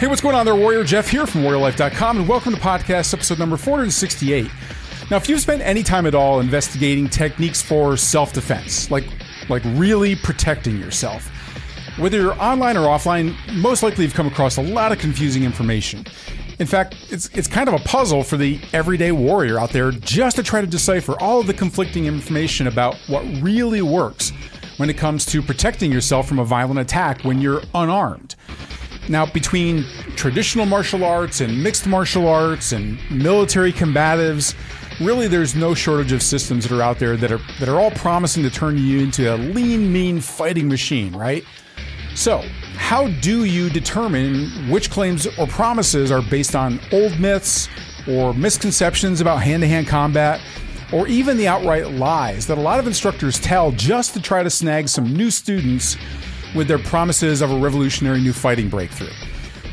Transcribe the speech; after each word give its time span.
Hey, 0.00 0.06
what's 0.06 0.22
going 0.22 0.34
on 0.34 0.46
there, 0.46 0.56
Warrior? 0.56 0.82
Jeff 0.82 1.10
here 1.10 1.26
from 1.26 1.42
WarriorLife.com, 1.42 2.20
and 2.20 2.26
welcome 2.26 2.54
to 2.54 2.58
podcast 2.58 3.12
episode 3.12 3.38
number 3.38 3.58
468. 3.58 4.50
Now, 5.10 5.18
if 5.18 5.28
you've 5.28 5.42
spent 5.42 5.60
any 5.60 5.82
time 5.82 6.06
at 6.06 6.14
all 6.14 6.40
investigating 6.40 7.06
techniques 7.06 7.60
for 7.60 7.98
self 7.98 8.32
defense, 8.32 8.90
like, 8.90 9.04
like 9.50 9.62
really 9.74 10.16
protecting 10.16 10.78
yourself, 10.78 11.26
whether 11.98 12.16
you're 12.16 12.42
online 12.42 12.78
or 12.78 12.86
offline, 12.86 13.36
most 13.52 13.82
likely 13.82 14.04
you've 14.04 14.14
come 14.14 14.26
across 14.26 14.56
a 14.56 14.62
lot 14.62 14.90
of 14.90 14.98
confusing 14.98 15.44
information. 15.44 16.06
In 16.58 16.66
fact, 16.66 16.96
it's, 17.10 17.28
it's 17.34 17.46
kind 17.46 17.68
of 17.68 17.74
a 17.74 17.84
puzzle 17.84 18.22
for 18.22 18.38
the 18.38 18.58
everyday 18.72 19.12
warrior 19.12 19.58
out 19.60 19.68
there 19.68 19.90
just 19.90 20.36
to 20.36 20.42
try 20.42 20.62
to 20.62 20.66
decipher 20.66 21.14
all 21.20 21.40
of 21.40 21.46
the 21.46 21.52
conflicting 21.52 22.06
information 22.06 22.68
about 22.68 22.94
what 23.06 23.22
really 23.42 23.82
works 23.82 24.32
when 24.78 24.88
it 24.88 24.96
comes 24.96 25.26
to 25.26 25.42
protecting 25.42 25.92
yourself 25.92 26.26
from 26.26 26.38
a 26.38 26.44
violent 26.46 26.80
attack 26.80 27.20
when 27.22 27.38
you're 27.38 27.60
unarmed. 27.74 28.34
Now, 29.08 29.26
between 29.26 29.84
traditional 30.16 30.66
martial 30.66 31.04
arts 31.04 31.40
and 31.40 31.62
mixed 31.62 31.86
martial 31.86 32.28
arts 32.28 32.72
and 32.72 32.98
military 33.10 33.72
combatives, 33.72 34.54
really 35.00 35.26
there's 35.26 35.54
no 35.54 35.74
shortage 35.74 36.12
of 36.12 36.22
systems 36.22 36.68
that 36.68 36.76
are 36.76 36.82
out 36.82 36.98
there 36.98 37.16
that 37.16 37.32
are 37.32 37.40
that 37.58 37.68
are 37.68 37.80
all 37.80 37.90
promising 37.90 38.42
to 38.42 38.50
turn 38.50 38.76
you 38.78 39.00
into 39.00 39.34
a 39.34 39.36
lean, 39.36 39.92
mean 39.92 40.20
fighting 40.20 40.68
machine, 40.68 41.14
right? 41.16 41.44
So, 42.14 42.42
how 42.76 43.08
do 43.20 43.44
you 43.44 43.70
determine 43.70 44.68
which 44.68 44.90
claims 44.90 45.26
or 45.38 45.46
promises 45.46 46.10
are 46.10 46.22
based 46.22 46.54
on 46.54 46.80
old 46.92 47.18
myths 47.18 47.68
or 48.08 48.34
misconceptions 48.34 49.20
about 49.20 49.42
hand-to-hand 49.42 49.86
combat? 49.86 50.40
Or 50.92 51.06
even 51.06 51.36
the 51.36 51.46
outright 51.46 51.92
lies 51.92 52.48
that 52.48 52.58
a 52.58 52.60
lot 52.60 52.80
of 52.80 52.86
instructors 52.88 53.38
tell 53.38 53.70
just 53.70 54.12
to 54.14 54.20
try 54.20 54.42
to 54.42 54.50
snag 54.50 54.88
some 54.88 55.14
new 55.14 55.30
students 55.30 55.96
with 56.54 56.68
their 56.68 56.78
promises 56.78 57.42
of 57.42 57.50
a 57.50 57.58
revolutionary 57.58 58.20
new 58.20 58.32
fighting 58.32 58.68
breakthrough. 58.68 59.12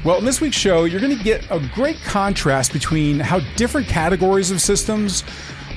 Well, 0.03 0.19
in 0.19 0.25
this 0.25 0.39
week's 0.39 0.55
show, 0.55 0.85
you're 0.85 1.01
going 1.01 1.17
to 1.17 1.23
get 1.23 1.49
a 1.49 1.59
great 1.73 1.97
contrast 2.03 2.71
between 2.71 3.19
how 3.19 3.39
different 3.55 3.87
categories 3.87 4.51
of 4.51 4.61
systems 4.61 5.23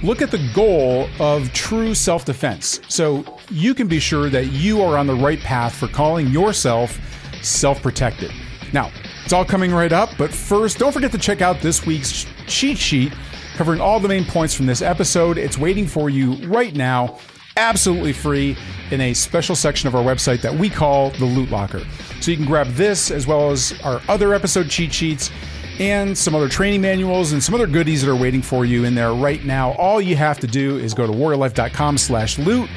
look 0.03 0.23
at 0.23 0.31
the 0.31 0.51
goal 0.55 1.09
of 1.19 1.53
true 1.53 1.95
self 1.95 2.25
defense. 2.25 2.81
So 2.89 3.39
you 3.51 3.75
can 3.75 3.89
be 3.89 3.99
sure 3.99 4.29
that 4.31 4.47
you 4.47 4.83
are 4.83 4.97
on 4.97 5.07
the 5.07 5.15
right 5.15 5.41
path 5.41 5.75
for 5.75 5.89
calling 5.89 6.29
yourself 6.29 6.99
self 7.43 7.83
protected. 7.83 8.31
Now, 8.73 8.93
it's 9.25 9.33
all 9.33 9.45
coming 9.45 9.73
right 9.73 9.93
up, 9.93 10.11
but 10.19 10.33
first, 10.33 10.79
don't 10.79 10.93
forget 10.93 11.13
to 11.13 11.19
check 11.19 11.41
out 11.41 11.61
this 11.61 11.85
week's 11.87 12.27
cheat 12.47 12.79
sheet 12.79 13.13
covering 13.57 13.81
all 13.81 14.01
the 14.01 14.09
main 14.09 14.25
points 14.25 14.55
from 14.55 14.67
this 14.67 14.81
episode. 14.81 15.39
It's 15.39 15.59
waiting 15.59 15.87
for 15.87 16.09
you 16.09 16.35
right 16.47 16.75
now 16.75 17.19
absolutely 17.61 18.13
free 18.13 18.57
in 18.91 19.01
a 19.01 19.15
special 19.15 19.55
section 19.55 19.87
of 19.87 19.95
our 19.95 20.03
website 20.03 20.41
that 20.41 20.53
we 20.53 20.69
call 20.69 21.11
the 21.11 21.25
Loot 21.25 21.51
Locker. 21.51 21.83
So 22.21 22.31
you 22.31 22.37
can 22.37 22.47
grab 22.47 22.67
this 22.69 23.11
as 23.11 23.27
well 23.27 23.51
as 23.51 23.73
our 23.85 24.01
other 24.09 24.35
episode 24.35 24.69
cheat 24.69 24.93
sheets 24.93 25.31
and 25.79 26.17
some 26.17 26.35
other 26.35 26.49
training 26.49 26.81
manuals 26.81 27.33
and 27.33 27.43
some 27.43 27.55
other 27.55 27.67
goodies 27.67 28.03
that 28.03 28.11
are 28.11 28.17
waiting 28.17 28.43
for 28.43 28.65
you 28.65 28.85
in 28.85 28.95
there 28.95 29.13
right 29.13 29.45
now. 29.45 29.73
All 29.73 30.01
you 30.01 30.17
have 30.17 30.41
to 30.41 30.47
do 30.47 30.79
is 30.79 30.95
go 30.95 31.07
to 31.07 31.13
warriorlife.com 31.13 31.99
slash 31.99 32.39
loot 32.39 32.69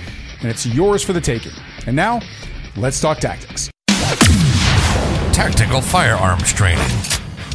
and 0.41 0.49
it's 0.49 0.65
yours 0.65 1.03
for 1.03 1.13
the 1.13 1.21
taking. 1.21 1.53
And 1.87 1.95
now, 1.95 2.21
let's 2.75 2.99
talk 2.99 3.19
tactics. 3.19 3.71
Tactical 5.33 5.81
firearms 5.81 6.53
training, 6.53 6.85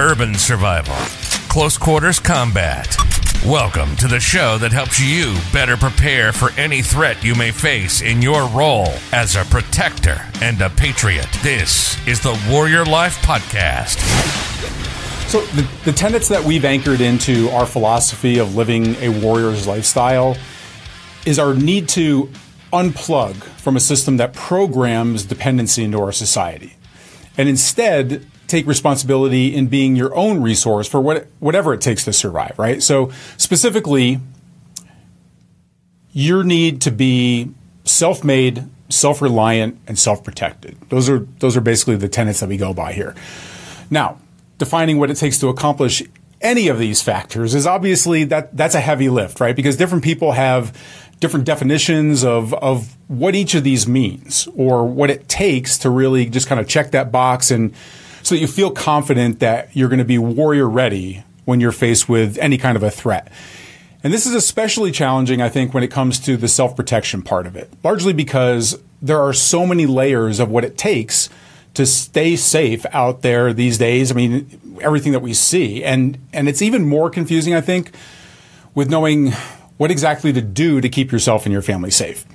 urban 0.00 0.34
survival, 0.34 0.96
close 1.48 1.78
quarters 1.78 2.18
combat 2.18 3.07
Welcome 3.46 3.94
to 3.98 4.08
the 4.08 4.18
show 4.18 4.58
that 4.58 4.72
helps 4.72 4.98
you 4.98 5.36
better 5.52 5.76
prepare 5.76 6.32
for 6.32 6.50
any 6.58 6.82
threat 6.82 7.22
you 7.22 7.36
may 7.36 7.52
face 7.52 8.02
in 8.02 8.20
your 8.20 8.48
role 8.48 8.88
as 9.12 9.36
a 9.36 9.44
protector 9.44 10.20
and 10.42 10.60
a 10.60 10.68
patriot. 10.68 11.28
This 11.40 11.96
is 12.08 12.20
the 12.20 12.36
Warrior 12.50 12.84
Life 12.84 13.16
Podcast. 13.18 14.00
So, 15.28 15.40
the, 15.54 15.68
the 15.84 15.92
tenets 15.92 16.26
that 16.28 16.42
we've 16.42 16.64
anchored 16.64 17.00
into 17.00 17.48
our 17.50 17.64
philosophy 17.64 18.38
of 18.38 18.56
living 18.56 18.96
a 18.96 19.08
warrior's 19.20 19.68
lifestyle 19.68 20.36
is 21.24 21.38
our 21.38 21.54
need 21.54 21.88
to 21.90 22.28
unplug 22.72 23.36
from 23.36 23.76
a 23.76 23.80
system 23.80 24.16
that 24.16 24.34
programs 24.34 25.24
dependency 25.24 25.84
into 25.84 26.00
our 26.00 26.12
society 26.12 26.74
and 27.38 27.48
instead 27.48 28.26
take 28.48 28.66
responsibility 28.66 29.54
in 29.54 29.68
being 29.68 29.94
your 29.94 30.14
own 30.16 30.42
resource 30.42 30.88
for 30.88 31.00
what, 31.00 31.26
whatever 31.38 31.72
it 31.74 31.80
takes 31.80 32.04
to 32.04 32.12
survive, 32.12 32.58
right? 32.58 32.82
So 32.82 33.12
specifically, 33.36 34.20
your 36.12 36.42
need 36.42 36.80
to 36.82 36.90
be 36.90 37.52
self-made, 37.84 38.64
self-reliant, 38.88 39.78
and 39.86 39.98
self-protected. 39.98 40.76
Those 40.88 41.08
are 41.08 41.20
those 41.38 41.56
are 41.56 41.60
basically 41.60 41.96
the 41.96 42.08
tenets 42.08 42.40
that 42.40 42.48
we 42.48 42.56
go 42.56 42.74
by 42.74 42.92
here. 42.92 43.14
Now, 43.90 44.18
defining 44.56 44.98
what 44.98 45.10
it 45.10 45.16
takes 45.16 45.38
to 45.38 45.48
accomplish 45.48 46.02
any 46.40 46.68
of 46.68 46.78
these 46.78 47.02
factors 47.02 47.54
is 47.54 47.66
obviously 47.66 48.24
that 48.24 48.56
that's 48.56 48.74
a 48.74 48.80
heavy 48.80 49.08
lift, 49.08 49.40
right? 49.40 49.54
Because 49.54 49.76
different 49.76 50.04
people 50.04 50.32
have 50.32 50.76
different 51.20 51.44
definitions 51.44 52.24
of 52.24 52.54
of 52.54 52.96
what 53.08 53.34
each 53.34 53.54
of 53.54 53.64
these 53.64 53.86
means 53.86 54.48
or 54.56 54.86
what 54.86 55.10
it 55.10 55.28
takes 55.28 55.78
to 55.78 55.90
really 55.90 56.26
just 56.26 56.46
kind 56.46 56.60
of 56.60 56.68
check 56.68 56.92
that 56.92 57.10
box 57.12 57.50
and 57.50 57.74
so 58.28 58.34
that 58.34 58.40
you 58.42 58.46
feel 58.46 58.70
confident 58.70 59.40
that 59.40 59.74
you're 59.74 59.88
going 59.88 59.98
to 59.98 60.04
be 60.04 60.18
warrior 60.18 60.68
ready 60.68 61.24
when 61.46 61.60
you're 61.60 61.72
faced 61.72 62.10
with 62.10 62.36
any 62.38 62.58
kind 62.58 62.76
of 62.76 62.82
a 62.82 62.90
threat. 62.90 63.32
And 64.04 64.12
this 64.12 64.26
is 64.26 64.34
especially 64.34 64.92
challenging, 64.92 65.40
I 65.40 65.48
think, 65.48 65.72
when 65.72 65.82
it 65.82 65.88
comes 65.88 66.20
to 66.20 66.36
the 66.36 66.46
self 66.46 66.76
protection 66.76 67.22
part 67.22 67.46
of 67.46 67.56
it, 67.56 67.72
largely 67.82 68.12
because 68.12 68.78
there 69.00 69.20
are 69.22 69.32
so 69.32 69.66
many 69.66 69.86
layers 69.86 70.40
of 70.40 70.50
what 70.50 70.62
it 70.62 70.76
takes 70.76 71.30
to 71.72 71.86
stay 71.86 72.36
safe 72.36 72.84
out 72.92 73.22
there 73.22 73.54
these 73.54 73.78
days. 73.78 74.12
I 74.12 74.14
mean, 74.14 74.78
everything 74.82 75.12
that 75.12 75.22
we 75.22 75.32
see. 75.32 75.82
And, 75.82 76.18
and 76.32 76.48
it's 76.48 76.60
even 76.60 76.86
more 76.86 77.08
confusing, 77.08 77.54
I 77.54 77.62
think, 77.62 77.92
with 78.74 78.90
knowing 78.90 79.32
what 79.78 79.90
exactly 79.90 80.34
to 80.34 80.42
do 80.42 80.82
to 80.82 80.88
keep 80.90 81.10
yourself 81.10 81.46
and 81.46 81.52
your 81.52 81.62
family 81.62 81.90
safe. 81.90 82.26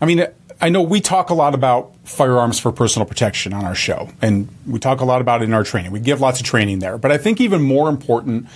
I 0.00 0.06
mean, 0.06 0.26
I 0.62 0.68
know 0.68 0.80
we 0.80 1.00
talk 1.00 1.30
a 1.30 1.34
lot 1.34 1.56
about 1.56 1.92
firearms 2.04 2.60
for 2.60 2.70
personal 2.70 3.04
protection 3.04 3.52
on 3.52 3.64
our 3.64 3.74
show, 3.74 4.08
and 4.22 4.48
we 4.64 4.78
talk 4.78 5.00
a 5.00 5.04
lot 5.04 5.20
about 5.20 5.42
it 5.42 5.46
in 5.46 5.54
our 5.54 5.64
training. 5.64 5.90
We 5.90 5.98
give 5.98 6.20
lots 6.20 6.38
of 6.38 6.46
training 6.46 6.78
there. 6.78 6.96
But 6.98 7.10
I 7.10 7.18
think 7.18 7.40
even 7.40 7.60
more 7.62 7.88
important 7.88 8.46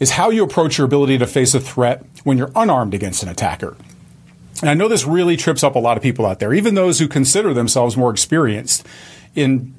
is 0.00 0.10
how 0.10 0.30
you 0.30 0.42
approach 0.42 0.76
your 0.76 0.86
ability 0.86 1.18
to 1.18 1.26
face 1.26 1.54
a 1.54 1.60
threat 1.60 2.04
when 2.24 2.36
you're 2.36 2.50
unarmed 2.56 2.94
against 2.94 3.22
an 3.22 3.28
attacker. 3.28 3.76
And 4.60 4.68
I 4.68 4.74
know 4.74 4.88
this 4.88 5.06
really 5.06 5.36
trips 5.36 5.62
up 5.62 5.76
a 5.76 5.78
lot 5.78 5.96
of 5.96 6.02
people 6.02 6.26
out 6.26 6.40
there, 6.40 6.52
even 6.52 6.74
those 6.74 6.98
who 6.98 7.06
consider 7.06 7.54
themselves 7.54 7.96
more 7.96 8.10
experienced 8.10 8.84
in 9.36 9.72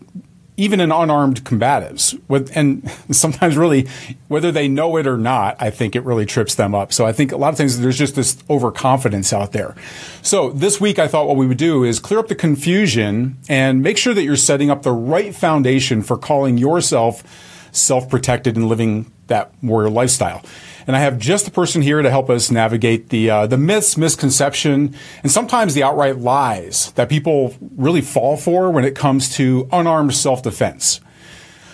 even 0.57 0.79
in 0.79 0.91
unarmed 0.91 1.44
combatives. 1.44 2.19
And 2.56 2.90
sometimes, 3.16 3.56
really, 3.56 3.88
whether 4.28 4.51
they 4.51 4.68
know 4.68 4.97
it 4.97 5.07
or 5.07 5.18
not, 5.18 5.56
I 5.59 5.69
think 5.69 5.95
it 5.95 6.03
really 6.03 6.25
trips 6.25 6.56
them 6.56 6.75
up. 6.75 6.91
So 6.91 7.06
I 7.06 7.13
think 7.13 7.31
a 7.31 7.38
lot 7.38 7.50
of 7.50 7.57
things, 7.57 7.79
there's 7.79 7.97
just 7.97 8.16
this 8.16 8.38
overconfidence 8.50 9.31
out 9.31 9.53
there. 9.53 9.75
So 10.22 10.50
this 10.50 10.81
week, 10.81 11.00
I 11.00 11.07
thought 11.07 11.28
what 11.28 11.38
we 11.38 11.47
would 11.47 11.57
do 11.57 11.84
is 11.84 12.00
clear 12.00 12.19
up 12.19 12.28
the 12.28 12.35
confusion 12.35 13.38
and 13.47 13.81
make 13.81 13.97
sure 13.97 14.13
that 14.13 14.23
you're 14.23 14.35
setting 14.35 14.69
up 14.69 14.81
the 14.81 14.91
right 14.91 15.34
foundation 15.34 16.01
for 16.01 16.18
calling 16.18 16.57
yourself 16.57 17.24
self 17.72 18.09
protected 18.09 18.56
and 18.56 18.68
living 18.68 19.12
that 19.28 19.51
warrior 19.62 19.89
lifestyle. 19.89 20.44
And 20.88 20.96
I 20.96 21.00
have 21.00 21.20
just 21.20 21.44
the 21.44 21.52
person 21.52 21.81
here 21.81 22.02
to 22.02 22.09
help 22.09 22.30
us 22.30 22.50
navigate 22.50 23.09
the 23.09 23.30
uh, 23.30 23.48
the 23.48 23.58
myths, 23.58 23.98
misconception, 23.98 24.96
and 25.22 25.31
sometimes 25.31 25.74
the 25.74 25.84
outright 25.84 26.18
lies 26.18 26.94
that 26.94 27.09
people 27.09 27.56
really 27.75 28.00
fall 28.00 28.38
for 28.38 28.72
when 28.72 28.86
it 28.86 28.96
comes 28.96 29.36
to 29.36 29.68
unarmed 29.74 30.16
self 30.16 30.42
defense. 30.42 31.02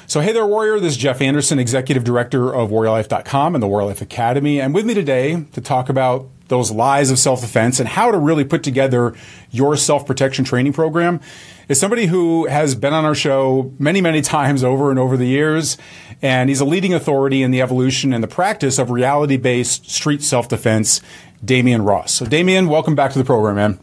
So, 0.07 0.19
hey 0.19 0.31
there, 0.31 0.46
Warrior. 0.46 0.79
This 0.79 0.94
is 0.94 0.97
Jeff 0.97 1.22
Anderson, 1.22 1.59
Executive 1.59 2.03
Director 2.03 2.53
of 2.53 2.72
WarriorLife.com 2.72 3.56
and 3.56 3.63
the 3.63 3.68
Warrior 3.68 3.88
Life 3.88 4.01
Academy. 4.01 4.59
And 4.59 4.74
with 4.74 4.85
me 4.85 4.94
today 4.94 5.45
to 5.53 5.62
talk 5.62 5.90
about 5.90 6.28
those 6.47 6.72
lies 6.72 7.09
of 7.09 7.19
self 7.19 7.41
defense 7.41 7.80
and 7.80 7.88
how 7.88 8.12
to 8.12 8.18
really 8.18 8.44
put 8.44 8.63
together 8.63 9.13
your 9.51 9.78
self 9.78 10.06
protection 10.06 10.44
training 10.44 10.74
program 10.74 11.19
is 11.68 11.80
somebody 11.80 12.07
who 12.07 12.45
has 12.48 12.75
been 12.75 12.94
on 12.94 13.06
our 13.06 13.15
show 13.15 13.74
many, 13.80 14.01
many 14.01 14.21
times 14.21 14.63
over 14.63 14.89
and 14.89 15.00
over 15.00 15.18
the 15.18 15.27
years. 15.27 15.77
And 16.21 16.50
he's 16.50 16.62
a 16.62 16.65
leading 16.65 16.94
authority 16.94 17.44
in 17.44 17.51
the 17.51 17.62
evolution 17.62 18.13
and 18.13 18.24
the 18.24 18.27
practice 18.27 18.77
of 18.80 18.89
reality 18.89 19.38
based 19.38 19.89
street 19.89 20.24
self 20.24 20.48
defense, 20.48 21.01
Damian 21.44 21.83
Ross. 21.83 22.13
So, 22.13 22.25
Damian, 22.25 22.69
welcome 22.69 22.95
back 22.95 23.12
to 23.12 23.19
the 23.19 23.25
program, 23.25 23.56
man. 23.56 23.80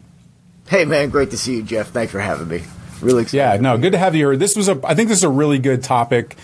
Hey, 0.67 0.85
man, 0.85 1.09
great 1.09 1.31
to 1.31 1.37
see 1.37 1.57
you, 1.57 1.63
Jeff. 1.63 1.89
Thanks 1.89 2.11
for 2.11 2.19
having 2.19 2.47
me. 2.47 2.63
Really 3.01 3.23
excited. 3.23 3.37
Yeah, 3.37 3.57
no, 3.61 3.77
good 3.77 3.91
to 3.91 3.97
have 3.97 4.15
you 4.15 4.27
here. 4.27 4.37
This 4.37 4.55
was 4.55 4.69
a, 4.69 4.79
I 4.83 4.95
think 4.95 5.09
this 5.09 5.17
is 5.17 5.23
a 5.23 5.29
really 5.29 5.59
good 5.59 5.83
topic. 5.83 6.35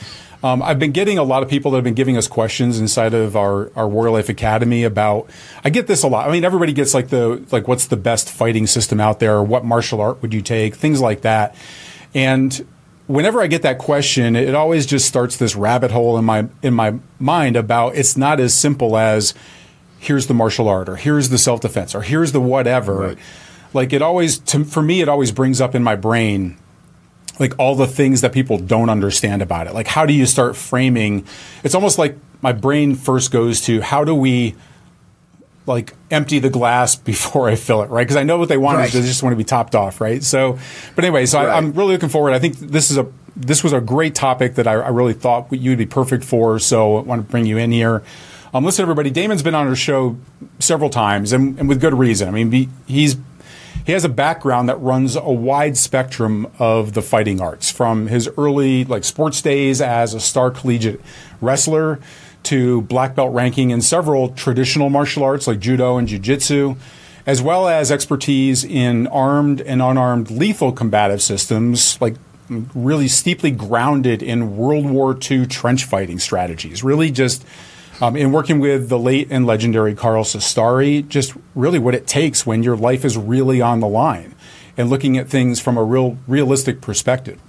Um, 0.43 0.61
I've 0.61 0.77
been 0.77 0.91
getting 0.91 1.17
a 1.17 1.23
lot 1.23 1.41
of 1.41 1.49
people 1.49 1.71
that 1.71 1.77
have 1.77 1.83
been 1.83 1.95
giving 1.95 2.15
us 2.15 2.27
questions 2.27 2.79
inside 2.79 3.13
of 3.13 3.35
our, 3.35 3.71
our 3.75 3.87
Warrior 3.87 4.11
Life 4.11 4.29
Academy 4.29 4.83
about, 4.83 5.29
I 5.63 5.69
get 5.71 5.87
this 5.87 6.03
a 6.03 6.07
lot. 6.07 6.29
I 6.29 6.31
mean, 6.31 6.45
everybody 6.45 6.73
gets 6.73 6.93
like 6.93 7.09
the, 7.09 7.43
like, 7.51 7.67
what's 7.67 7.87
the 7.87 7.97
best 7.97 8.29
fighting 8.29 8.67
system 8.67 8.99
out 8.99 9.19
there? 9.19 9.41
What 9.41 9.65
martial 9.65 9.99
art 9.99 10.21
would 10.21 10.33
you 10.33 10.41
take? 10.41 10.75
Things 10.75 11.01
like 11.01 11.21
that. 11.21 11.55
And 12.13 12.65
whenever 13.07 13.41
I 13.41 13.47
get 13.47 13.63
that 13.63 13.79
question, 13.79 14.35
it 14.35 14.53
always 14.53 14.85
just 14.85 15.07
starts 15.07 15.37
this 15.37 15.55
rabbit 15.55 15.89
hole 15.89 16.17
in 16.17 16.25
my, 16.25 16.47
in 16.61 16.73
my 16.73 16.99
mind 17.19 17.55
about 17.55 17.95
it's 17.95 18.15
not 18.15 18.39
as 18.39 18.53
simple 18.53 18.95
as 18.95 19.33
here's 19.99 20.27
the 20.27 20.35
martial 20.35 20.69
art 20.69 20.87
or 20.87 20.97
here's 20.97 21.29
the 21.29 21.39
self 21.39 21.61
defense 21.61 21.95
or 21.95 22.03
here's 22.03 22.31
the 22.31 22.41
whatever. 22.41 22.95
Right. 22.95 23.17
Like 23.73 23.91
it 23.91 24.03
always, 24.03 24.37
to, 24.39 24.63
for 24.63 24.83
me, 24.83 25.01
it 25.01 25.09
always 25.09 25.31
brings 25.31 25.59
up 25.59 25.73
in 25.73 25.83
my 25.83 25.95
brain 25.95 26.57
like 27.39 27.53
all 27.59 27.75
the 27.75 27.87
things 27.87 28.21
that 28.21 28.31
people 28.33 28.57
don't 28.57 28.89
understand 28.89 29.41
about 29.41 29.67
it. 29.67 29.73
Like 29.73 29.87
how 29.87 30.05
do 30.05 30.13
you 30.13 30.25
start 30.25 30.55
framing? 30.55 31.25
It's 31.63 31.75
almost 31.75 31.97
like 31.97 32.15
my 32.41 32.51
brain 32.51 32.95
first 32.95 33.31
goes 33.31 33.61
to 33.61 33.81
how 33.81 34.03
do 34.03 34.13
we 34.15 34.55
like 35.65 35.93
empty 36.11 36.39
the 36.39 36.49
glass 36.49 36.95
before 37.11 37.49
I 37.49 37.55
fill 37.55 37.81
it, 37.83 37.89
right? 37.89 38.03
Because 38.03 38.15
I 38.15 38.23
know 38.23 38.37
what 38.37 38.49
they 38.49 38.57
want 38.57 38.77
Right. 38.77 38.87
is 38.87 38.93
they 38.93 39.01
just 39.01 39.21
want 39.23 39.33
to 39.33 39.37
be 39.37 39.43
topped 39.43 39.75
off, 39.75 39.99
right? 40.01 40.23
So, 40.23 40.57
but 40.95 41.03
anyway, 41.03 41.25
so 41.25 41.39
Right. 41.39 41.49
I, 41.49 41.57
I'm 41.57 41.73
really 41.73 41.93
looking 41.93 42.09
forward. 42.09 42.33
I 42.33 42.39
think 42.39 42.57
this 42.57 42.89
is 42.91 42.97
a 42.97 43.07
this 43.35 43.63
was 43.63 43.71
a 43.71 43.79
great 43.79 44.15
topic 44.15 44.55
that 44.55 44.65
I, 44.65 44.73
I 44.73 44.87
really 44.89 45.13
thought 45.13 45.51
you 45.53 45.69
would 45.69 45.77
be 45.77 45.85
perfect 45.85 46.23
for. 46.23 46.57
So 46.57 46.97
I 46.97 47.01
want 47.01 47.23
to 47.23 47.29
bring 47.31 47.45
you 47.45 47.57
in 47.59 47.71
here. 47.71 48.01
Um, 48.51 48.63
listen, 48.65 48.81
everybody. 48.81 49.11
Damian's 49.11 49.43
been 49.43 49.53
on 49.53 49.67
our 49.67 49.75
show 49.75 50.17
several 50.57 50.89
times, 50.89 51.33
and, 51.33 51.59
and 51.59 51.69
with 51.69 51.79
good 51.79 51.93
reason. 51.93 52.27
I 52.29 52.31
mean, 52.31 52.49
be, 52.49 52.69
he's 52.87 53.15
he 53.87 53.93
has 53.93 54.03
a 54.03 54.09
background 54.09 54.67
that 54.67 54.75
runs 54.81 55.15
a 55.15 55.31
wide 55.31 55.77
spectrum 55.77 56.45
of 56.59 56.91
the 56.91 57.01
fighting 57.01 57.39
arts, 57.39 57.71
from 57.71 58.07
his 58.07 58.29
early 58.37 58.83
like 58.83 59.05
sports 59.05 59.41
days 59.41 59.79
as 59.81 60.13
a 60.13 60.19
star 60.19 60.51
collegiate 60.51 60.99
wrestler 61.39 61.97
to 62.43 62.81
black 62.81 63.15
belt 63.15 63.33
ranking 63.33 63.69
in 63.69 63.79
several 63.79 64.27
traditional 64.31 64.89
martial 64.89 65.23
arts 65.23 65.47
like 65.47 65.61
judo 65.61 65.95
and 65.95 66.09
jiu-jitsu, 66.09 66.75
as 67.25 67.41
well 67.41 67.69
as 67.69 67.89
expertise 67.89 68.65
in 68.65 69.07
armed 69.07 69.61
and 69.61 69.81
unarmed 69.81 70.29
lethal 70.29 70.73
combative 70.73 71.21
systems 71.21 71.97
like 72.01 72.15
really 72.75 73.07
steeply 73.07 73.51
grounded 73.51 74.21
in 74.21 74.57
World 74.57 74.85
War 74.89 75.17
II 75.31 75.45
trench 75.47 75.85
fighting 75.85 76.19
strategies. 76.19 76.83
Really 76.83 77.09
just 77.09 77.45
um, 78.01 78.15
in 78.15 78.31
working 78.31 78.59
with 78.59 78.89
the 78.89 78.99
late 78.99 79.27
and 79.31 79.45
legendary 79.45 79.95
Carl 79.95 80.23
Cestari, 80.23 81.07
just 81.07 81.33
really 81.55 81.79
what 81.79 81.95
it 81.95 82.07
takes 82.07 82.45
when 82.45 82.63
your 82.63 82.77
life 82.77 83.03
is 83.03 83.17
really 83.17 83.61
on 83.61 83.79
the 83.79 83.87
line 83.87 84.35
and 84.77 84.89
looking 84.89 85.17
at 85.17 85.27
things 85.27 85.59
from 85.59 85.77
a 85.77 85.83
real 85.83 86.17
realistic 86.27 86.81
perspective. 86.81 87.39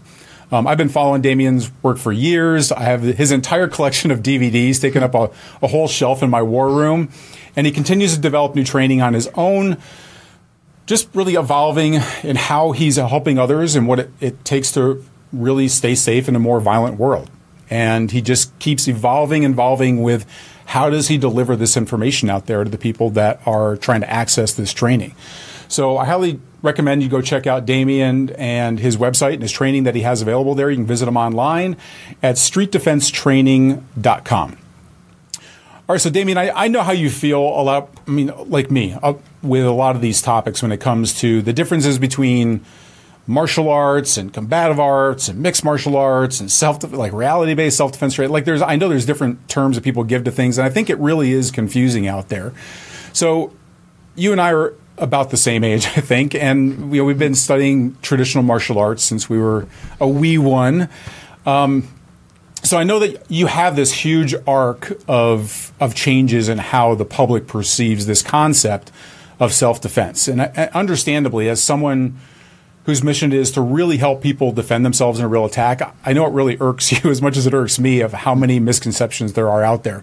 Um, 0.51 0.67
I've 0.67 0.79
been 0.79 0.89
following 0.89 1.21
Damian's 1.21 1.71
work 1.83 1.99
for 1.99 2.11
years. 2.11 2.73
I 2.73 2.81
have 2.81 3.03
his 3.03 3.31
entire 3.31 3.69
collection 3.69 4.11
of 4.11 4.21
DVDs 4.21 4.81
taken 4.81 5.03
up 5.03 5.15
a, 5.15 5.31
a 5.61 5.69
whole 5.69 5.89
shelf 5.89 6.23
in 6.23 6.31
my 6.31 6.41
war 6.41 6.71
room, 6.71 7.11
and 7.55 7.67
he 7.67 7.73
continues 7.73 8.15
to 8.15 8.21
develop 8.21 8.55
new 8.55 8.65
training 8.65 9.03
on 9.03 9.13
his 9.13 9.29
own 9.35 9.77
just 10.89 11.15
really 11.15 11.35
evolving 11.35 12.01
in 12.23 12.35
how 12.35 12.73
he's 12.73 12.97
helping 12.97 13.39
others 13.39 13.77
and 13.77 13.87
what 13.87 13.99
it, 13.99 14.11
it 14.21 14.45
takes 14.45 14.73
to 14.73 15.05
really 15.35 15.69
stay 15.69 15.95
safe 15.95 16.29
in 16.29 16.35
a 16.35 16.39
more 16.39 16.61
violent 16.61 16.99
world. 16.99 17.31
And 17.71 18.11
he 18.11 18.23
just 18.23 18.59
keeps 18.59 18.89
evolving, 18.89 19.45
evolving 19.45 20.03
with 20.03 20.27
how 20.67 20.91
does 20.91 21.07
he 21.09 21.19
deliver 21.19 21.57
this 21.57 21.77
information 21.77 22.29
out 22.29 22.47
there 22.47 22.65
to 22.65 22.71
the 22.71 22.79
people 22.79 23.11
that 23.11 23.41
are 23.47 23.77
trying 23.77 24.01
to 24.03 24.11
access 24.11 24.55
this 24.55 24.73
training. 24.73 25.15
So 25.69 25.99
I 25.99 26.07
highly 26.07 26.41
recommend 26.63 27.03
you 27.03 27.09
go 27.09 27.23
check 27.23 27.47
out 27.47 27.67
Damian 27.67 28.31
and 28.31 28.81
his 28.81 28.97
website 28.97 29.35
and 29.35 29.43
his 29.43 29.53
training 29.53 29.85
that 29.85 29.95
he 29.95 30.01
has 30.03 30.23
available 30.23 30.55
there. 30.55 30.71
You 30.71 30.77
can 30.77 30.87
visit 30.87 31.09
him 31.09 31.17
online 31.17 31.77
at 32.23 32.37
streetdefensetraining.com. 32.37 34.59
All 35.89 35.95
right, 35.95 36.01
so 36.01 36.11
Damian, 36.11 36.37
I, 36.37 36.51
I 36.51 36.69
know 36.69 36.83
how 36.83 36.93
you 36.93 37.09
feel 37.09 37.41
a 37.41 37.63
lot. 37.63 37.89
I 38.07 38.11
mean, 38.11 38.31
like 38.51 38.71
me, 38.71 38.95
uh, 39.03 39.15
with 39.43 39.65
a 39.65 39.71
lot 39.71 39.97
of 39.97 40.03
these 40.03 40.21
topics 40.21 40.61
when 40.61 40.71
it 40.71 40.81
comes 40.81 41.19
to 41.21 41.41
the 41.41 41.55
differences 41.55 41.99
between 41.99 42.63
martial 43.29 43.69
arts 43.69 44.17
and 44.17 44.33
combative 44.33 44.81
arts 44.81 45.29
and 45.29 45.39
mixed 45.39 45.63
martial 45.63 45.97
arts 45.97 46.41
and 46.41 46.51
self 46.51 46.83
like 46.93 47.13
reality 47.13 47.55
based 47.55 47.77
self 47.77 47.93
defense. 47.93 48.19
Right 48.19 48.31
like 48.31 48.47
there's, 48.47 48.63
I 48.63 48.75
know 48.77 48.89
there's 48.89 49.07
different 49.07 49.49
terms 49.49 49.77
that 49.77 49.85
people 49.85 50.03
give 50.03 50.25
to 50.25 50.33
things, 50.33 50.59
and 50.59 50.67
I 50.67 50.71
think 50.71 50.91
it 50.91 50.99
really 50.99 51.33
is 51.33 51.51
confusing 51.51 52.09
out 52.09 52.31
there. 52.31 52.53
So 53.13 53.53
you 54.17 54.33
and 54.33 54.41
I 54.41 54.53
are 54.53 54.75
about 54.97 55.31
the 55.31 55.37
same 55.37 55.63
age, 55.63 55.87
I 55.97 56.01
think, 56.01 56.35
and 56.35 56.93
you 56.93 57.03
know, 57.03 57.05
we've 57.05 57.19
been 57.19 57.35
studying 57.35 57.97
traditional 58.01 58.43
martial 58.43 58.79
arts 58.79 59.05
since 59.05 59.29
we 59.29 59.39
were 59.39 59.69
a 60.01 60.09
wee 60.09 60.39
one. 60.39 60.89
Um, 61.45 61.87
so 62.63 62.77
I 62.77 62.83
know 62.83 62.99
that 62.99 63.31
you 63.31 63.47
have 63.47 63.77
this 63.77 63.93
huge 63.93 64.35
arc 64.47 64.99
of 65.07 65.71
of 65.79 65.95
changes 65.95 66.49
in 66.49 66.59
how 66.59 66.95
the 66.95 67.05
public 67.05 67.47
perceives 67.47 68.07
this 68.07 68.23
concept 68.23 68.91
of 69.39 69.53
self 69.53 69.83
defense, 69.83 70.29
and 70.29 70.41
I, 70.41 70.71
understandably, 70.73 71.47
as 71.51 71.63
someone 71.63 72.19
whose 72.89 73.05
mission 73.05 73.35
is 73.35 73.51
to 73.51 73.61
really 73.61 73.99
help 73.99 74.23
people 74.23 74.51
defend 74.51 74.83
themselves 74.83 75.19
in 75.19 75.25
a 75.27 75.29
real 75.29 75.45
attack, 75.45 75.95
I 76.07 76.15
know 76.15 76.25
it 76.25 76.33
really 76.33 76.57
irks 76.59 76.91
you 77.05 77.11
as 77.11 77.21
much 77.21 77.37
as 77.37 77.47
it 77.47 77.53
irks 77.53 77.79
me 77.79 78.01
of 78.01 78.15
how 78.15 78.35
many 78.35 78.59
misconceptions 78.59 79.35
there 79.35 79.51
are 79.51 79.63
out 79.63 79.85
there. 79.85 80.03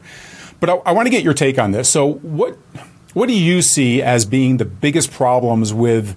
But 0.60 0.70
I, 0.70 0.74
I 0.74 0.92
want 0.92 1.08
to 1.08 1.10
get 1.10 1.24
your 1.24 1.34
take 1.34 1.58
on 1.58 1.72
this. 1.72 1.90
So 1.90 2.14
what 2.14 2.60
what 3.16 3.28
do 3.28 3.34
you 3.34 3.64
see 3.64 4.04
as 4.04 4.24
being 4.24 4.58
the 4.58 4.66
biggest 4.66 5.12
problems 5.12 5.74
with 5.74 6.16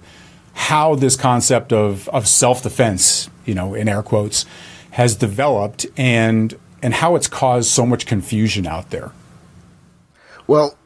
how 0.53 0.93
this 0.93 1.15
concept 1.15 1.73
of 1.73 2.07
of 2.09 2.27
self 2.27 2.61
defense, 2.61 3.31
you 3.45 3.55
know, 3.55 3.73
in 3.73 3.89
air 3.89 4.03
quotes, 4.03 4.45
has 4.91 5.15
developed 5.15 5.87
and 5.97 6.53
and 6.83 6.93
how 6.93 7.15
it's 7.15 7.27
caused 7.27 7.71
so 7.71 7.83
much 7.83 8.05
confusion 8.05 8.67
out 8.67 8.91
there. 8.91 9.11
Well, 10.45 10.77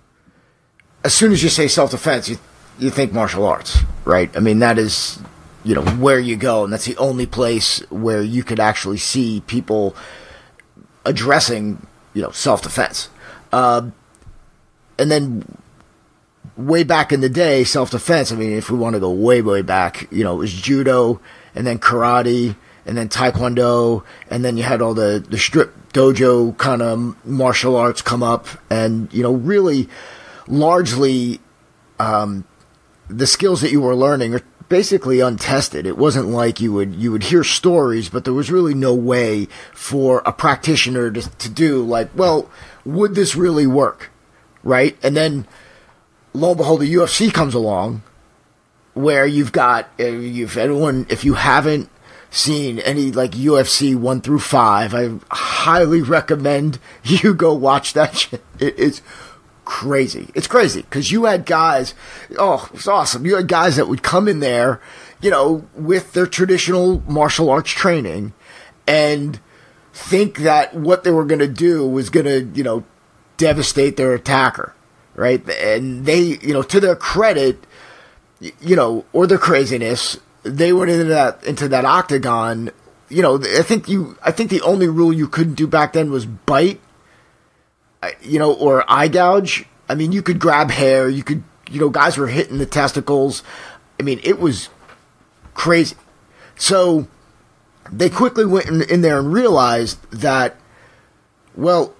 as 1.03 1.13
soon 1.13 1.33
as 1.33 1.43
you 1.43 1.49
say 1.49 1.67
self 1.67 1.91
defense, 1.91 2.29
you 2.29 2.37
you 2.79 2.89
think 2.89 3.11
martial 3.11 3.45
arts, 3.45 3.79
right? 4.05 4.33
I 4.37 4.39
mean, 4.39 4.59
that 4.59 4.79
is 4.79 5.19
you 5.63 5.75
know 5.75 5.85
where 5.95 6.19
you 6.19 6.35
go, 6.35 6.63
and 6.63 6.73
that's 6.73 6.85
the 6.85 6.97
only 6.97 7.25
place 7.25 7.79
where 7.89 8.21
you 8.21 8.43
could 8.43 8.59
actually 8.59 8.97
see 8.97 9.41
people 9.47 9.95
addressing 11.05 11.85
you 12.13 12.21
know 12.21 12.31
self 12.31 12.61
defense. 12.61 13.09
Uh, 13.51 13.89
and 14.97 15.11
then 15.11 15.45
way 16.57 16.83
back 16.83 17.11
in 17.11 17.21
the 17.21 17.29
day, 17.29 17.63
self 17.63 17.91
defense. 17.91 18.31
I 18.31 18.35
mean, 18.35 18.51
if 18.51 18.69
we 18.69 18.77
want 18.77 18.95
to 18.95 18.99
go 18.99 19.11
way 19.11 19.41
way 19.41 19.61
back, 19.61 20.07
you 20.11 20.23
know, 20.23 20.35
it 20.35 20.39
was 20.39 20.53
judo, 20.53 21.19
and 21.55 21.65
then 21.65 21.79
karate, 21.79 22.55
and 22.85 22.97
then 22.97 23.09
taekwondo, 23.09 24.03
and 24.29 24.43
then 24.43 24.57
you 24.57 24.63
had 24.63 24.81
all 24.81 24.93
the 24.93 25.23
the 25.27 25.37
strip 25.37 25.73
dojo 25.93 26.57
kind 26.57 26.81
of 26.81 27.25
martial 27.25 27.75
arts 27.75 28.01
come 28.01 28.23
up, 28.23 28.47
and 28.69 29.11
you 29.13 29.23
know, 29.23 29.33
really, 29.33 29.89
largely, 30.47 31.39
um, 31.99 32.45
the 33.07 33.27
skills 33.27 33.61
that 33.61 33.71
you 33.71 33.81
were 33.81 33.95
learning 33.95 34.33
are 34.35 34.41
basically 34.73 35.19
untested. 35.19 35.85
It 35.85 35.99
wasn't 35.99 36.29
like 36.29 36.59
you 36.59 36.73
would 36.73 36.95
you 36.95 37.11
would 37.11 37.25
hear 37.25 37.43
stories, 37.43 38.09
but 38.09 38.23
there 38.23 38.33
was 38.33 38.49
really 38.49 38.73
no 38.73 38.91
way 38.95 39.45
for 39.71 40.23
a 40.25 40.33
practitioner 40.33 41.11
to 41.11 41.21
to 41.21 41.47
do 41.47 41.83
like, 41.83 42.09
well, 42.15 42.49
would 42.83 43.13
this 43.13 43.35
really 43.35 43.67
work, 43.67 44.09
right? 44.63 44.97
And 45.03 45.15
then 45.15 45.45
lo 46.33 46.49
and 46.49 46.57
behold, 46.57 46.81
the 46.81 46.91
UFC 46.91 47.31
comes 47.31 47.53
along, 47.53 48.01
where 48.95 49.27
you've 49.27 49.51
got 49.51 49.85
uh, 49.99 50.05
if 50.05 50.57
anyone 50.57 51.05
if 51.07 51.23
you 51.23 51.35
haven't 51.35 51.87
seen 52.31 52.79
any 52.79 53.11
like 53.11 53.33
UFC 53.33 53.95
one 53.95 54.21
through 54.21 54.39
five, 54.39 54.95
I 54.95 55.19
highly 55.29 56.01
recommend 56.01 56.79
you 57.03 57.35
go 57.35 57.53
watch 57.53 57.93
that. 57.93 58.17
Shit. 58.17 58.43
It 58.59 58.79
is 58.79 59.03
crazy. 59.65 60.29
It's 60.33 60.47
crazy 60.47 60.81
because 60.81 61.11
you 61.11 61.25
had 61.25 61.45
guys. 61.45 61.93
Oh, 62.37 62.69
it's 62.73 62.87
awesome. 62.87 63.25
You 63.25 63.35
had 63.35 63.47
guys 63.47 63.75
that 63.75 63.87
would 63.87 64.03
come 64.03 64.27
in 64.27 64.39
there, 64.39 64.81
you 65.21 65.29
know, 65.29 65.67
with 65.75 66.13
their 66.13 66.27
traditional 66.27 67.01
martial 67.07 67.49
arts 67.49 67.71
training, 67.71 68.33
and 68.87 69.39
think 69.93 70.39
that 70.39 70.73
what 70.73 71.03
they 71.03 71.11
were 71.11 71.25
going 71.25 71.39
to 71.39 71.47
do 71.47 71.87
was 71.87 72.09
going 72.09 72.25
to, 72.25 72.43
you 72.57 72.63
know, 72.63 72.83
devastate 73.37 73.97
their 73.97 74.13
attacker, 74.13 74.73
right? 75.15 75.47
And 75.49 76.05
they, 76.05 76.19
you 76.19 76.53
know, 76.53 76.63
to 76.63 76.79
their 76.79 76.95
credit, 76.95 77.65
you 78.59 78.75
know, 78.75 79.05
or 79.13 79.27
their 79.27 79.37
craziness, 79.37 80.17
they 80.43 80.73
went 80.73 80.91
into 80.91 81.05
that 81.05 81.43
into 81.43 81.67
that 81.69 81.85
octagon. 81.85 82.71
You 83.09 83.21
know, 83.21 83.35
I 83.35 83.61
think 83.61 83.87
you, 83.87 84.17
I 84.23 84.31
think 84.31 84.49
the 84.49 84.61
only 84.61 84.87
rule 84.87 85.13
you 85.13 85.27
couldn't 85.27 85.53
do 85.53 85.67
back 85.67 85.93
then 85.93 86.11
was 86.11 86.25
bite, 86.25 86.81
you 88.21 88.39
know, 88.39 88.53
or 88.53 88.83
eye 88.91 89.07
gouge. 89.07 89.65
I 89.89 89.95
mean, 89.95 90.11
you 90.11 90.21
could 90.21 90.39
grab 90.39 90.71
hair, 90.71 91.09
you 91.09 91.23
could, 91.23 91.43
you 91.69 91.79
know, 91.79 91.89
guys 91.89 92.17
were 92.17 92.27
hitting 92.27 92.57
the 92.57 92.65
testicles. 92.65 93.43
I 93.99 94.03
mean, 94.03 94.19
it 94.23 94.39
was 94.39 94.69
crazy. 95.53 95.95
So 96.55 97.07
they 97.91 98.09
quickly 98.09 98.45
went 98.45 98.67
in, 98.67 98.81
in 98.83 99.01
there 99.01 99.19
and 99.19 99.31
realized 99.31 100.01
that, 100.11 100.55
well, 101.55 101.93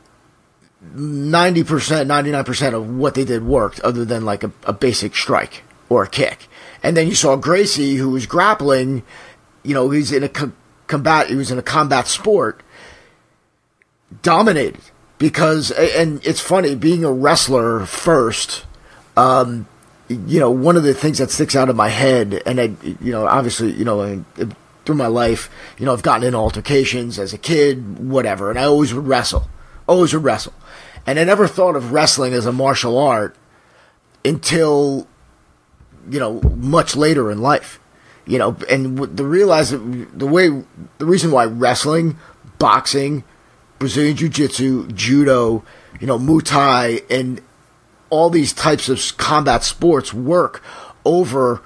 90%, 0.96 1.64
99% 1.64 2.74
of 2.74 2.90
what 2.90 3.16
they 3.16 3.26
did 3.26 3.44
worked 3.44 3.80
other 3.82 4.06
than 4.06 4.26
like 4.26 4.44
a, 4.44 4.52
a 4.66 4.74
basic 4.74 5.16
strike 5.16 5.64
or 5.90 6.04
a 6.04 6.10
kick. 6.10 6.48
And 6.82 6.98
then 6.98 7.08
you 7.08 7.16
saw 7.16 7.36
Gracie, 7.36 7.96
who 7.96 8.10
was 8.10 8.26
grappling, 8.26 9.04
you 9.64 9.74
know, 9.74 9.90
he's 9.90 10.12
in 10.12 10.24
a 10.24 10.30
co- 10.30 10.52
combat, 10.88 11.28
he 11.28 11.36
was 11.36 11.52
in 11.52 11.58
a 11.58 11.64
combat 11.64 12.08
sport, 12.08 12.62
dominated. 14.22 14.82
Because, 15.24 15.72
and 15.72 16.20
it's 16.28 16.42
funny, 16.42 16.76
being 16.76 17.06
a 17.06 17.12
wrestler 17.14 17.86
first, 17.86 18.66
um, 19.16 19.68
you 20.10 20.38
know, 20.38 20.52
one 20.52 20.76
of 20.76 20.84
the 20.84 20.94
things 20.94 21.20
that 21.20 21.32
sticks 21.32 21.56
out 21.56 21.70
of 21.70 21.78
my 21.78 21.88
head, 21.88 22.44
and 22.46 22.60
I, 22.60 22.74
you 22.84 23.14
know, 23.14 23.26
obviously, 23.26 23.72
you 23.72 23.86
know, 23.86 24.26
through 24.84 24.96
my 24.96 25.08
life, 25.08 25.50
you 25.78 25.86
know, 25.86 25.94
I've 25.94 26.04
gotten 26.04 26.28
in 26.28 26.36
altercations 26.36 27.18
as 27.20 27.32
a 27.32 27.38
kid, 27.38 28.00
whatever, 28.00 28.50
and 28.50 28.60
I 28.60 28.66
always 28.66 28.94
would 28.94 29.08
wrestle. 29.08 29.48
Always 29.88 30.14
would 30.14 30.26
wrestle. 30.26 30.52
And 31.08 31.18
I 31.18 31.24
never 31.24 31.48
thought 31.48 31.78
of 31.78 31.94
wrestling 31.94 32.34
as 32.34 32.46
a 32.46 32.52
martial 32.52 32.98
art 32.98 33.34
until, 34.26 35.08
you 36.10 36.20
know, 36.20 36.42
much 36.42 36.98
later 36.98 37.32
in 37.32 37.42
life. 37.42 37.80
You 38.26 38.40
know, 38.40 38.58
and 38.70 38.98
the 38.98 39.26
realize 39.26 39.72
the 39.72 40.28
way 40.28 40.50
the 40.98 41.06
reason 41.06 41.32
why 41.32 41.46
wrestling, 41.46 42.18
boxing, 42.60 43.24
Brazilian 43.84 44.16
Jiu 44.16 44.30
Jitsu, 44.30 44.88
judo, 44.94 45.62
you 46.00 46.08
know, 46.08 46.18
Muay 46.18 46.42
Thai, 46.42 47.02
and 47.10 47.42
all 48.10 48.30
these 48.30 48.54
types 48.54 48.88
of 48.88 49.18
combat 49.18 49.62
sports 49.62 50.14
work 50.14 50.64
over 51.04 51.62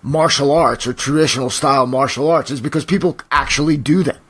martial 0.00 0.52
arts 0.52 0.86
or 0.86 0.92
traditional 0.92 1.50
style 1.50 1.84
martial 1.88 2.30
arts 2.30 2.52
is 2.52 2.60
because 2.60 2.84
people 2.84 3.16
actually 3.32 3.76
do 3.76 4.04
them. 4.04 4.20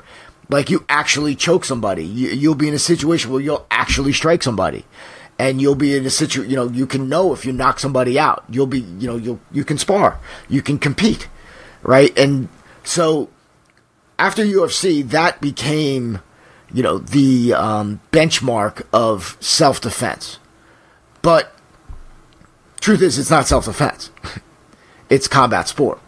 Like 0.49 0.71
you 0.71 0.87
actually 0.89 1.35
choke 1.35 1.67
somebody. 1.67 2.03
You, 2.03 2.49
will 2.49 2.55
be 2.57 2.67
in 2.67 2.73
a 2.73 2.79
situation 2.79 3.31
where 3.31 3.43
you'll 3.43 3.67
actually 3.71 4.15
strike 4.15 4.43
somebody. 4.43 4.87
And 5.39 5.61
you'll 5.61 5.75
be 5.75 5.95
in 5.95 6.07
a 6.07 6.11
situation, 6.11 6.51
you 6.51 6.57
know, 6.57 6.71
you 6.71 6.87
can 6.87 7.11
know 7.11 7.35
if 7.35 7.45
you 7.45 7.53
knock 7.53 7.79
somebody 7.79 8.19
out. 8.19 8.43
You'll 8.49 8.67
be, 8.67 8.81
you 8.81 9.07
know, 9.07 9.17
you'll, 9.17 9.41
you 9.53 9.67
can 9.67 9.77
spar. 9.77 10.19
You 10.49 10.63
can 10.63 10.79
compete. 10.79 11.29
Right? 11.83 12.19
And 12.19 12.49
so 12.85 13.29
after 14.19 14.43
UFC, 14.43 15.07
that 15.11 15.43
became, 15.43 16.21
you 16.73 16.83
know, 16.83 16.99
the 16.99 17.55
um, 17.55 18.01
benchmark 18.13 18.87
of 18.93 19.37
self 19.41 19.81
defense. 19.81 20.39
But 21.23 21.55
truth 22.81 23.03
is, 23.03 23.19
it's 23.19 23.31
not 23.31 23.47
self 23.47 23.65
defense. 23.65 24.11
it's 25.11 25.29
combat 25.29 25.69
sport. 25.69 25.99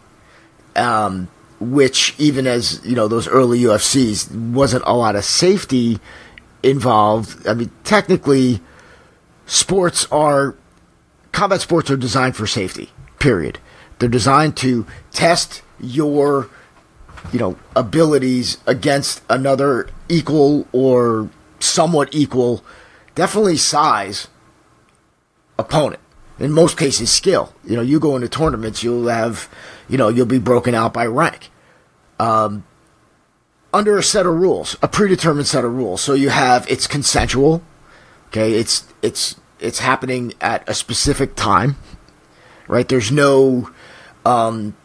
Um, 0.75 1.29
which 1.59 2.15
even 2.17 2.47
as 2.47 2.83
you 2.85 2.95
know 2.95 3.07
those 3.07 3.27
early 3.27 3.59
UFCs 3.59 4.33
wasn't 4.51 4.83
a 4.87 4.93
lot 4.93 5.15
of 5.15 5.23
safety 5.23 5.99
involved. 6.63 7.47
I 7.47 7.53
mean, 7.53 7.71
technically, 7.83 8.61
sports 9.45 10.07
are 10.11 10.55
combat 11.31 11.61
sports 11.61 11.91
are 11.91 11.97
designed 11.97 12.35
for 12.35 12.47
safety. 12.47 12.89
Period. 13.19 13.59
They're 13.99 14.09
designed 14.09 14.57
to 14.57 14.87
test 15.11 15.61
your 15.79 16.49
you 17.31 17.39
know 17.39 17.57
abilities 17.75 18.57
against 18.65 19.21
another 19.29 19.89
equal 20.09 20.67
or 20.71 21.29
somewhat 21.59 22.09
equal, 22.13 22.63
definitely 23.15 23.57
size 23.57 24.27
opponent. 25.57 26.01
In 26.39 26.51
most 26.51 26.75
cases, 26.75 27.11
skill. 27.11 27.53
You 27.63 27.75
know, 27.75 27.83
you 27.83 27.99
go 27.99 28.15
into 28.15 28.27
tournaments, 28.27 28.83
you'll 28.83 29.07
have, 29.09 29.47
you 29.87 29.95
know, 29.95 30.09
you'll 30.09 30.25
be 30.25 30.39
broken 30.39 30.73
out 30.73 30.91
by 30.91 31.05
rank 31.05 31.51
um, 32.21 32.63
under 33.73 33.97
a 33.97 34.03
set 34.03 34.25
of 34.25 34.35
rules, 34.35 34.77
a 34.81 34.87
predetermined 34.87 35.47
set 35.47 35.65
of 35.65 35.73
rules. 35.73 36.01
So 36.01 36.13
you 36.13 36.29
have 36.29 36.69
it's 36.69 36.87
consensual. 36.87 37.63
Okay, 38.27 38.53
it's 38.53 38.85
it's 39.01 39.35
it's 39.59 39.79
happening 39.79 40.33
at 40.39 40.67
a 40.69 40.73
specific 40.73 41.35
time, 41.35 41.75
right? 42.67 42.87
There's 42.87 43.11
no, 43.11 43.69
um, 44.25 44.75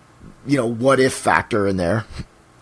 you 0.46 0.56
know, 0.56 0.66
what 0.66 1.00
if 1.00 1.12
factor 1.12 1.66
in 1.66 1.76
there. 1.76 2.04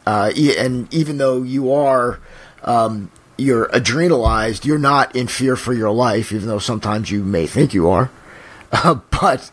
Uh, 0.07 0.31
and 0.59 0.93
even 0.93 1.19
though 1.19 1.43
you 1.43 1.73
are, 1.73 2.21
um, 2.63 3.11
you're 3.39 3.67
adrenalized, 3.69 4.65
you're 4.65 4.79
not 4.79 5.15
in 5.17 5.27
fear 5.27 5.57
for 5.57 5.73
your 5.73 5.91
life, 5.91 6.33
even 6.33 6.49
though 6.49 6.59
sometimes 6.59 7.11
you 7.11 7.25
may 7.25 7.47
think 7.47 7.75
you 7.75 7.89
are. 7.89 8.11
Uh, 8.73 8.99
but 9.21 9.53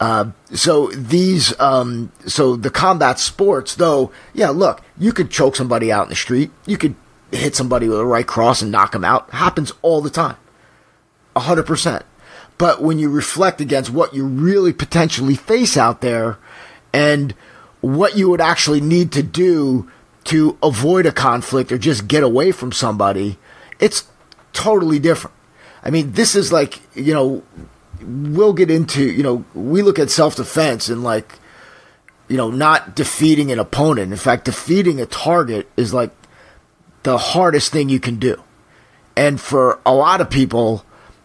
uh, 0.00 0.30
so 0.52 0.88
these, 0.88 1.58
um, 1.58 2.12
so 2.26 2.56
the 2.56 2.68
combat 2.68 3.18
sports, 3.18 3.74
though, 3.74 4.12
yeah, 4.34 4.50
look, 4.50 4.82
you 4.98 5.14
could 5.14 5.30
choke 5.30 5.56
somebody 5.56 5.90
out 5.90 6.02
in 6.02 6.10
the 6.10 6.14
street. 6.14 6.50
You 6.66 6.76
could 6.76 6.94
hit 7.32 7.56
somebody 7.56 7.88
with 7.88 7.98
a 7.98 8.04
right 8.04 8.26
cross 8.26 8.60
and 8.60 8.70
knock 8.70 8.92
them 8.92 9.02
out. 9.02 9.30
Happens 9.30 9.72
all 9.80 10.02
the 10.02 10.10
time. 10.10 10.36
A 11.34 11.40
hundred 11.40 11.64
percent. 11.64 12.04
But 12.58 12.82
when 12.82 12.98
you 12.98 13.08
reflect 13.08 13.62
against 13.62 13.88
what 13.88 14.12
you 14.12 14.26
really 14.26 14.74
potentially 14.74 15.36
face 15.36 15.78
out 15.78 16.02
there 16.02 16.36
and 16.92 17.34
what 17.80 18.16
you 18.16 18.30
would 18.30 18.40
actually 18.40 18.80
need 18.80 19.12
to 19.12 19.22
do 19.22 19.90
to 20.24 20.58
avoid 20.62 21.06
a 21.06 21.12
conflict 21.12 21.72
or 21.72 21.78
just 21.78 22.06
get 22.06 22.22
away 22.22 22.52
from 22.52 22.72
somebody, 22.72 23.38
it's 23.78 24.04
totally 24.52 24.98
different. 24.98 25.36
I 25.82 25.90
mean, 25.90 26.12
this 26.12 26.34
is 26.34 26.52
like, 26.52 26.80
you 26.94 27.14
know, 27.14 27.42
we'll 28.02 28.52
get 28.52 28.70
into, 28.70 29.02
you 29.02 29.22
know, 29.22 29.44
we 29.54 29.82
look 29.82 29.98
at 29.98 30.10
self 30.10 30.36
defense 30.36 30.88
and 30.88 31.02
like, 31.02 31.38
you 32.28 32.36
know, 32.36 32.50
not 32.50 32.94
defeating 32.94 33.50
an 33.50 33.58
opponent. 33.58 34.12
In 34.12 34.18
fact, 34.18 34.44
defeating 34.44 35.00
a 35.00 35.06
target 35.06 35.68
is 35.76 35.94
like 35.94 36.10
the 37.02 37.18
hardest 37.18 37.72
thing 37.72 37.88
you 37.88 38.00
can 38.00 38.16
do. 38.16 38.42
And 39.16 39.40
for 39.40 39.80
a 39.84 39.94
lot 39.94 40.20
of 40.20 40.30
people, 40.30 40.84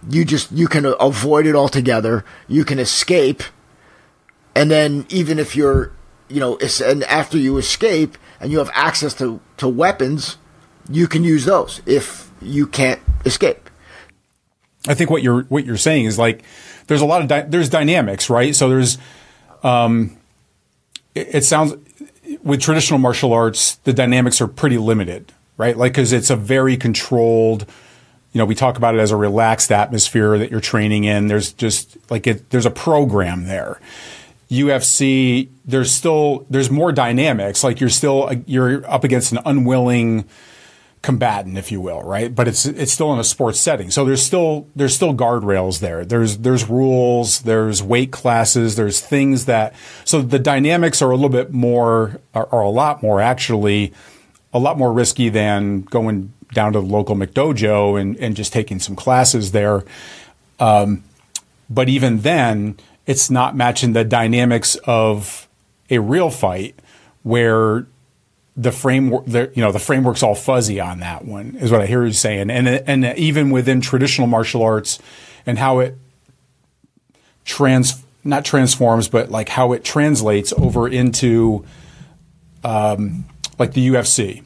you 0.10 0.26
just, 0.26 0.52
you 0.52 0.68
can 0.68 0.86
avoid 1.00 1.46
it 1.46 1.56
altogether. 1.56 2.26
You 2.48 2.66
can 2.66 2.80
escape. 2.80 3.44
And 4.56 4.72
then 4.72 5.06
even 5.10 5.38
if 5.38 5.56
you're, 5.56 5.92
you 6.28 6.40
know, 6.40 6.58
and 6.84 7.04
after 7.04 7.38
you 7.38 7.58
escape 7.58 8.18
and 8.40 8.52
you 8.52 8.60
have 8.60 8.72
access 8.74 9.14
to, 9.16 9.40
to 9.58 9.68
weapons, 9.68 10.38
you 10.90 11.08
can 11.08 11.24
use 11.24 11.46
those 11.46 11.82
if 11.86 12.32
you 12.42 12.68
can't 12.68 13.02
escape. 13.26 13.70
I 14.88 14.94
think 14.94 15.10
what 15.10 15.24
you're 15.24 15.44
what 15.44 15.66
you're 15.66 15.78
saying 15.78 16.06
is 16.06 16.20
like 16.20 16.44
there's 16.88 17.02
a 17.02 17.06
lot 17.06 17.22
of 17.22 17.28
di- 17.28 17.42
there's 17.48 17.70
dynamics, 17.70 18.30
right? 18.30 18.56
So 18.56 18.70
there's 18.70 18.98
um, 19.64 20.18
it, 21.16 21.36
it, 21.36 21.44
sounds 21.44 21.74
with 22.44 22.62
traditional 22.62 23.00
martial 23.00 23.34
arts 23.34 23.76
the 23.78 23.94
dynamics 23.94 24.42
are 24.42 24.48
pretty 24.48 24.78
limited, 24.78 25.32
right? 25.58 25.76
Like 25.76 25.94
because 25.94 26.14
it's 26.14 26.30
a 26.30 26.36
very 26.36 26.78
controlled. 26.78 27.66
You 28.32 28.40
know, 28.40 28.46
we 28.46 28.54
talk 28.54 28.78
about 28.78 28.96
it 28.96 29.00
as 29.00 29.12
a 29.12 29.16
relaxed 29.16 29.72
atmosphere 29.72 30.38
that 30.38 30.52
you're 30.52 30.60
training 30.60 31.06
in. 31.06 31.28
There's 31.28 31.54
just 31.54 31.98
like 32.12 32.28
it, 32.28 32.50
there's 32.50 32.66
a 32.66 32.72
program 32.72 33.46
there. 33.46 33.80
UFC, 34.50 35.50
there's 35.66 35.92
still 35.92 36.46
there's 36.50 36.70
more 36.70 36.92
dynamics. 36.92 37.64
Like 37.64 37.80
you're 37.80 37.90
still 37.90 38.32
you're 38.46 38.88
up 38.90 39.04
against 39.04 39.32
an 39.32 39.40
unwilling 39.46 40.26
combatant, 41.06 41.56
if 41.56 41.72
you 41.72 41.80
will, 41.80 42.02
right? 42.02 42.34
But 42.34 42.48
it's 42.48 42.66
it's 42.66 42.92
still 42.92 43.14
in 43.14 43.20
a 43.20 43.24
sports 43.24 43.60
setting, 43.60 43.92
so 43.92 44.06
there's 44.06 44.24
still 44.24 44.68
there's 44.76 44.96
still 44.96 45.14
guardrails 45.14 45.80
there. 45.80 46.04
There's 46.04 46.40
there's 46.40 46.68
rules, 46.68 47.42
there's 47.42 47.82
weight 47.82 48.12
classes, 48.12 48.76
there's 48.76 49.00
things 49.00 49.46
that 49.46 49.74
so 50.04 50.22
the 50.22 50.40
dynamics 50.40 51.02
are 51.02 51.12
a 51.12 51.16
little 51.16 51.30
bit 51.30 51.52
more 51.52 52.20
are, 52.34 52.48
a 52.52 52.70
lot 52.70 53.04
more 53.04 53.22
actually 53.22 53.94
a 54.54 54.60
lot 54.60 54.78
more 54.78 54.92
risky 54.92 55.30
than 55.30 55.82
going 55.82 56.34
down 56.54 56.74
to 56.74 56.80
the 56.80 56.86
local 56.86 57.16
McDojo 57.16 58.00
and 58.00 58.18
and 58.18 58.36
just 58.36 58.52
taking 58.52 58.80
some 58.80 58.96
classes 58.96 59.52
there. 59.52 59.84
Um, 60.60 61.04
but 61.70 61.90
even 61.90 62.22
then, 62.22 62.78
it's 63.06 63.30
not 63.30 63.56
matching 63.56 63.94
the 63.94 64.04
dynamics 64.04 64.76
of 64.86 65.48
a 65.90 66.00
real 66.00 66.30
fight 66.30 66.80
where 67.24 67.86
the 68.58 68.72
framework, 68.72 69.26
the, 69.26 69.52
you 69.54 69.62
know, 69.62 69.72
the 69.72 69.80
framework's 69.80 70.24
all 70.24 70.36
fuzzy 70.36 70.80
on 70.80 71.00
that 71.02 71.26
one, 71.26 71.56
is 71.56 71.72
what 71.72 71.82
I 71.82 71.86
hear 71.86 72.06
you 72.06 72.14
saying. 72.14 72.50
And 72.50 72.68
and 72.68 73.06
even 73.18 73.50
within 73.50 73.82
traditional 73.82 74.28
martial 74.28 74.64
arts, 74.64 75.00
and 75.46 75.58
how 75.58 75.80
it 75.80 75.98
trans 77.44 78.04
not 78.24 78.46
transforms, 78.46 79.08
but 79.08 79.30
like 79.30 79.50
how 79.50 79.74
it 79.74 79.84
translates 79.84 80.54
over 80.54 80.88
into 80.88 81.66
um, 82.64 83.26
like 83.60 83.74
the 83.74 83.88
UFC 83.90 84.45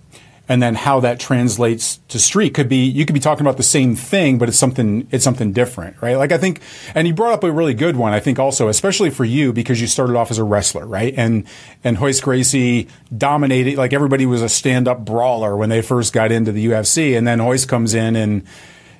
and 0.49 0.61
then 0.61 0.75
how 0.75 0.99
that 0.99 1.19
translates 1.19 1.99
to 2.09 2.19
street. 2.19 2.53
Could 2.53 2.67
be 2.67 2.83
you 2.83 3.05
could 3.05 3.13
be 3.13 3.21
talking 3.21 3.45
about 3.45 3.55
the 3.55 3.63
same 3.63 3.95
thing 3.95 4.37
but 4.37 4.49
it's 4.49 4.57
something 4.57 5.07
it's 5.11 5.23
something 5.23 5.53
different 5.53 5.95
right? 6.01 6.17
Like 6.17 6.33
i 6.33 6.37
think 6.37 6.59
and 6.93 7.07
you 7.07 7.13
brought 7.13 7.31
up 7.31 7.43
a 7.43 7.51
really 7.51 7.73
good 7.73 7.95
one 7.95 8.11
i 8.11 8.19
think 8.19 8.39
also 8.39 8.67
especially 8.67 9.09
for 9.09 9.23
you 9.23 9.53
because 9.53 9.79
you 9.79 9.87
started 9.87 10.17
off 10.17 10.31
as 10.31 10.37
a 10.37 10.43
wrestler 10.43 10.85
right? 10.85 11.13
And 11.15 11.47
and 11.83 11.99
Royce 12.01 12.19
Gracie 12.19 12.87
dominated 13.15 13.77
like 13.77 13.93
everybody 13.93 14.25
was 14.25 14.41
a 14.41 14.49
stand-up 14.49 15.05
brawler 15.05 15.55
when 15.55 15.69
they 15.69 15.81
first 15.81 16.11
got 16.11 16.31
into 16.31 16.51
the 16.51 16.65
UFC 16.65 17.17
and 17.17 17.25
then 17.25 17.39
Royce 17.39 17.65
comes 17.65 17.93
in 17.93 18.17
and 18.17 18.43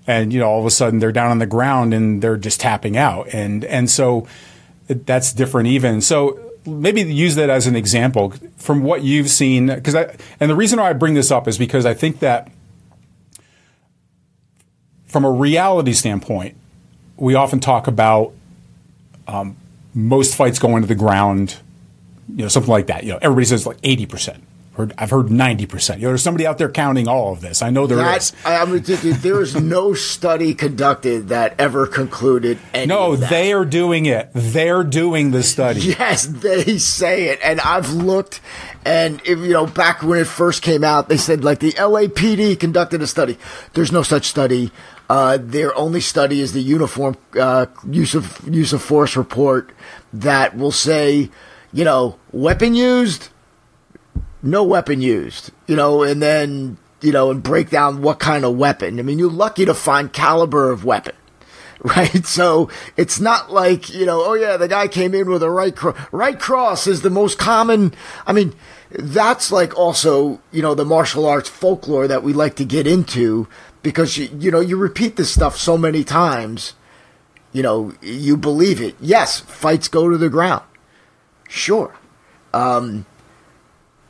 and 0.09 0.33
you 0.33 0.39
know 0.39 0.49
all 0.49 0.59
of 0.59 0.65
a 0.65 0.71
sudden 0.71 0.99
they're 0.99 1.11
down 1.11 1.29
on 1.31 1.37
the 1.37 1.45
ground 1.45 1.93
and 1.93 2.21
they're 2.21 2.37
just 2.37 2.59
tapping 2.59 2.97
out. 2.97 3.27
And 3.33 3.63
and 3.65 3.89
so 3.89 4.27
that's 4.87 5.31
different 5.33 5.67
even. 5.67 6.01
So 6.01 6.48
maybe 6.65 7.01
use 7.01 7.35
that 7.35 7.49
as 7.49 7.67
an 7.67 7.75
example 7.75 8.33
from 8.57 8.83
what 8.83 9.03
you've 9.03 9.29
seen 9.29 9.67
because 9.67 9.95
I 9.95 10.15
and 10.39 10.49
the 10.49 10.55
reason 10.55 10.79
why 10.79 10.89
I 10.89 10.93
bring 10.93 11.13
this 11.13 11.31
up 11.31 11.47
is 11.47 11.57
because 11.57 11.85
I 11.85 11.93
think 11.93 12.19
that 12.19 12.51
from 15.07 15.25
a 15.25 15.31
reality 15.31 15.93
standpoint, 15.93 16.55
we 17.17 17.35
often 17.35 17.59
talk 17.59 17.87
about 17.87 18.33
um, 19.27 19.57
most 19.93 20.35
fights 20.35 20.59
going 20.59 20.81
to 20.81 20.87
the 20.87 20.95
ground, 20.95 21.57
you 22.29 22.43
know, 22.43 22.47
something 22.47 22.71
like 22.71 22.87
that. 22.87 23.03
You 23.03 23.13
know, 23.13 23.19
everybody 23.21 23.45
says 23.45 23.65
like 23.65 23.79
eighty 23.83 24.05
percent. 24.05 24.43
Heard, 24.79 24.93
I've 24.97 25.09
heard 25.09 25.29
ninety 25.29 25.65
percent. 25.65 25.99
You 25.99 26.05
know, 26.05 26.11
there's 26.11 26.23
somebody 26.23 26.47
out 26.47 26.57
there 26.57 26.69
counting 26.69 27.09
all 27.09 27.33
of 27.33 27.41
this. 27.41 27.61
I 27.61 27.69
know 27.69 27.85
there 27.85 27.97
that, 27.97 28.21
is. 28.21 28.33
I 28.45 28.63
mean, 28.63 28.81
there 28.85 29.41
is 29.41 29.53
no 29.53 29.93
study 29.93 30.53
conducted 30.53 31.27
that 31.27 31.59
ever 31.59 31.85
concluded. 31.85 32.59
no, 32.85 33.17
they 33.17 33.51
are 33.51 33.65
doing 33.65 34.05
it. 34.05 34.29
They're 34.33 34.85
doing 34.85 35.31
the 35.31 35.43
study. 35.43 35.81
Yes, 35.99 36.27
they 36.27 36.77
say 36.77 37.25
it, 37.25 37.39
and 37.43 37.59
I've 37.59 37.91
looked, 37.91 38.39
and 38.85 39.19
if, 39.25 39.39
you 39.39 39.49
know, 39.49 39.65
back 39.65 40.01
when 40.01 40.19
it 40.19 40.27
first 40.27 40.61
came 40.61 40.85
out, 40.85 41.09
they 41.09 41.17
said 41.17 41.43
like 41.43 41.59
the 41.59 41.73
LAPD 41.73 42.57
conducted 42.57 43.01
a 43.01 43.07
study. 43.07 43.37
There's 43.73 43.91
no 43.91 44.01
such 44.01 44.27
study. 44.27 44.71
Uh, 45.09 45.39
their 45.41 45.75
only 45.75 45.99
study 45.99 46.39
is 46.39 46.53
the 46.53 46.61
uniform 46.61 47.17
uh, 47.37 47.65
use 47.85 48.15
of 48.15 48.47
use 48.47 48.71
of 48.71 48.81
force 48.81 49.17
report 49.17 49.71
that 50.13 50.55
will 50.55 50.71
say 50.71 51.29
you 51.71 51.83
know, 51.83 52.17
weapon 52.31 52.73
used, 52.73 53.29
no 54.41 54.63
weapon 54.63 55.01
used, 55.01 55.51
you 55.67 55.75
know, 55.75 56.03
and 56.03 56.21
then, 56.21 56.77
you 57.01 57.11
know, 57.11 57.31
and 57.31 57.43
break 57.43 57.69
down 57.69 58.01
what 58.01 58.19
kind 58.19 58.45
of 58.45 58.57
weapon. 58.57 58.99
I 58.99 59.03
mean, 59.03 59.19
you're 59.19 59.31
lucky 59.31 59.65
to 59.65 59.73
find 59.73 60.11
caliber 60.11 60.71
of 60.71 60.85
weapon. 60.85 61.15
Right, 61.81 62.25
so 62.25 62.69
it's 62.97 63.21
not 63.21 63.53
like 63.53 63.89
you 63.89 64.05
know. 64.05 64.21
Oh 64.25 64.33
yeah, 64.33 64.57
the 64.57 64.67
guy 64.67 64.89
came 64.89 65.15
in 65.15 65.29
with 65.29 65.41
a 65.41 65.49
right 65.49 65.73
cro- 65.73 65.95
right 66.11 66.37
cross 66.37 66.87
is 66.87 67.03
the 67.03 67.09
most 67.09 67.37
common. 67.39 67.93
I 68.27 68.33
mean, 68.33 68.53
that's 68.91 69.49
like 69.49 69.77
also 69.77 70.41
you 70.51 70.61
know 70.61 70.75
the 70.75 70.83
martial 70.83 71.25
arts 71.25 71.47
folklore 71.47 72.05
that 72.05 72.21
we 72.21 72.33
like 72.33 72.57
to 72.57 72.65
get 72.65 72.85
into 72.85 73.47
because 73.81 74.17
you 74.17 74.29
you 74.37 74.51
know 74.51 74.59
you 74.59 74.75
repeat 74.75 75.15
this 75.15 75.31
stuff 75.31 75.57
so 75.57 75.77
many 75.77 76.03
times 76.03 76.73
you 77.53 77.63
know 77.63 77.93
you 78.01 78.35
believe 78.35 78.81
it 78.81 78.95
yes 78.99 79.39
fights 79.39 79.87
go 79.87 80.09
to 80.09 80.17
the 80.17 80.29
ground 80.29 80.63
sure 81.47 81.95
um 82.53 83.05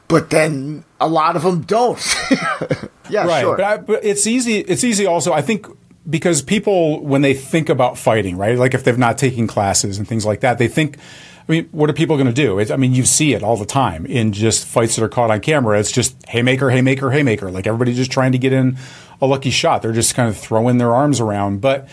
but 0.09 0.29
then 0.29 0.83
a 0.99 1.07
lot 1.07 1.37
of 1.37 1.43
them 1.43 1.61
don't 1.61 1.97
yeah 3.09 3.25
right. 3.25 3.41
sure 3.41 3.55
But, 3.55 3.65
I, 3.65 3.77
but 3.77 4.03
it's 4.03 4.27
easy. 4.27 4.57
It's 4.57 4.83
easy 4.83 5.05
also. 5.05 5.31
I 5.31 5.41
think 5.41 5.67
because 6.09 6.41
people 6.41 7.01
when 7.01 7.21
they 7.21 7.33
think 7.33 7.69
about 7.69 7.97
fighting, 7.97 8.35
right? 8.35 8.57
Like 8.57 8.73
if 8.73 8.83
they've 8.83 8.97
not 8.97 9.17
taken 9.17 9.47
classes 9.47 9.97
and 9.97 10.07
things 10.07 10.25
like 10.25 10.41
that, 10.41 10.57
they 10.57 10.67
think. 10.67 10.97
I 10.97 11.51
mean, 11.51 11.69
what 11.71 11.89
are 11.89 11.93
people 11.93 12.15
going 12.15 12.27
to 12.27 12.31
do? 12.31 12.59
It's, 12.59 12.69
I 12.69 12.75
mean, 12.75 12.93
you 12.93 13.03
see 13.05 13.33
it 13.33 13.41
all 13.41 13.57
the 13.57 13.65
time 13.65 14.05
in 14.05 14.33
just 14.33 14.67
fights 14.67 14.95
that 14.95 15.03
are 15.03 15.09
caught 15.09 15.31
on 15.31 15.39
camera. 15.39 15.79
It's 15.79 15.91
just 15.91 16.15
haymaker, 16.29 16.69
haymaker, 16.69 17.09
haymaker. 17.09 17.49
Like 17.49 17.65
everybody 17.65 17.95
just 17.95 18.11
trying 18.11 18.33
to 18.33 18.37
get 18.37 18.53
in 18.53 18.77
a 19.19 19.25
lucky 19.25 19.49
shot. 19.49 19.81
They're 19.81 19.91
just 19.91 20.13
kind 20.13 20.29
of 20.29 20.37
throwing 20.37 20.77
their 20.77 20.93
arms 20.93 21.19
around. 21.19 21.59
But 21.59 21.89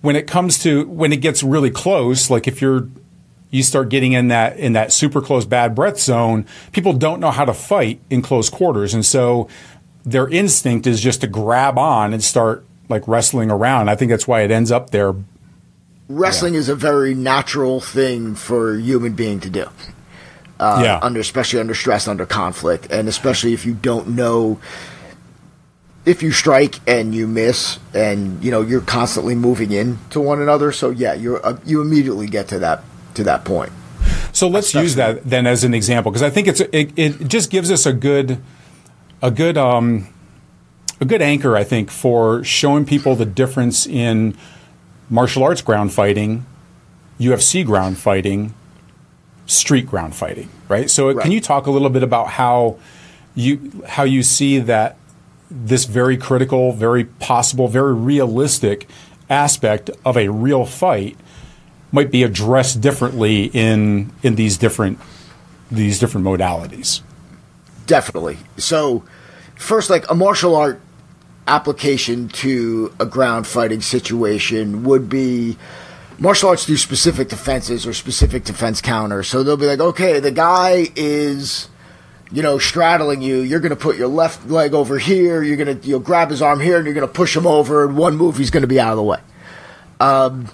when 0.00 0.16
it 0.16 0.26
comes 0.26 0.58
to 0.62 0.86
when 0.86 1.12
it 1.12 1.18
gets 1.18 1.42
really 1.42 1.70
close, 1.70 2.30
like 2.30 2.48
if 2.48 2.62
you're 2.62 2.88
you 3.54 3.62
start 3.62 3.88
getting 3.88 4.14
in 4.14 4.28
that 4.28 4.58
in 4.58 4.72
that 4.72 4.92
super 4.92 5.20
close 5.20 5.44
bad 5.44 5.76
breath 5.76 6.00
zone, 6.00 6.44
people 6.72 6.92
don't 6.92 7.20
know 7.20 7.30
how 7.30 7.44
to 7.44 7.54
fight 7.54 8.00
in 8.10 8.20
close 8.20 8.50
quarters, 8.50 8.94
and 8.94 9.06
so 9.06 9.48
their 10.04 10.28
instinct 10.28 10.88
is 10.88 11.00
just 11.00 11.20
to 11.20 11.28
grab 11.28 11.78
on 11.78 12.12
and 12.12 12.22
start 12.22 12.64
like 12.88 13.06
wrestling 13.06 13.52
around. 13.52 13.88
I 13.88 13.94
think 13.94 14.10
that's 14.10 14.26
why 14.26 14.40
it 14.40 14.50
ends 14.50 14.72
up 14.72 14.90
there. 14.90 15.14
wrestling 16.08 16.54
is 16.54 16.68
a 16.68 16.74
very 16.74 17.14
natural 17.14 17.80
thing 17.80 18.34
for 18.34 18.74
a 18.74 18.80
human 18.80 19.14
being 19.14 19.38
to 19.40 19.50
do. 19.50 19.66
Uh, 20.58 20.80
yeah, 20.82 20.98
under 21.00 21.20
especially 21.20 21.60
under 21.60 21.74
stress, 21.74 22.08
under 22.08 22.26
conflict, 22.26 22.90
and 22.90 23.06
especially 23.08 23.52
if 23.52 23.64
you 23.64 23.74
don't 23.74 24.08
know 24.08 24.58
if 26.04 26.24
you 26.24 26.32
strike 26.32 26.80
and 26.88 27.14
you 27.14 27.28
miss, 27.28 27.78
and 27.94 28.42
you 28.42 28.50
know 28.50 28.62
you're 28.62 28.80
constantly 28.80 29.36
moving 29.36 29.70
in 29.70 30.00
to 30.10 30.20
one 30.20 30.42
another. 30.42 30.72
So 30.72 30.90
yeah, 30.90 31.14
you're 31.14 31.44
uh, 31.46 31.56
you 31.64 31.80
immediately 31.80 32.26
get 32.26 32.48
to 32.48 32.58
that 32.58 32.82
to 33.14 33.24
that 33.24 33.44
point. 33.44 33.72
So 34.32 34.48
let's 34.48 34.74
use 34.74 34.96
that 34.96 35.24
then 35.24 35.46
as 35.46 35.64
an 35.64 35.74
example 35.74 36.10
because 36.10 36.22
I 36.22 36.30
think 36.30 36.48
it's 36.48 36.60
it, 36.60 36.92
it 36.96 37.28
just 37.28 37.50
gives 37.50 37.70
us 37.70 37.86
a 37.86 37.92
good 37.92 38.38
a 39.22 39.30
good 39.30 39.56
um, 39.56 40.08
a 41.00 41.04
good 41.04 41.22
anchor 41.22 41.56
I 41.56 41.64
think 41.64 41.90
for 41.90 42.42
showing 42.44 42.84
people 42.84 43.14
the 43.14 43.26
difference 43.26 43.86
in 43.86 44.36
martial 45.08 45.42
arts 45.44 45.62
ground 45.62 45.92
fighting, 45.92 46.44
UFC 47.20 47.64
ground 47.64 47.96
fighting, 47.98 48.54
street 49.46 49.86
ground 49.86 50.14
fighting, 50.14 50.48
right? 50.68 50.90
So 50.90 51.12
Right. 51.12 51.22
can 51.22 51.32
you 51.32 51.40
talk 51.40 51.66
a 51.66 51.70
little 51.70 51.90
bit 51.90 52.02
about 52.02 52.28
how 52.28 52.76
you 53.34 53.82
how 53.86 54.02
you 54.02 54.22
see 54.22 54.58
that 54.58 54.96
this 55.50 55.84
very 55.84 56.16
critical, 56.16 56.72
very 56.72 57.04
possible, 57.04 57.68
very 57.68 57.94
realistic 57.94 58.88
aspect 59.30 59.90
of 60.04 60.16
a 60.16 60.28
real 60.28 60.66
fight 60.66 61.16
might 61.94 62.10
be 62.10 62.24
addressed 62.24 62.80
differently 62.80 63.44
in 63.54 64.12
in 64.22 64.34
these 64.34 64.58
different 64.58 64.98
these 65.70 65.98
different 65.98 66.26
modalities. 66.26 67.00
Definitely. 67.86 68.38
So, 68.56 69.04
first, 69.54 69.90
like 69.90 70.10
a 70.10 70.14
martial 70.14 70.56
art 70.56 70.80
application 71.46 72.28
to 72.28 72.92
a 72.98 73.06
ground 73.06 73.46
fighting 73.46 73.80
situation 73.80 74.82
would 74.84 75.08
be 75.08 75.56
martial 76.18 76.48
arts 76.48 76.66
do 76.66 76.76
specific 76.76 77.28
defenses 77.28 77.86
or 77.86 77.92
specific 77.92 78.44
defense 78.44 78.80
counters. 78.80 79.28
So 79.28 79.42
they'll 79.42 79.56
be 79.56 79.66
like, 79.66 79.80
okay, 79.80 80.20
the 80.20 80.30
guy 80.30 80.88
is, 80.96 81.68
you 82.32 82.42
know, 82.42 82.58
straddling 82.58 83.20
you. 83.22 83.40
You're 83.40 83.60
going 83.60 83.70
to 83.70 83.76
put 83.76 83.96
your 83.96 84.08
left 84.08 84.48
leg 84.48 84.74
over 84.74 84.98
here. 84.98 85.42
You're 85.42 85.62
going 85.62 85.78
to 85.78 85.86
you'll 85.86 86.00
grab 86.00 86.30
his 86.30 86.42
arm 86.42 86.60
here, 86.60 86.76
and 86.76 86.86
you're 86.86 86.94
going 86.94 87.06
to 87.06 87.12
push 87.12 87.36
him 87.36 87.46
over. 87.46 87.84
And 87.84 87.96
one 87.96 88.16
move, 88.16 88.36
he's 88.36 88.50
going 88.50 88.62
to 88.62 88.66
be 88.66 88.80
out 88.80 88.90
of 88.90 88.96
the 88.96 89.02
way. 89.02 89.20
Um, 90.00 90.48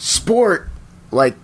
sport, 0.00 0.68
like 1.10 1.36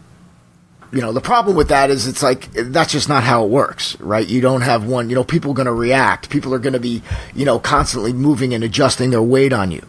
you 0.92 1.00
know 1.00 1.12
the 1.12 1.20
problem 1.20 1.56
with 1.56 1.68
that 1.68 1.90
is 1.90 2.06
it's 2.06 2.22
like 2.22 2.50
that's 2.52 2.92
just 2.92 3.08
not 3.08 3.22
how 3.22 3.44
it 3.44 3.50
works 3.50 3.98
right? 4.00 4.26
You 4.26 4.40
don't 4.40 4.62
have 4.62 4.86
one 4.86 5.10
you 5.10 5.14
know 5.14 5.24
people 5.24 5.50
are 5.50 5.54
going 5.54 5.66
to 5.66 5.72
react. 5.72 6.30
People 6.30 6.54
are 6.54 6.58
going 6.58 6.72
to 6.72 6.80
be 6.80 7.02
you 7.34 7.44
know 7.44 7.58
constantly 7.58 8.12
moving 8.12 8.54
and 8.54 8.64
adjusting 8.64 9.10
their 9.10 9.22
weight 9.22 9.52
on 9.52 9.70
you. 9.70 9.86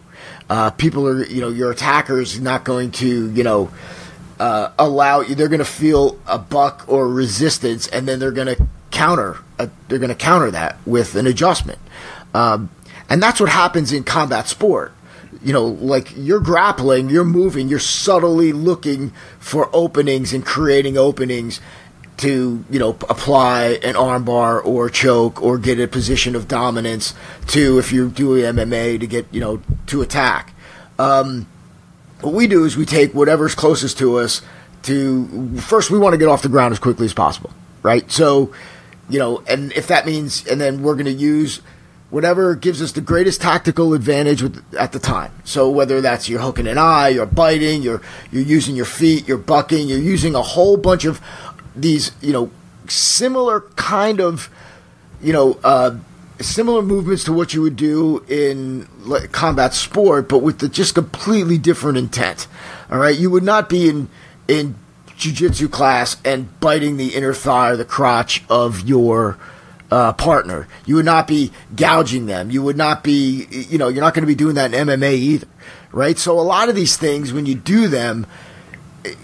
Uh, 0.50 0.70
people 0.72 1.08
are 1.08 1.26
you 1.26 1.42
know 1.42 1.50
your 1.50 1.72
attackers 1.72 2.40
not 2.40 2.64
going 2.64 2.92
to 2.92 3.32
you 3.32 3.44
know 3.44 3.72
uh, 4.40 4.72
allow 4.78 5.22
you 5.22 5.34
they're 5.34 5.48
going 5.48 5.60
to 5.60 5.66
feel 5.66 6.20
a 6.28 6.38
buck 6.38 6.86
or 6.88 7.08
resistance 7.08 7.88
and 7.88 8.08
then 8.08 8.20
they're 8.20 8.32
going 8.32 8.54
to 8.56 8.68
counter 8.92 9.38
uh, 9.60 9.68
they're 9.88 10.00
going 10.00 10.10
to 10.10 10.16
counter 10.16 10.52
that 10.52 10.78
with 10.86 11.16
an 11.16 11.26
adjustment. 11.26 11.80
Um, 12.34 12.70
and 13.10 13.24
that's 13.24 13.40
what 13.40 13.50
happens 13.50 13.94
in 13.94 14.04
combat 14.04 14.48
sport 14.48 14.94
you 15.44 15.54
know, 15.54 15.66
like 15.66 16.14
you're 16.16 16.40
grappling, 16.40 17.10
you're 17.10 17.26
moving, 17.26 17.68
you're 17.68 17.80
subtly 17.80 18.52
looking 18.52 19.12
for 19.40 19.70
openings 19.74 20.34
and 20.34 20.46
creating 20.46 20.98
openings 20.98 21.62
to, 22.18 22.66
you 22.70 22.80
know, 22.80 22.90
apply 23.10 23.80
an 23.84 23.94
armbar 23.94 24.66
or 24.66 24.90
choke 24.90 25.42
or 25.42 25.58
get 25.58 25.80
a 25.80 25.88
position 25.88 26.36
of 26.36 26.48
dominance 26.48 27.14
to, 27.48 27.78
if 27.78 27.92
you're 27.92 28.10
doing 28.10 28.44
MMA, 28.44 29.00
to 29.00 29.08
get, 29.08 29.28
you 29.32 29.40
know, 29.40 29.62
to 29.88 30.02
attack. 30.02 30.54
Um, 30.98 31.48
what 32.22 32.34
we 32.34 32.48
do 32.48 32.66
is 32.66 32.76
we 32.76 32.86
take 32.86 33.14
whatever's 33.14 33.54
closest 33.54 34.00
to 34.00 34.18
us 34.18 34.42
to, 34.84 35.58
first, 35.60 35.92
we 35.92 36.00
want 36.00 36.14
to 36.14 36.18
get 36.18 36.28
off 36.28 36.42
the 36.42 36.50
ground 36.50 36.72
as 36.72 36.80
quickly 36.80 37.06
as 37.06 37.14
possible, 37.14 37.52
right? 37.84 38.10
So, 38.12 38.54
you 39.10 39.20
know, 39.20 39.44
and 39.48 39.72
if 39.74 39.88
that 39.88 40.06
means, 40.06 40.46
and 40.48 40.60
then 40.60 40.82
we're 40.82 40.96
going 40.96 41.06
to 41.06 41.12
use 41.12 41.62
whatever 42.10 42.56
gives 42.56 42.82
us 42.82 42.94
the 42.94 43.02
greatest 43.02 43.42
tactical 43.42 43.94
advantage 43.94 44.42
with, 44.42 44.64
at 44.76 44.92
the 44.92 45.00
time. 45.00 45.32
So 45.44 45.70
whether 45.70 46.02
that's 46.02 46.30
you're 46.30 46.40
hooking 46.40 46.68
an 46.68 46.78
eye, 46.78 47.10
you're 47.10 47.26
biting, 47.26 47.82
you're 47.82 48.02
you're 48.32 48.44
using 48.44 48.76
your 48.76 48.86
feet, 48.86 49.28
you're 49.28 49.38
bucking, 49.38 49.88
you're 49.88 50.00
using 50.00 50.36
a 50.36 50.42
whole 50.42 50.78
bunch 50.78 51.06
of 51.06 51.22
these, 51.76 52.12
you 52.22 52.34
know, 52.34 52.52
similar 52.88 53.62
kind 53.76 54.20
of, 54.22 54.50
you 55.22 55.34
know, 55.34 55.60
uh, 55.64 55.98
similar 56.40 56.82
movements 56.82 57.24
to 57.26 57.34
what 57.34 57.54
you 57.54 57.62
would 57.62 57.76
do 57.76 58.24
in 58.28 58.88
combat 59.32 59.74
sport, 59.74 60.30
but 60.30 60.40
with 60.40 60.60
the 60.60 60.70
just 60.70 60.96
completely 60.96 61.58
different 61.58 61.98
intent. 61.98 62.48
All 62.90 63.00
right, 63.00 63.18
you 63.18 63.30
would 63.30 63.44
not 63.44 63.70
be 63.70 63.90
in 63.90 64.10
in 64.48 64.76
jujitsu 65.18 65.70
class 65.70 66.18
and 66.24 66.60
biting 66.60 66.98
the 66.98 67.16
inner 67.16 67.34
thigh 67.34 67.72
or 67.72 67.76
the 67.76 67.86
crotch 67.86 68.44
of 68.50 68.88
your 68.88 69.38
uh, 69.92 70.14
partner. 70.14 70.68
You 70.86 70.96
would 70.96 71.06
not 71.06 71.28
be 71.28 71.52
gouging 71.76 72.26
them. 72.26 72.52
You 72.52 72.64
would 72.64 72.78
not 72.78 73.04
be, 73.04 73.48
you 73.50 73.78
know, 73.78 73.88
you're 73.88 74.04
not 74.04 74.14
going 74.14 74.24
to 74.24 74.28
be 74.28 74.36
doing 74.36 74.56
that 74.56 74.74
in 74.74 74.88
MMA 74.88 75.14
either, 75.14 75.48
right? 75.92 76.18
So 76.18 76.40
a 76.40 76.42
lot 76.42 76.70
of 76.70 76.76
these 76.76 76.98
things, 76.98 77.32
when 77.32 77.46
you 77.46 77.56
do 77.56 77.88
them, 77.88 78.28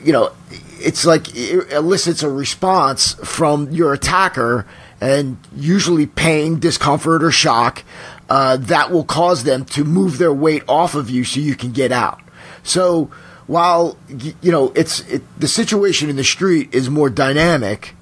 you 0.04 0.14
know, 0.14 0.32
it's 0.80 1.06
like 1.06 1.36
it 1.36 1.72
elicits 1.72 2.24
a 2.24 2.30
response 2.30 3.14
from 3.16 3.72
your 3.72 3.94
attacker, 3.94 4.66
and 5.02 5.38
usually 5.54 6.06
pain, 6.06 6.60
discomfort, 6.60 7.24
or 7.24 7.32
shock 7.32 7.84
uh, 8.30 8.58
that 8.58 8.92
will 8.92 9.04
cause 9.04 9.44
them 9.44 9.66
to 9.66 9.84
move 9.84 10.18
their 10.18 10.34
weight 10.34 10.64
off 10.68 10.96
of 10.96 11.10
you 11.10 11.24
so 11.24 11.40
you 11.40 11.56
can 11.56 11.72
get 11.72 11.92
out. 11.92 12.22
So 12.64 13.12
while 13.48 13.98
you 14.08 14.52
know 14.52 14.72
it's 14.76 15.02
it, 15.02 15.22
the 15.40 15.48
situation 15.48 16.10
in 16.10 16.16
the 16.16 16.24
street 16.24 16.74
is 16.74 16.90
more 16.90 17.10
dynamic, 17.10 17.96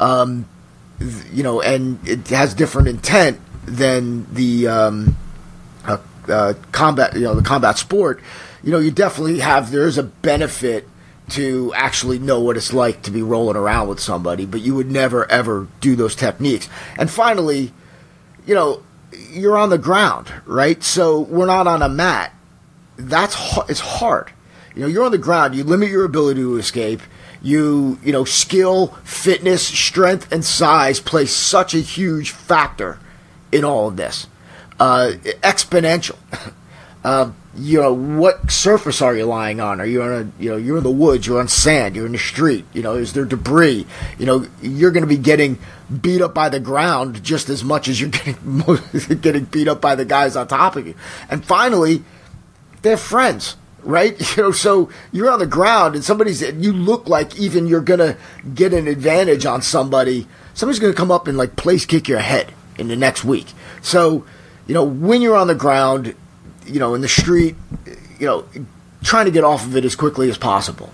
um, 0.00 0.48
you 1.32 1.42
know, 1.42 1.60
and 1.60 1.98
it 2.06 2.28
has 2.28 2.54
different 2.54 2.88
intent 2.88 3.40
than 3.64 4.32
the 4.34 4.66
um, 4.68 5.16
uh, 5.84 5.98
uh, 6.28 6.54
combat, 6.72 7.14
you 7.14 7.22
know, 7.22 7.34
the 7.34 7.42
combat 7.42 7.78
sport. 7.78 8.20
You 8.62 8.72
know, 8.72 8.78
you 8.78 8.90
definitely 8.90 9.40
have 9.40 9.70
there 9.70 9.86
is 9.86 9.98
a 9.98 10.02
benefit 10.02 10.88
to 11.30 11.72
actually 11.74 12.18
know 12.18 12.40
what 12.40 12.56
it's 12.56 12.72
like 12.72 13.02
to 13.02 13.10
be 13.10 13.22
rolling 13.22 13.56
around 13.56 13.88
with 13.88 14.00
somebody, 14.00 14.46
but 14.46 14.60
you 14.60 14.74
would 14.74 14.90
never 14.90 15.30
ever 15.30 15.68
do 15.80 15.94
those 15.94 16.14
techniques. 16.14 16.68
And 16.98 17.10
finally, 17.10 17.72
you 18.46 18.54
know, 18.54 18.82
you're 19.30 19.56
on 19.56 19.70
the 19.70 19.78
ground, 19.78 20.32
right? 20.46 20.82
So 20.82 21.20
we're 21.20 21.46
not 21.46 21.66
on 21.66 21.82
a 21.82 21.88
mat. 21.88 22.32
That's 22.96 23.34
ha- 23.34 23.66
it's 23.68 23.80
hard. 23.80 24.32
You 24.74 24.82
know, 24.82 24.88
you're 24.88 25.04
on 25.04 25.12
the 25.12 25.18
ground. 25.18 25.54
You 25.54 25.64
limit 25.64 25.90
your 25.90 26.04
ability 26.04 26.40
to 26.40 26.56
escape. 26.56 27.02
You, 27.42 27.98
you 28.02 28.12
know, 28.12 28.24
skill, 28.24 28.88
fitness, 29.04 29.66
strength, 29.66 30.32
and 30.32 30.44
size 30.44 31.00
play 31.00 31.26
such 31.26 31.74
a 31.74 31.78
huge 31.78 32.30
factor 32.30 32.98
in 33.52 33.64
all 33.64 33.88
of 33.88 33.96
this. 33.96 34.26
Uh, 34.80 35.12
exponential. 35.42 36.16
Uh, 37.04 37.30
you 37.56 37.80
know, 37.80 37.92
what 37.92 38.50
surface 38.50 39.00
are 39.00 39.16
you 39.16 39.24
lying 39.24 39.60
on? 39.60 39.80
Are 39.80 39.86
you 39.86 40.02
on 40.02 40.12
a, 40.12 40.42
you 40.42 40.50
know, 40.50 40.56
you're 40.56 40.78
in 40.78 40.82
the 40.82 40.90
woods, 40.90 41.26
you're 41.26 41.40
on 41.40 41.48
sand, 41.48 41.96
you're 41.96 42.06
in 42.06 42.12
the 42.12 42.18
street, 42.18 42.64
you 42.72 42.82
know, 42.82 42.94
is 42.94 43.12
there 43.12 43.24
debris? 43.24 43.86
You 44.18 44.26
know, 44.26 44.46
you're 44.60 44.90
going 44.90 45.04
to 45.04 45.08
be 45.08 45.16
getting 45.16 45.58
beat 46.02 46.20
up 46.20 46.34
by 46.34 46.48
the 46.48 46.60
ground 46.60 47.22
just 47.22 47.48
as 47.48 47.64
much 47.64 47.88
as 47.88 48.00
you're 48.00 48.10
getting, 48.10 48.62
getting 49.20 49.44
beat 49.44 49.68
up 49.68 49.80
by 49.80 49.94
the 49.94 50.04
guys 50.04 50.36
on 50.36 50.48
top 50.48 50.76
of 50.76 50.86
you. 50.86 50.94
And 51.30 51.44
finally, 51.44 52.02
they're 52.82 52.96
friends, 52.96 53.56
right? 53.88 54.16
You 54.36 54.42
know, 54.44 54.52
so 54.52 54.90
you're 55.10 55.30
on 55.30 55.40
the 55.40 55.46
ground 55.46 55.94
and 55.96 56.04
somebody's, 56.04 56.42
you 56.42 56.72
look 56.72 57.08
like 57.08 57.36
even 57.38 57.66
you're 57.66 57.80
to 57.98 58.16
get 58.54 58.72
an 58.72 58.86
advantage 58.86 59.46
on 59.46 59.62
somebody. 59.62 60.28
Somebody's 60.54 60.78
to 60.92 60.96
come 60.96 61.10
up 61.10 61.26
and 61.26 61.36
like 61.36 61.56
place 61.56 61.86
kick 61.86 62.06
your 62.06 62.20
head 62.20 62.52
in 62.78 62.86
the 62.88 62.94
next 62.94 63.24
week. 63.24 63.46
So, 63.80 64.24
you 64.66 64.74
know, 64.74 64.84
when 64.84 65.22
you're 65.22 65.36
on 65.36 65.48
the 65.48 65.54
ground, 65.54 66.14
you 66.66 66.78
know, 66.78 66.94
in 66.94 67.00
the 67.00 67.08
street, 67.08 67.56
you 68.20 68.26
know, 68.26 68.44
trying 69.02 69.24
to 69.24 69.30
get 69.30 69.42
off 69.42 69.64
of 69.64 69.76
it 69.76 69.84
as 69.84 69.96
quickly 69.96 70.28
as 70.28 70.38
possible. 70.38 70.92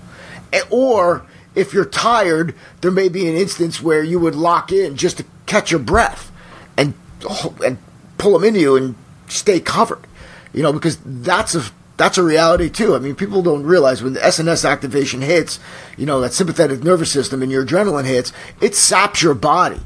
Or 0.71 1.27
if 1.55 1.75
you're 1.75 1.85
tired, 1.85 2.55
there 2.81 2.93
may 2.93 3.09
be 3.09 3.29
an 3.29 3.35
instance 3.35 3.83
where 3.83 4.03
you 4.03 4.21
would 4.21 4.37
lock 4.37 4.71
in 4.73 4.97
just 4.97 5.19
to 5.19 5.25
catch 5.47 5.71
your 5.71 5.81
breath 5.81 6.31
and 6.77 6.95
oh, 7.29 7.55
and 7.65 7.79
pull 8.17 8.33
them 8.33 8.45
into 8.45 8.61
you 8.61 8.77
and 8.77 8.95
stay 9.29 9.61
covered. 9.61 10.07
You 10.53 10.63
know, 10.63 10.73
because 10.73 10.99
that's 11.05 11.57
a 11.57 11.65
that's 11.97 12.19
a 12.19 12.23
reality 12.23 12.71
too. 12.71 12.95
I 12.95 12.99
mean, 12.99 13.15
people 13.15 13.43
don't 13.43 13.63
realize 13.63 14.03
when 14.03 14.15
the 14.15 14.21
SNS 14.21 14.69
activation 14.69 15.23
hits, 15.23 15.61
you 15.97 16.07
know, 16.07 16.21
that 16.21 16.33
sympathetic 16.33 16.83
nervous 16.83 17.11
system 17.11 17.43
and 17.43 17.53
your 17.53 17.65
adrenaline 17.65 18.07
hits, 18.07 18.33
it 18.61 18.75
saps 18.75 19.23
your 19.23 19.35
body 19.35 19.81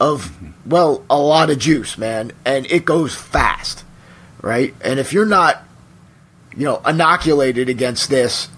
of 0.00 0.36
well, 0.66 1.04
a 1.08 1.18
lot 1.18 1.50
of 1.50 1.58
juice, 1.58 1.96
man, 1.96 2.32
and 2.44 2.66
it 2.66 2.84
goes 2.84 3.14
fast 3.14 3.84
right? 4.42 4.74
And 4.82 4.98
if 4.98 5.12
you're 5.12 5.24
not, 5.24 5.64
you 6.54 6.64
know, 6.64 6.82
inoculated 6.86 7.68
against 7.70 8.10
this, 8.10 8.48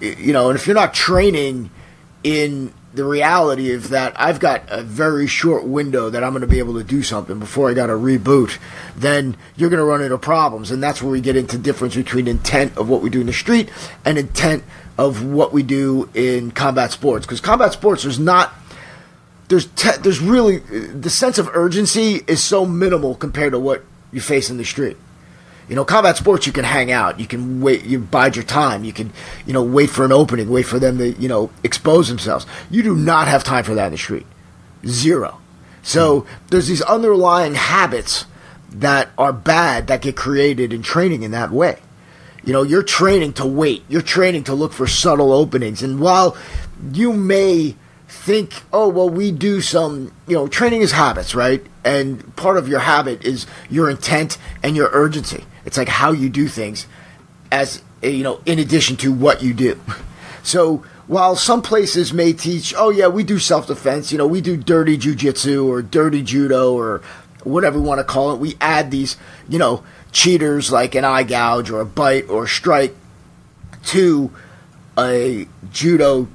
you 0.00 0.32
know, 0.32 0.48
and 0.50 0.58
if 0.58 0.66
you're 0.66 0.74
not 0.74 0.92
training 0.92 1.70
in 2.24 2.72
the 2.96 3.04
reality 3.04 3.74
of 3.74 3.90
that 3.90 4.18
I've 4.18 4.40
got 4.40 4.62
a 4.68 4.82
very 4.82 5.26
short 5.26 5.64
window 5.64 6.08
that 6.08 6.24
I'm 6.24 6.32
going 6.32 6.40
to 6.40 6.46
be 6.46 6.58
able 6.58 6.74
to 6.74 6.84
do 6.84 7.02
something 7.02 7.38
before 7.38 7.70
I 7.70 7.74
got 7.74 7.88
to 7.88 7.92
reboot, 7.92 8.58
then 8.96 9.36
you're 9.54 9.68
going 9.68 9.80
to 9.80 9.84
run 9.84 10.00
into 10.00 10.16
problems. 10.16 10.70
And 10.70 10.82
that's 10.82 11.02
where 11.02 11.12
we 11.12 11.20
get 11.20 11.36
into 11.36 11.58
difference 11.58 11.94
between 11.94 12.26
intent 12.26 12.76
of 12.78 12.88
what 12.88 13.02
we 13.02 13.10
do 13.10 13.20
in 13.20 13.26
the 13.26 13.34
street 13.34 13.70
and 14.04 14.16
intent 14.16 14.64
of 14.96 15.22
what 15.22 15.52
we 15.52 15.62
do 15.62 16.08
in 16.14 16.50
combat 16.50 16.90
sports. 16.90 17.26
Because 17.26 17.40
combat 17.40 17.74
sports, 17.74 18.02
there's 18.02 18.18
not 18.18 18.54
there's 19.48 19.66
te- 19.66 19.98
there's 20.00 20.20
really 20.20 20.58
the 20.58 21.10
sense 21.10 21.38
of 21.38 21.50
urgency 21.52 22.22
is 22.26 22.42
so 22.42 22.64
minimal 22.64 23.14
compared 23.14 23.52
to 23.52 23.58
what 23.58 23.84
you 24.10 24.22
face 24.22 24.48
in 24.48 24.56
the 24.56 24.64
street. 24.64 24.96
You 25.68 25.74
know, 25.74 25.84
combat 25.84 26.16
sports, 26.16 26.46
you 26.46 26.52
can 26.52 26.64
hang 26.64 26.92
out. 26.92 27.18
You 27.18 27.26
can 27.26 27.60
wait. 27.60 27.84
You 27.84 27.98
bide 27.98 28.36
your 28.36 28.44
time. 28.44 28.84
You 28.84 28.92
can, 28.92 29.12
you 29.46 29.52
know, 29.52 29.64
wait 29.64 29.90
for 29.90 30.04
an 30.04 30.12
opening. 30.12 30.48
Wait 30.48 30.64
for 30.64 30.78
them 30.78 30.98
to, 30.98 31.10
you 31.12 31.28
know, 31.28 31.50
expose 31.64 32.08
themselves. 32.08 32.46
You 32.70 32.82
do 32.82 32.94
not 32.94 33.26
have 33.26 33.42
time 33.42 33.64
for 33.64 33.74
that 33.74 33.86
in 33.86 33.92
the 33.92 33.98
street. 33.98 34.26
Zero. 34.86 35.40
So 35.82 36.22
mm. 36.22 36.26
there's 36.50 36.68
these 36.68 36.82
underlying 36.82 37.54
habits 37.54 38.26
that 38.70 39.08
are 39.18 39.32
bad 39.32 39.88
that 39.88 40.02
get 40.02 40.16
created 40.16 40.72
in 40.72 40.82
training 40.82 41.22
in 41.22 41.32
that 41.32 41.50
way. 41.50 41.78
You 42.44 42.52
know, 42.52 42.62
you're 42.62 42.84
training 42.84 43.32
to 43.34 43.46
wait. 43.46 43.82
You're 43.88 44.02
training 44.02 44.44
to 44.44 44.54
look 44.54 44.72
for 44.72 44.86
subtle 44.86 45.32
openings. 45.32 45.82
And 45.82 45.98
while 45.98 46.36
you 46.92 47.12
may 47.12 47.74
think, 48.08 48.62
oh, 48.72 48.88
well, 48.88 49.08
we 49.08 49.32
do 49.32 49.60
some, 49.60 50.12
you 50.28 50.36
know, 50.36 50.46
training 50.46 50.82
is 50.82 50.92
habits, 50.92 51.34
right? 51.34 51.64
And 51.84 52.34
part 52.36 52.56
of 52.56 52.68
your 52.68 52.80
habit 52.80 53.24
is 53.24 53.46
your 53.68 53.90
intent 53.90 54.38
and 54.62 54.76
your 54.76 54.90
urgency. 54.92 55.44
It's 55.66 55.76
like 55.76 55.88
how 55.88 56.12
you 56.12 56.30
do 56.30 56.48
things 56.48 56.86
as, 57.52 57.82
eh, 58.02 58.08
you 58.08 58.24
know, 58.24 58.40
in 58.46 58.58
addition 58.58 58.96
to 58.98 59.12
what 59.12 59.42
you 59.42 59.52
do. 59.52 59.78
So 60.42 60.84
while 61.08 61.34
some 61.34 61.60
places 61.60 62.12
may 62.12 62.32
teach, 62.32 62.72
oh, 62.76 62.90
yeah, 62.90 63.08
we 63.08 63.24
do 63.24 63.38
self 63.38 63.66
defense, 63.66 64.12
you 64.12 64.18
know, 64.18 64.26
we 64.26 64.40
do 64.40 64.56
dirty 64.56 64.96
jujitsu 64.96 65.66
or 65.66 65.82
dirty 65.82 66.22
judo 66.22 66.72
or 66.72 67.02
whatever 67.42 67.78
we 67.80 67.86
want 67.86 67.98
to 67.98 68.04
call 68.04 68.32
it, 68.32 68.38
we 68.38 68.56
add 68.60 68.90
these, 68.90 69.16
you 69.48 69.58
know, 69.58 69.82
cheaters 70.12 70.72
like 70.72 70.94
an 70.94 71.04
eye 71.04 71.22
gouge 71.22 71.70
or 71.70 71.80
a 71.80 71.84
bite 71.84 72.28
or 72.28 72.44
a 72.44 72.48
strike 72.48 72.94
to 73.84 74.30
a 74.98 75.46
judo 75.70 76.28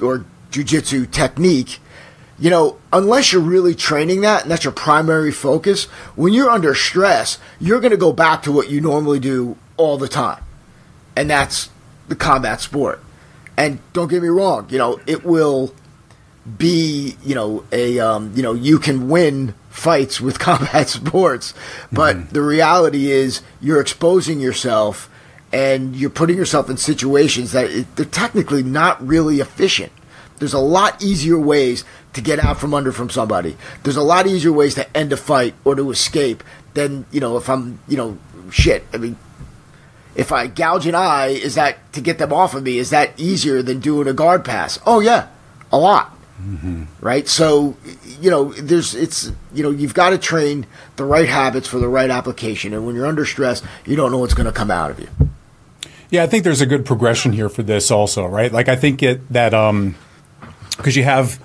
or 0.00 0.24
jujitsu 0.50 1.10
technique, 1.10 1.78
you 2.42 2.50
know, 2.50 2.76
unless 2.92 3.32
you're 3.32 3.40
really 3.40 3.72
training 3.72 4.22
that 4.22 4.42
and 4.42 4.50
that's 4.50 4.64
your 4.64 4.72
primary 4.72 5.30
focus, 5.30 5.84
when 6.16 6.32
you're 6.32 6.50
under 6.50 6.74
stress, 6.74 7.38
you're 7.60 7.78
going 7.78 7.92
to 7.92 7.96
go 7.96 8.12
back 8.12 8.42
to 8.42 8.50
what 8.50 8.68
you 8.68 8.80
normally 8.80 9.20
do 9.20 9.56
all 9.76 9.96
the 9.96 10.08
time. 10.08 10.42
And 11.14 11.30
that's 11.30 11.70
the 12.08 12.16
combat 12.16 12.60
sport. 12.60 13.00
And 13.56 13.78
don't 13.92 14.08
get 14.08 14.22
me 14.22 14.28
wrong, 14.28 14.66
you 14.70 14.78
know, 14.78 15.00
it 15.06 15.24
will 15.24 15.72
be, 16.58 17.16
you 17.22 17.36
know, 17.36 17.64
a 17.70 18.00
um, 18.00 18.32
you 18.34 18.42
know, 18.42 18.54
you 18.54 18.80
can 18.80 19.08
win 19.08 19.54
fights 19.70 20.20
with 20.20 20.38
combat 20.40 20.88
sports, 20.88 21.54
but 21.92 22.16
mm-hmm. 22.16 22.32
the 22.34 22.42
reality 22.42 23.12
is 23.12 23.42
you're 23.60 23.80
exposing 23.80 24.40
yourself 24.40 25.08
and 25.52 25.94
you're 25.94 26.10
putting 26.10 26.38
yourself 26.38 26.68
in 26.68 26.76
situations 26.76 27.52
that 27.52 27.70
it, 27.70 27.94
they're 27.94 28.04
technically 28.04 28.64
not 28.64 29.00
really 29.06 29.38
efficient. 29.38 29.92
There's 30.42 30.54
a 30.54 30.58
lot 30.58 31.00
easier 31.00 31.38
ways 31.38 31.84
to 32.14 32.20
get 32.20 32.40
out 32.40 32.58
from 32.58 32.74
under 32.74 32.90
from 32.90 33.08
somebody. 33.10 33.56
There's 33.84 33.94
a 33.94 34.02
lot 34.02 34.26
easier 34.26 34.50
ways 34.50 34.74
to 34.74 34.96
end 34.96 35.12
a 35.12 35.16
fight 35.16 35.54
or 35.64 35.76
to 35.76 35.88
escape 35.92 36.42
than, 36.74 37.06
you 37.12 37.20
know, 37.20 37.36
if 37.36 37.48
I'm, 37.48 37.78
you 37.86 37.96
know, 37.96 38.18
shit. 38.50 38.84
I 38.92 38.96
mean, 38.96 39.16
if 40.16 40.32
I 40.32 40.48
gouge 40.48 40.88
an 40.88 40.96
eye, 40.96 41.28
is 41.28 41.54
that 41.54 41.92
to 41.92 42.00
get 42.00 42.18
them 42.18 42.32
off 42.32 42.56
of 42.56 42.64
me? 42.64 42.78
Is 42.78 42.90
that 42.90 43.12
easier 43.20 43.62
than 43.62 43.78
doing 43.78 44.08
a 44.08 44.12
guard 44.12 44.44
pass? 44.44 44.80
Oh, 44.84 44.98
yeah, 44.98 45.28
a 45.70 45.78
lot. 45.78 46.12
Mm-hmm. 46.42 46.86
Right? 47.00 47.28
So, 47.28 47.76
you 48.20 48.28
know, 48.28 48.52
there's, 48.52 48.96
it's, 48.96 49.30
you 49.54 49.62
know, 49.62 49.70
you've 49.70 49.94
got 49.94 50.10
to 50.10 50.18
train 50.18 50.66
the 50.96 51.04
right 51.04 51.28
habits 51.28 51.68
for 51.68 51.78
the 51.78 51.86
right 51.86 52.10
application. 52.10 52.74
And 52.74 52.84
when 52.84 52.96
you're 52.96 53.06
under 53.06 53.24
stress, 53.24 53.62
you 53.86 53.94
don't 53.94 54.10
know 54.10 54.18
what's 54.18 54.34
going 54.34 54.46
to 54.46 54.52
come 54.52 54.72
out 54.72 54.90
of 54.90 54.98
you. 54.98 55.08
Yeah, 56.10 56.24
I 56.24 56.26
think 56.26 56.42
there's 56.42 56.60
a 56.60 56.66
good 56.66 56.84
progression 56.84 57.32
here 57.32 57.48
for 57.48 57.62
this 57.62 57.92
also, 57.92 58.26
right? 58.26 58.50
Like, 58.50 58.68
I 58.68 58.74
think 58.74 59.04
it, 59.04 59.32
that, 59.32 59.54
um, 59.54 59.94
because 60.74 60.96
you 60.96 61.04
have 61.04 61.40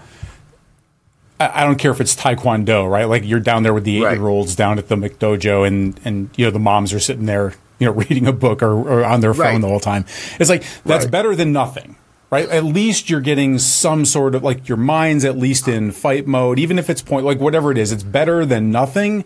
I 1.40 1.64
don't 1.64 1.78
care 1.78 1.92
if 1.92 2.02
it's 2.02 2.16
Taekwondo, 2.16 2.90
right? 2.90 3.06
Like 3.06 3.24
you're 3.24 3.40
down 3.40 3.62
there 3.62 3.74
with 3.74 3.84
the 3.84 3.98
eight 3.98 4.14
year 4.14 4.28
olds 4.28 4.56
down 4.56 4.80
at 4.80 4.88
the 4.88 4.96
McDojo, 4.96 5.68
and 5.68 6.00
and 6.04 6.30
you 6.36 6.46
know 6.46 6.52
the 6.52 6.60
moms 6.60 6.94
are 6.94 7.00
sitting 7.00 7.28
there, 7.28 7.54
you 7.78 7.86
know, 7.86 7.92
reading 8.10 8.26
a 8.26 8.34
book 8.34 8.64
or, 8.64 8.72
or 8.72 9.06
on 9.06 9.22
their 9.22 9.34
phone 9.34 9.46
right. 9.46 9.62
the 9.62 9.68
whole 9.68 9.80
time. 9.80 10.06
It's 10.40 10.50
like 10.50 10.64
that's 10.84 11.06
right. 11.06 11.12
better 11.12 11.36
than 11.36 11.54
nothing, 11.54 11.96
right? 12.32 12.50
At 12.50 12.64
least 12.64 13.10
you're 13.10 13.22
getting 13.22 13.60
some 13.60 14.04
sort 14.04 14.34
of 14.34 14.44
like 14.44 14.68
your 14.68 14.78
mind's 14.78 15.26
at 15.26 15.38
least 15.38 15.68
in 15.68 15.92
fight 15.92 16.26
mode, 16.26 16.58
even 16.58 16.80
if 16.80 16.90
it's 16.90 17.04
point 17.04 17.24
like 17.24 17.40
whatever 17.40 17.72
it 17.72 17.78
is. 17.78 17.92
It's 17.92 18.04
better 18.04 18.46
than 18.46 18.72
nothing. 18.72 19.24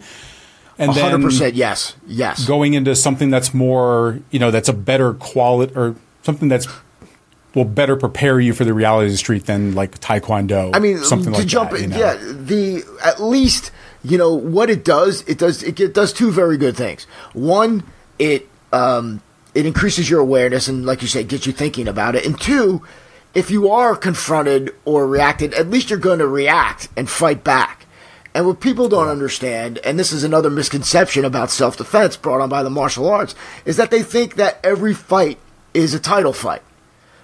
And 0.77 0.91
100% 0.91 1.39
then 1.39 1.53
yes, 1.53 1.95
yes. 2.07 2.45
Going 2.45 2.73
into 2.73 2.95
something 2.95 3.29
that's 3.29 3.53
more, 3.53 4.19
you 4.31 4.39
know, 4.39 4.51
that's 4.51 4.67
a 4.67 4.73
better 4.73 5.13
quality 5.13 5.73
or 5.75 5.95
something 6.23 6.49
that's 6.49 6.67
will 7.53 7.65
better 7.65 7.95
prepare 7.95 8.39
you 8.39 8.53
for 8.53 8.63
the 8.63 8.73
reality 8.73 9.07
of 9.07 9.11
the 9.11 9.17
street 9.17 9.45
than 9.45 9.75
like 9.75 9.99
taekwondo. 9.99 10.75
I 10.75 10.79
mean, 10.79 10.99
something 11.03 11.33
to 11.33 11.39
like 11.39 11.47
jump, 11.47 11.71
that, 11.71 11.81
you 11.81 11.87
know? 11.87 11.97
yeah. 11.97 12.15
The 12.15 12.83
at 13.03 13.21
least 13.21 13.71
you 14.03 14.17
know 14.17 14.33
what 14.33 14.69
it 14.69 14.83
does. 14.83 15.21
It 15.23 15.37
does 15.37 15.63
it, 15.63 15.79
it 15.79 15.93
does 15.93 16.13
two 16.13 16.31
very 16.31 16.57
good 16.57 16.77
things. 16.77 17.03
One, 17.33 17.83
it 18.19 18.47
um, 18.71 19.21
it 19.53 19.65
increases 19.65 20.09
your 20.09 20.21
awareness 20.21 20.67
and, 20.67 20.85
like 20.85 21.01
you 21.01 21.07
say, 21.07 21.23
gets 21.23 21.45
you 21.45 21.51
thinking 21.51 21.87
about 21.87 22.15
it. 22.15 22.25
And 22.25 22.39
two, 22.39 22.83
if 23.33 23.51
you 23.51 23.69
are 23.69 23.95
confronted 23.95 24.73
or 24.85 25.07
reacted, 25.07 25.53
at 25.53 25.69
least 25.69 25.89
you're 25.89 25.99
going 25.99 26.19
to 26.19 26.27
react 26.27 26.87
and 26.95 27.09
fight 27.09 27.43
back. 27.43 27.85
And 28.33 28.47
what 28.47 28.61
people 28.61 28.87
don't 28.87 29.09
understand, 29.09 29.77
and 29.79 29.99
this 29.99 30.13
is 30.13 30.23
another 30.23 30.49
misconception 30.49 31.25
about 31.25 31.51
self 31.51 31.75
defense 31.75 32.15
brought 32.15 32.39
on 32.39 32.47
by 32.47 32.63
the 32.63 32.69
martial 32.69 33.09
arts, 33.09 33.35
is 33.65 33.75
that 33.75 33.91
they 33.91 34.03
think 34.03 34.35
that 34.35 34.57
every 34.63 34.93
fight 34.93 35.37
is 35.73 35.93
a 35.93 35.99
title 35.99 36.31
fight 36.31 36.61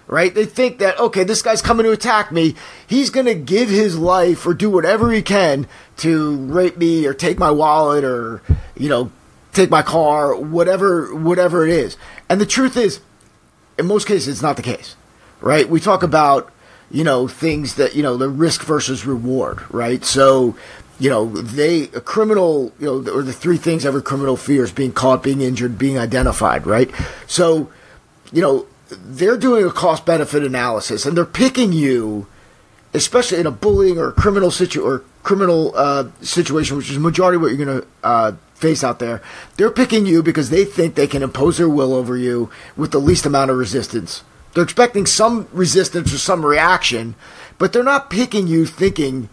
right? 0.07 0.33
They 0.33 0.45
think 0.45 0.79
that, 0.79 0.99
okay, 0.99 1.23
this 1.23 1.41
guy's 1.41 1.61
coming 1.61 1.85
to 1.85 1.91
attack 1.91 2.31
me. 2.31 2.55
He's 2.87 3.09
going 3.09 3.25
to 3.25 3.35
give 3.35 3.69
his 3.69 3.97
life 3.97 4.45
or 4.45 4.53
do 4.53 4.69
whatever 4.69 5.11
he 5.11 5.21
can 5.21 5.67
to 5.97 6.37
rape 6.37 6.77
me 6.77 7.05
or 7.05 7.13
take 7.13 7.37
my 7.37 7.51
wallet 7.51 8.03
or, 8.03 8.41
you 8.75 8.89
know, 8.89 9.11
take 9.51 9.69
my 9.69 9.81
car, 9.81 10.35
whatever, 10.35 11.13
whatever 11.13 11.65
it 11.65 11.71
is. 11.71 11.97
And 12.29 12.39
the 12.39 12.45
truth 12.45 12.77
is, 12.77 13.01
in 13.77 13.85
most 13.85 14.07
cases, 14.07 14.27
it's 14.27 14.41
not 14.41 14.55
the 14.55 14.61
case, 14.61 14.95
right? 15.41 15.67
We 15.67 15.79
talk 15.79 16.03
about, 16.03 16.51
you 16.89 17.03
know, 17.03 17.27
things 17.27 17.75
that, 17.75 17.95
you 17.95 18.03
know, 18.03 18.17
the 18.17 18.29
risk 18.29 18.63
versus 18.63 19.05
reward, 19.05 19.61
right? 19.73 20.03
So, 20.05 20.55
you 20.99 21.09
know, 21.09 21.27
they, 21.27 21.83
a 21.89 22.01
criminal, 22.01 22.71
you 22.79 22.85
know, 22.85 23.11
or 23.11 23.21
the 23.21 23.33
three 23.33 23.57
things 23.57 23.85
every 23.85 24.01
criminal 24.01 24.37
fears 24.37 24.71
being 24.71 24.93
caught, 24.93 25.21
being 25.21 25.41
injured, 25.41 25.77
being 25.77 25.99
identified, 25.99 26.65
right? 26.65 26.89
So, 27.27 27.69
you 28.31 28.41
know, 28.41 28.67
they're 28.89 29.37
doing 29.37 29.65
a 29.65 29.71
cost 29.71 30.05
benefit 30.05 30.43
analysis 30.43 31.05
and 31.05 31.17
they're 31.17 31.25
picking 31.25 31.71
you 31.73 32.27
especially 32.93 33.39
in 33.39 33.45
a 33.45 33.51
bullying 33.51 33.97
or 33.97 34.11
criminal 34.11 34.51
situ 34.51 34.81
or 34.81 35.03
criminal 35.23 35.73
uh, 35.75 36.09
situation, 36.21 36.77
which 36.77 36.89
is 36.89 36.97
majority 36.97 37.37
what 37.37 37.47
you're 37.51 37.65
going 37.65 37.81
to 37.81 37.87
uh, 38.03 38.31
face 38.55 38.83
out 38.83 38.99
there. 38.99 39.21
They're 39.55 39.71
picking 39.71 40.05
you 40.05 40.23
because 40.23 40.49
they 40.49 40.65
think 40.65 40.95
they 40.95 41.07
can 41.07 41.23
impose 41.23 41.57
their 41.57 41.69
will 41.69 41.93
over 41.93 42.17
you 42.17 42.49
with 42.75 42.91
the 42.91 42.99
least 42.99 43.25
amount 43.25 43.51
of 43.51 43.57
resistance. 43.57 44.23
They're 44.53 44.63
expecting 44.63 45.05
some 45.05 45.47
resistance 45.51 46.13
or 46.13 46.17
some 46.17 46.45
reaction, 46.45 47.15
but 47.57 47.73
they're 47.73 47.83
not 47.83 48.09
picking 48.09 48.47
you 48.47 48.65
thinking 48.65 49.29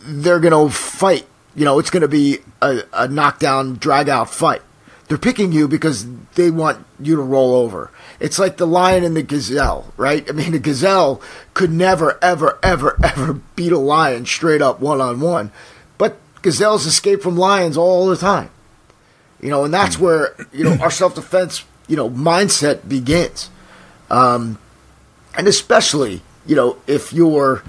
they're 0.00 0.40
going 0.40 0.68
to 0.68 0.74
fight. 0.74 1.26
You 1.56 1.64
know, 1.64 1.78
it's 1.78 1.90
going 1.90 2.02
to 2.02 2.08
be 2.08 2.38
a, 2.62 2.82
a 2.92 3.08
knockdown, 3.08 3.74
drag 3.76 4.08
out 4.08 4.30
fight. 4.30 4.62
They're 5.08 5.18
picking 5.18 5.52
you 5.52 5.66
because 5.68 6.06
they 6.36 6.50
want 6.50 6.84
you 7.00 7.16
to 7.16 7.22
roll 7.22 7.54
over. 7.56 7.90
It's 8.20 8.38
like 8.38 8.56
the 8.56 8.66
lion 8.66 9.04
and 9.04 9.16
the 9.16 9.22
gazelle, 9.22 9.92
right? 9.96 10.28
I 10.28 10.32
mean, 10.32 10.54
a 10.54 10.58
gazelle 10.58 11.20
could 11.54 11.72
never, 11.72 12.22
ever, 12.22 12.58
ever, 12.62 12.98
ever 13.04 13.34
beat 13.56 13.72
a 13.72 13.78
lion 13.78 14.24
straight 14.24 14.62
up 14.62 14.80
one 14.80 15.00
on 15.00 15.20
one. 15.20 15.50
But 15.98 16.18
gazelles 16.42 16.86
escape 16.86 17.22
from 17.22 17.36
lions 17.36 17.76
all 17.76 18.06
the 18.06 18.16
time. 18.16 18.50
You 19.40 19.50
know, 19.50 19.64
and 19.64 19.74
that's 19.74 19.98
where, 19.98 20.34
you 20.52 20.64
know, 20.64 20.76
our 20.80 20.90
self 20.90 21.14
defense, 21.14 21.64
you 21.88 21.96
know, 21.96 22.08
mindset 22.08 22.88
begins. 22.88 23.50
Um, 24.10 24.58
and 25.36 25.46
especially, 25.46 26.22
you 26.46 26.56
know, 26.56 26.78
if 26.86 27.12
you're, 27.12 27.62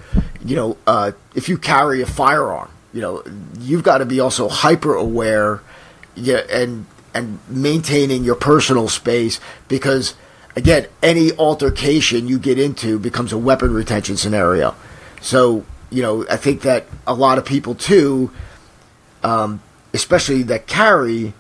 you 0.45 0.55
know, 0.55 0.77
uh, 0.85 1.11
if 1.35 1.49
you 1.49 1.57
carry 1.57 2.01
a 2.01 2.05
firearm, 2.05 2.69
you 2.93 3.01
know, 3.01 3.23
you've 3.59 3.83
got 3.83 3.97
to 3.97 4.05
be 4.05 4.19
also 4.19 4.47
hyper 4.47 4.95
aware 4.95 5.61
yeah, 6.17 6.41
and 6.51 6.85
and 7.17 7.39
maintaining 7.49 8.23
your 8.23 8.35
personal 8.35 8.87
space 8.87 9.39
because 9.67 10.13
again, 10.55 10.87
any 11.01 11.31
altercation 11.33 12.27
you 12.27 12.39
get 12.39 12.59
into 12.59 12.99
becomes 12.99 13.33
a 13.33 13.37
weapon 13.37 13.73
retention 13.73 14.17
scenario. 14.17 14.75
So, 15.21 15.65
you 15.89 16.01
know, 16.01 16.25
I 16.29 16.37
think 16.37 16.61
that 16.61 16.85
a 17.05 17.13
lot 17.13 17.37
of 17.37 17.45
people 17.45 17.75
too, 17.75 18.31
um, 19.23 19.61
especially 19.93 20.43
that 20.43 20.67
carry, 20.67 21.33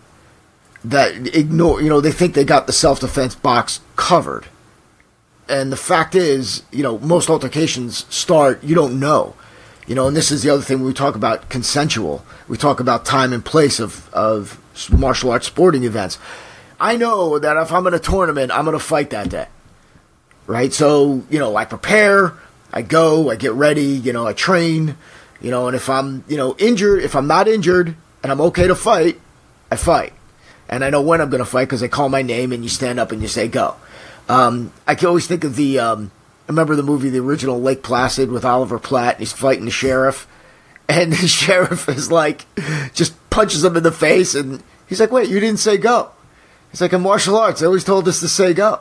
that 0.83 1.35
ignore, 1.35 1.81
you 1.81 1.89
know, 1.89 2.01
they 2.01 2.11
think 2.11 2.33
they 2.33 2.43
got 2.43 2.67
the 2.67 2.73
self 2.73 2.99
defense 2.99 3.35
box 3.35 3.81
covered. 3.95 4.45
And 5.49 5.71
the 5.71 5.77
fact 5.77 6.13
is, 6.13 6.63
you 6.71 6.83
know, 6.83 6.97
most 6.99 7.29
altercations 7.29 8.05
start, 8.13 8.63
you 8.63 8.75
don't 8.75 8.99
know. 8.99 9.35
You 9.87 9.95
know, 9.95 10.07
and 10.07 10.17
this 10.17 10.31
is 10.31 10.43
the 10.43 10.49
other 10.49 10.61
thing 10.61 10.79
when 10.79 10.87
we 10.87 10.93
talk 10.93 11.15
about 11.15 11.47
consensual. 11.49 12.25
We 12.49 12.57
talk 12.57 12.81
about 12.81 13.05
time 13.05 13.31
and 13.31 13.43
place 13.43 13.79
of, 13.79 14.13
of 14.13 14.59
martial 14.91 15.31
arts 15.31 15.47
sporting 15.47 15.83
events. 15.83 16.17
I 16.79 16.95
know 16.95 17.39
that 17.39 17.57
if 17.57 17.71
I'm 17.71 17.87
in 17.87 17.93
a 17.93 17.99
tournament, 17.99 18.51
I'm 18.51 18.65
going 18.65 18.77
to 18.77 18.83
fight 18.83 19.09
that 19.11 19.29
day. 19.29 19.47
Right? 20.45 20.73
So, 20.73 21.23
you 21.29 21.39
know, 21.39 21.55
I 21.55 21.65
prepare, 21.65 22.33
I 22.71 22.81
go, 22.81 23.29
I 23.29 23.35
get 23.35 23.53
ready, 23.53 23.83
you 23.85 24.13
know, 24.13 24.25
I 24.27 24.33
train, 24.33 24.95
you 25.41 25.51
know, 25.51 25.67
and 25.67 25.75
if 25.75 25.89
I'm, 25.89 26.23
you 26.27 26.37
know, 26.37 26.55
injured, 26.57 27.03
if 27.03 27.15
I'm 27.15 27.27
not 27.27 27.47
injured 27.47 27.95
and 28.23 28.31
I'm 28.31 28.41
okay 28.41 28.67
to 28.67 28.75
fight, 28.75 29.19
I 29.71 29.75
fight. 29.75 30.13
And 30.69 30.83
I 30.83 30.89
know 30.89 31.01
when 31.01 31.21
I'm 31.21 31.29
going 31.29 31.43
to 31.43 31.49
fight 31.49 31.65
because 31.65 31.81
they 31.81 31.87
call 31.87 32.09
my 32.09 32.21
name 32.21 32.51
and 32.51 32.63
you 32.63 32.69
stand 32.69 32.99
up 32.99 33.11
and 33.11 33.21
you 33.21 33.27
say 33.27 33.47
go. 33.47 33.75
Um, 34.29 34.73
I 34.85 34.95
can 34.95 35.07
always 35.07 35.27
think 35.27 35.43
of 35.43 35.55
the, 35.55 35.79
um, 35.79 36.11
I 36.47 36.51
remember 36.51 36.75
the 36.75 36.83
movie, 36.83 37.09
the 37.09 37.19
original 37.19 37.61
Lake 37.61 37.83
Placid 37.83 38.29
with 38.29 38.45
Oliver 38.45 38.79
Platt, 38.79 39.15
and 39.15 39.19
he's 39.19 39.33
fighting 39.33 39.65
the 39.65 39.71
sheriff. 39.71 40.27
And 40.89 41.11
the 41.11 41.27
sheriff 41.27 41.89
is 41.89 42.09
like, 42.13 42.45
just 42.93 43.26
punches 43.37 43.63
him 43.63 43.77
in 43.77 43.83
the 43.83 43.91
face, 43.91 44.33
and 44.33 44.63
he's 44.87 44.99
like, 44.99 45.11
wait, 45.11 45.29
you 45.29 45.39
didn't 45.39 45.59
say 45.59 45.77
go. 45.77 46.09
He's 46.71 46.81
like, 46.81 46.91
in 46.91 47.01
martial 47.01 47.37
arts, 47.37 47.59
they 47.59 47.67
always 47.67 47.83
told 47.83 48.07
us 48.07 48.19
to 48.21 48.27
say 48.27 48.51
go. 48.51 48.79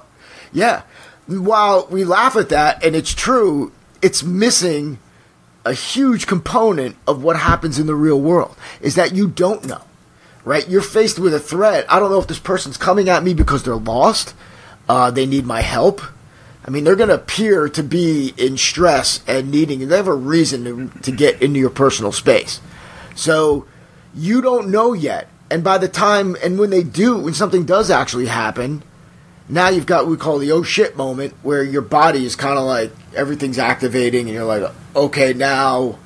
Yeah. 0.50 0.80
While 1.26 1.86
we 1.90 2.04
laugh 2.04 2.36
at 2.36 2.48
that, 2.48 2.82
and 2.82 2.96
it's 2.96 3.12
true, 3.12 3.70
it's 4.00 4.22
missing 4.22 4.98
a 5.66 5.74
huge 5.74 6.26
component 6.26 6.96
of 7.06 7.22
what 7.22 7.36
happens 7.36 7.78
in 7.78 7.86
the 7.86 7.94
real 7.94 8.18
world 8.18 8.56
is 8.80 8.94
that 8.94 9.14
you 9.14 9.28
don't 9.28 9.66
know, 9.66 9.82
right? 10.42 10.66
You're 10.66 10.80
faced 10.80 11.18
with 11.18 11.34
a 11.34 11.40
threat. 11.40 11.84
I 11.90 12.00
don't 12.00 12.10
know 12.10 12.20
if 12.20 12.26
this 12.26 12.38
person's 12.38 12.78
coming 12.78 13.10
at 13.10 13.22
me 13.22 13.34
because 13.34 13.62
they're 13.62 13.76
lost, 13.76 14.34
uh, 14.88 15.10
they 15.10 15.26
need 15.26 15.44
my 15.44 15.60
help. 15.60 16.00
I 16.64 16.70
mean, 16.70 16.84
they're 16.84 16.96
going 16.96 17.10
to 17.10 17.16
appear 17.16 17.68
to 17.68 17.82
be 17.82 18.32
in 18.38 18.56
stress 18.56 19.22
and 19.26 19.50
needing, 19.50 19.86
they 19.86 19.96
have 19.96 20.08
a 20.08 20.14
reason 20.14 20.64
to, 20.64 21.00
to 21.00 21.12
get 21.12 21.42
into 21.42 21.60
your 21.60 21.68
personal 21.68 22.12
space. 22.12 22.62
So 23.14 23.66
you 24.16 24.40
don't 24.40 24.70
know 24.70 24.94
yet 24.94 25.28
and 25.50 25.62
by 25.62 25.78
the 25.78 25.88
time, 25.88 26.36
and 26.42 26.58
when 26.58 26.70
they 26.70 26.82
do, 26.82 27.18
when 27.18 27.34
something 27.34 27.64
does 27.64 27.90
actually 27.90 28.26
happen, 28.26 28.82
now 29.48 29.68
you've 29.68 29.86
got 29.86 30.04
what 30.04 30.10
we 30.10 30.16
call 30.16 30.38
the 30.38 30.50
oh 30.52 30.62
shit 30.62 30.96
moment 30.96 31.34
where 31.42 31.62
your 31.62 31.82
body 31.82 32.24
is 32.24 32.34
kind 32.34 32.58
of 32.58 32.64
like 32.64 32.90
everything's 33.14 33.58
activating 33.58 34.26
and 34.26 34.34
you're 34.34 34.44
like, 34.44 34.72
okay, 34.96 35.32
now 35.32 35.98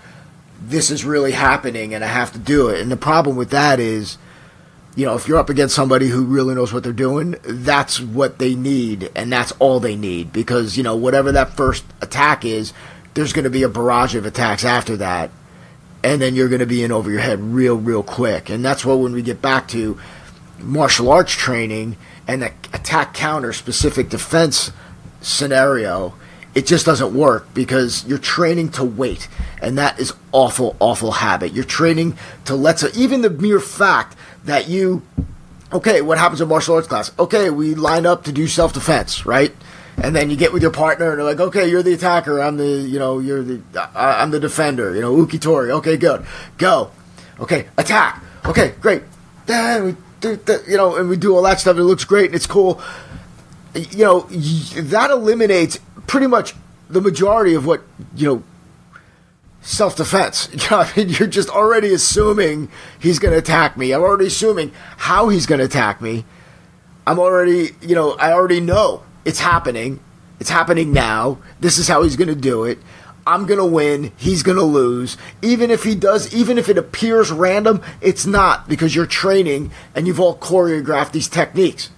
this 0.61 0.91
is 0.91 1.07
really 1.07 1.33
happening 1.33 1.95
and 1.95 2.05
I 2.05 2.09
have 2.09 2.33
to 2.33 2.39
do 2.39 2.69
it. 2.69 2.81
And 2.81 2.93
the 2.93 2.99
problem 2.99 3.37
with 3.37 3.51
that 3.51 3.81
is, 3.81 4.19
you 4.95 5.07
know, 5.07 5.15
if 5.15 5.27
you're 5.27 5.39
up 5.39 5.49
against 5.49 5.75
somebody 5.75 6.09
who 6.09 6.25
really 6.25 6.55
knows 6.55 6.71
what 6.71 6.83
they're 6.83 6.93
doing, 6.93 7.37
that's 7.45 7.99
what 7.99 8.39
they 8.39 8.55
need 8.55 9.11
and 9.17 9.33
that's 9.33 9.53
all 9.53 9.81
they 9.81 9.97
need 9.97 10.35
because, 10.35 10.77
you 10.77 10.83
know, 10.83 10.97
whatever 10.97 11.33
that 11.33 11.57
first 11.57 11.87
attack 12.03 12.45
is, 12.45 12.75
there's 13.15 13.33
going 13.33 13.45
to 13.45 13.51
be 13.51 13.63
a 13.63 13.71
barrage 13.71 14.15
of 14.15 14.27
attacks 14.27 14.67
after 14.67 14.99
that 14.99 15.31
and 16.03 16.21
then 16.21 16.35
you're 16.35 16.49
going 16.49 16.61
to 16.61 16.67
be 16.67 16.83
in 16.83 16.93
over 16.93 17.11
your 17.11 17.21
head 17.21 17.41
real, 17.41 17.77
real 17.77 18.03
quick. 18.03 18.49
And 18.49 18.65
that's 18.65 18.85
what 18.85 18.99
when 18.99 19.13
we 19.13 19.23
get 19.23 19.43
back 19.43 19.69
to 19.69 19.99
martial 20.59 21.11
arts 21.11 21.33
training 21.33 21.97
and 22.27 22.43
the 22.43 22.53
attack 22.73 23.15
counter 23.15 23.53
specific 23.53 24.09
defense 24.09 24.73
scenario, 25.21 26.15
it 26.55 26.67
just 26.67 26.87
doesn't 26.87 27.15
work 27.15 27.53
because 27.55 28.05
you're 28.07 28.19
training 28.19 28.71
to 28.71 28.85
wait, 28.85 29.29
and 29.63 29.79
that 29.79 30.01
is 30.01 30.13
awful, 30.33 30.77
awful 30.81 31.13
habit. 31.13 31.53
You're 31.53 31.65
training 31.65 32.17
to 32.47 32.55
let 32.55 32.81
so 32.81 32.89
even 32.95 33.23
the 33.23 33.31
mere 33.31 33.61
fact 33.61 34.17
that 34.45 34.69
you, 34.69 35.03
okay, 35.73 36.01
what 36.03 36.19
happens 36.19 36.41
in 36.41 36.49
martial 36.49 36.75
arts 36.75 36.89
class? 36.89 37.13
Okay, 37.19 37.51
we 37.51 37.75
line 37.75 38.05
up 38.05 38.25
to 38.25 38.33
do 38.33 38.49
self 38.49 38.73
defense, 38.73 39.25
right? 39.25 39.55
And 40.03 40.17
then 40.17 40.31
you 40.31 40.37
get 40.37 40.53
with 40.53 40.63
your 40.63 40.71
partner 40.71 41.11
and 41.11 41.19
they're 41.19 41.27
like, 41.27 41.41
okay, 41.41 41.69
you're 41.69 41.83
the 41.83 41.93
attacker, 41.93 42.41
I'm 42.41 42.57
the, 42.57 42.67
you 42.67 42.99
know, 42.99 43.19
you're 43.19 43.43
the, 43.43 43.61
I'm 43.95 44.31
the 44.31 44.41
defender, 44.41 44.95
you 44.95 45.01
know, 45.01 45.15
Ukitori, 45.15 45.71
okay, 45.71 45.97
good, 45.97 46.25
go, 46.59 46.91
okay, 47.39 47.69
attack, 47.77 48.23
okay, 48.47 48.75
great, 48.81 49.03
then 49.47 49.85
we 49.85 49.97
do, 50.21 50.39
you 50.67 50.77
know, 50.77 50.97
and 50.97 51.09
we 51.09 51.17
do 51.17 51.35
all 51.35 51.43
that 51.43 51.61
stuff, 51.61 51.77
it 51.77 51.85
looks 51.85 52.05
great 52.05 52.27
and 52.27 52.35
it's 52.35 52.47
cool, 52.47 52.81
you 53.75 54.05
know, 54.05 54.21
that 54.21 55.11
eliminates 55.11 55.79
pretty 56.07 56.27
much 56.27 56.55
the 56.89 57.01
majority 57.01 57.55
of 57.55 57.67
what, 57.67 57.83
you 58.17 58.27
know, 58.27 58.43
self 59.61 59.97
defense. 59.97 60.49
You 60.53 60.59
know, 60.71 60.79
I 60.81 60.93
mean, 60.97 61.11
you're 61.11 61.29
just 61.29 61.49
already 61.51 61.93
assuming 61.95 62.71
he's 62.99 63.19
going 63.19 63.33
to 63.33 63.39
attack 63.39 63.77
me. 63.77 63.93
I'm 63.93 64.01
already 64.01 64.27
assuming 64.27 64.73
how 64.97 65.29
he's 65.29 65.47
going 65.47 65.61
to 65.61 65.65
attack 65.65 66.01
me. 66.01 66.25
I'm 67.07 67.19
already, 67.19 67.71
you 67.81 67.95
know, 67.95 68.13
I 68.13 68.33
already 68.33 68.61
know 68.61 69.05
it's 69.25 69.41
happening. 69.41 70.01
It's 70.39 70.51
happening 70.51 70.93
now. 70.93 71.39
This 71.61 71.79
is 71.79 71.89
how 71.89 72.03
he's 72.03 72.17
going 72.17 72.29
to 72.29 72.35
do 72.35 72.65
it. 72.65 72.79
I'm 73.27 73.47
going 73.47 73.59
to 73.59 73.67
win. 73.67 74.13
He's 74.17 74.43
going 74.43 74.57
to 74.57 74.65
lose. 74.65 75.17
Even 75.43 75.71
if 75.71 75.85
he 75.85 75.95
does, 75.95 76.35
even 76.35 76.59
if 76.59 76.69
it 76.69 76.79
appears 76.79 77.31
random, 77.31 77.83
it's 78.01 78.27
not 78.27 78.69
because 78.69 78.95
you're 78.95 79.07
training 79.07 79.71
and 79.95 80.07
you've 80.07 80.21
all 80.21 80.37
choreographed 80.37 81.13
these 81.13 81.29
techniques. 81.29 81.91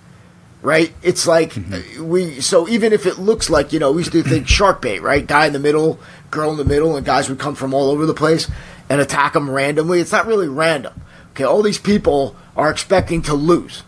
Right? 0.60 0.92
It's 1.02 1.26
like 1.26 1.52
mm-hmm. 1.52 2.08
we, 2.08 2.40
so 2.40 2.68
even 2.68 2.92
if 2.92 3.06
it 3.06 3.18
looks 3.18 3.50
like, 3.50 3.72
you 3.72 3.78
know, 3.78 3.92
we 3.92 4.02
used 4.02 4.12
to 4.12 4.22
think 4.22 4.46
shark 4.48 4.82
bait, 4.82 5.00
right? 5.00 5.26
Guy 5.26 5.46
in 5.46 5.52
the 5.52 5.58
middle, 5.58 5.98
girl 6.30 6.50
in 6.50 6.56
the 6.56 6.64
middle, 6.64 6.96
and 6.96 7.04
guys 7.06 7.28
would 7.28 7.38
come 7.38 7.54
from 7.54 7.74
all 7.74 7.90
over 7.90 8.06
the 8.06 8.14
place 8.14 8.48
and 8.88 9.00
attack 9.00 9.32
them 9.32 9.50
randomly. 9.50 10.00
It's 10.00 10.12
not 10.12 10.26
really 10.26 10.48
random. 10.48 11.00
Okay. 11.30 11.44
All 11.44 11.62
these 11.62 11.78
people 11.78 12.36
are 12.56 12.70
expecting 12.70 13.22
to 13.22 13.34
lose 13.34 13.82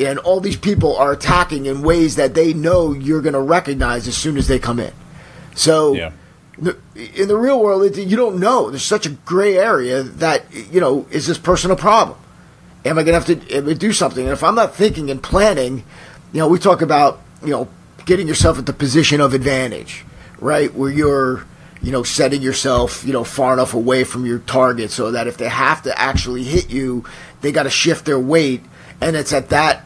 and 0.00 0.18
all 0.18 0.40
these 0.40 0.56
people 0.56 0.96
are 0.96 1.12
attacking 1.12 1.66
in 1.66 1.82
ways 1.82 2.16
that 2.16 2.34
they 2.34 2.52
know 2.52 2.92
you're 2.92 3.22
going 3.22 3.34
to 3.34 3.40
recognize 3.40 4.08
as 4.08 4.16
soon 4.16 4.36
as 4.36 4.48
they 4.48 4.58
come 4.58 4.80
in. 4.80 4.92
So, 5.54 5.92
yeah. 5.92 6.12
in 6.58 7.28
the 7.28 7.36
real 7.36 7.60
world, 7.60 7.96
you 7.96 8.16
don't 8.16 8.40
know. 8.40 8.70
There's 8.70 8.82
such 8.82 9.06
a 9.06 9.10
gray 9.10 9.56
area 9.56 10.02
that 10.02 10.44
you 10.52 10.80
know 10.80 11.06
is 11.10 11.26
this 11.26 11.38
person 11.38 11.70
a 11.70 11.76
problem? 11.76 12.18
Am 12.84 12.98
I 12.98 13.02
going 13.02 13.20
to 13.20 13.34
have 13.34 13.48
to 13.48 13.74
do 13.74 13.92
something? 13.92 14.24
And 14.24 14.32
if 14.32 14.42
I'm 14.42 14.54
not 14.54 14.74
thinking 14.74 15.10
and 15.10 15.22
planning, 15.22 15.84
you 16.32 16.38
know, 16.40 16.48
we 16.48 16.58
talk 16.58 16.82
about 16.82 17.20
you 17.42 17.50
know 17.50 17.68
getting 18.06 18.26
yourself 18.26 18.58
at 18.58 18.66
the 18.66 18.72
position 18.72 19.20
of 19.20 19.34
advantage, 19.34 20.04
right? 20.40 20.72
Where 20.72 20.90
you're 20.90 21.44
you 21.82 21.92
know, 21.92 22.02
setting 22.02 22.42
yourself, 22.42 23.04
you 23.04 23.12
know, 23.12 23.24
far 23.24 23.54
enough 23.54 23.72
away 23.72 24.04
from 24.04 24.26
your 24.26 24.40
target 24.40 24.90
so 24.90 25.12
that 25.12 25.26
if 25.26 25.38
they 25.38 25.48
have 25.48 25.82
to 25.82 25.98
actually 25.98 26.44
hit 26.44 26.70
you, 26.70 27.04
they 27.40 27.52
got 27.52 27.62
to 27.62 27.70
shift 27.70 28.04
their 28.04 28.18
weight. 28.18 28.62
And 29.00 29.16
it's 29.16 29.32
at 29.32 29.48
that 29.48 29.84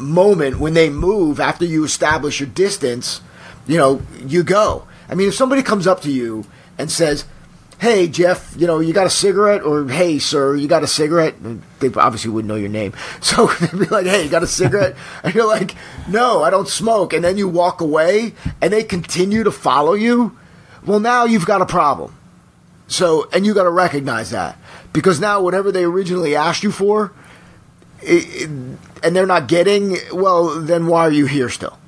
moment 0.00 0.58
when 0.58 0.74
they 0.74 0.90
move 0.90 1.40
after 1.40 1.64
you 1.64 1.84
establish 1.84 2.40
your 2.40 2.48
distance, 2.48 3.20
you 3.66 3.76
know, 3.76 4.02
you 4.26 4.42
go. 4.42 4.86
I 5.08 5.14
mean, 5.14 5.28
if 5.28 5.34
somebody 5.34 5.62
comes 5.62 5.86
up 5.86 6.00
to 6.02 6.10
you 6.10 6.44
and 6.78 6.90
says, 6.90 7.24
"Hey, 7.78 8.08
Jeff, 8.08 8.54
you 8.56 8.66
know, 8.66 8.80
you 8.80 8.92
got 8.92 9.06
a 9.06 9.10
cigarette?" 9.10 9.62
or 9.62 9.86
"Hey, 9.88 10.18
sir, 10.18 10.56
you 10.56 10.68
got 10.68 10.82
a 10.82 10.86
cigarette?" 10.86 11.34
they 11.80 11.88
obviously 11.94 12.30
wouldn't 12.30 12.48
know 12.48 12.56
your 12.56 12.68
name, 12.68 12.92
so 13.20 13.46
they'd 13.46 13.78
be 13.78 13.86
like, 13.86 14.06
"Hey, 14.06 14.24
you 14.24 14.30
got 14.30 14.42
a 14.42 14.48
cigarette?" 14.48 14.96
and 15.24 15.34
you're 15.34 15.46
like, 15.46 15.74
"No, 16.08 16.42
I 16.42 16.50
don't 16.50 16.68
smoke." 16.68 17.12
And 17.12 17.24
then 17.24 17.36
you 17.36 17.48
walk 17.48 17.80
away, 17.80 18.34
and 18.60 18.72
they 18.72 18.82
continue 18.82 19.44
to 19.44 19.50
follow 19.50 19.94
you. 19.94 20.36
Well, 20.84 21.00
now 21.00 21.24
you've 21.24 21.46
got 21.46 21.60
a 21.60 21.66
problem. 21.66 22.16
So, 22.86 23.28
and 23.32 23.46
you 23.46 23.54
got 23.54 23.64
to 23.64 23.70
recognize 23.70 24.30
that 24.30 24.58
because 24.92 25.20
now 25.20 25.40
whatever 25.40 25.70
they 25.70 25.84
originally 25.84 26.34
asked 26.34 26.64
you 26.64 26.72
for, 26.72 27.12
and 28.06 29.16
they're 29.16 29.26
not 29.26 29.48
getting, 29.48 29.96
well, 30.12 30.60
then 30.60 30.86
why 30.86 31.06
are 31.06 31.12
you 31.12 31.26
here 31.26 31.48
still? 31.48 31.78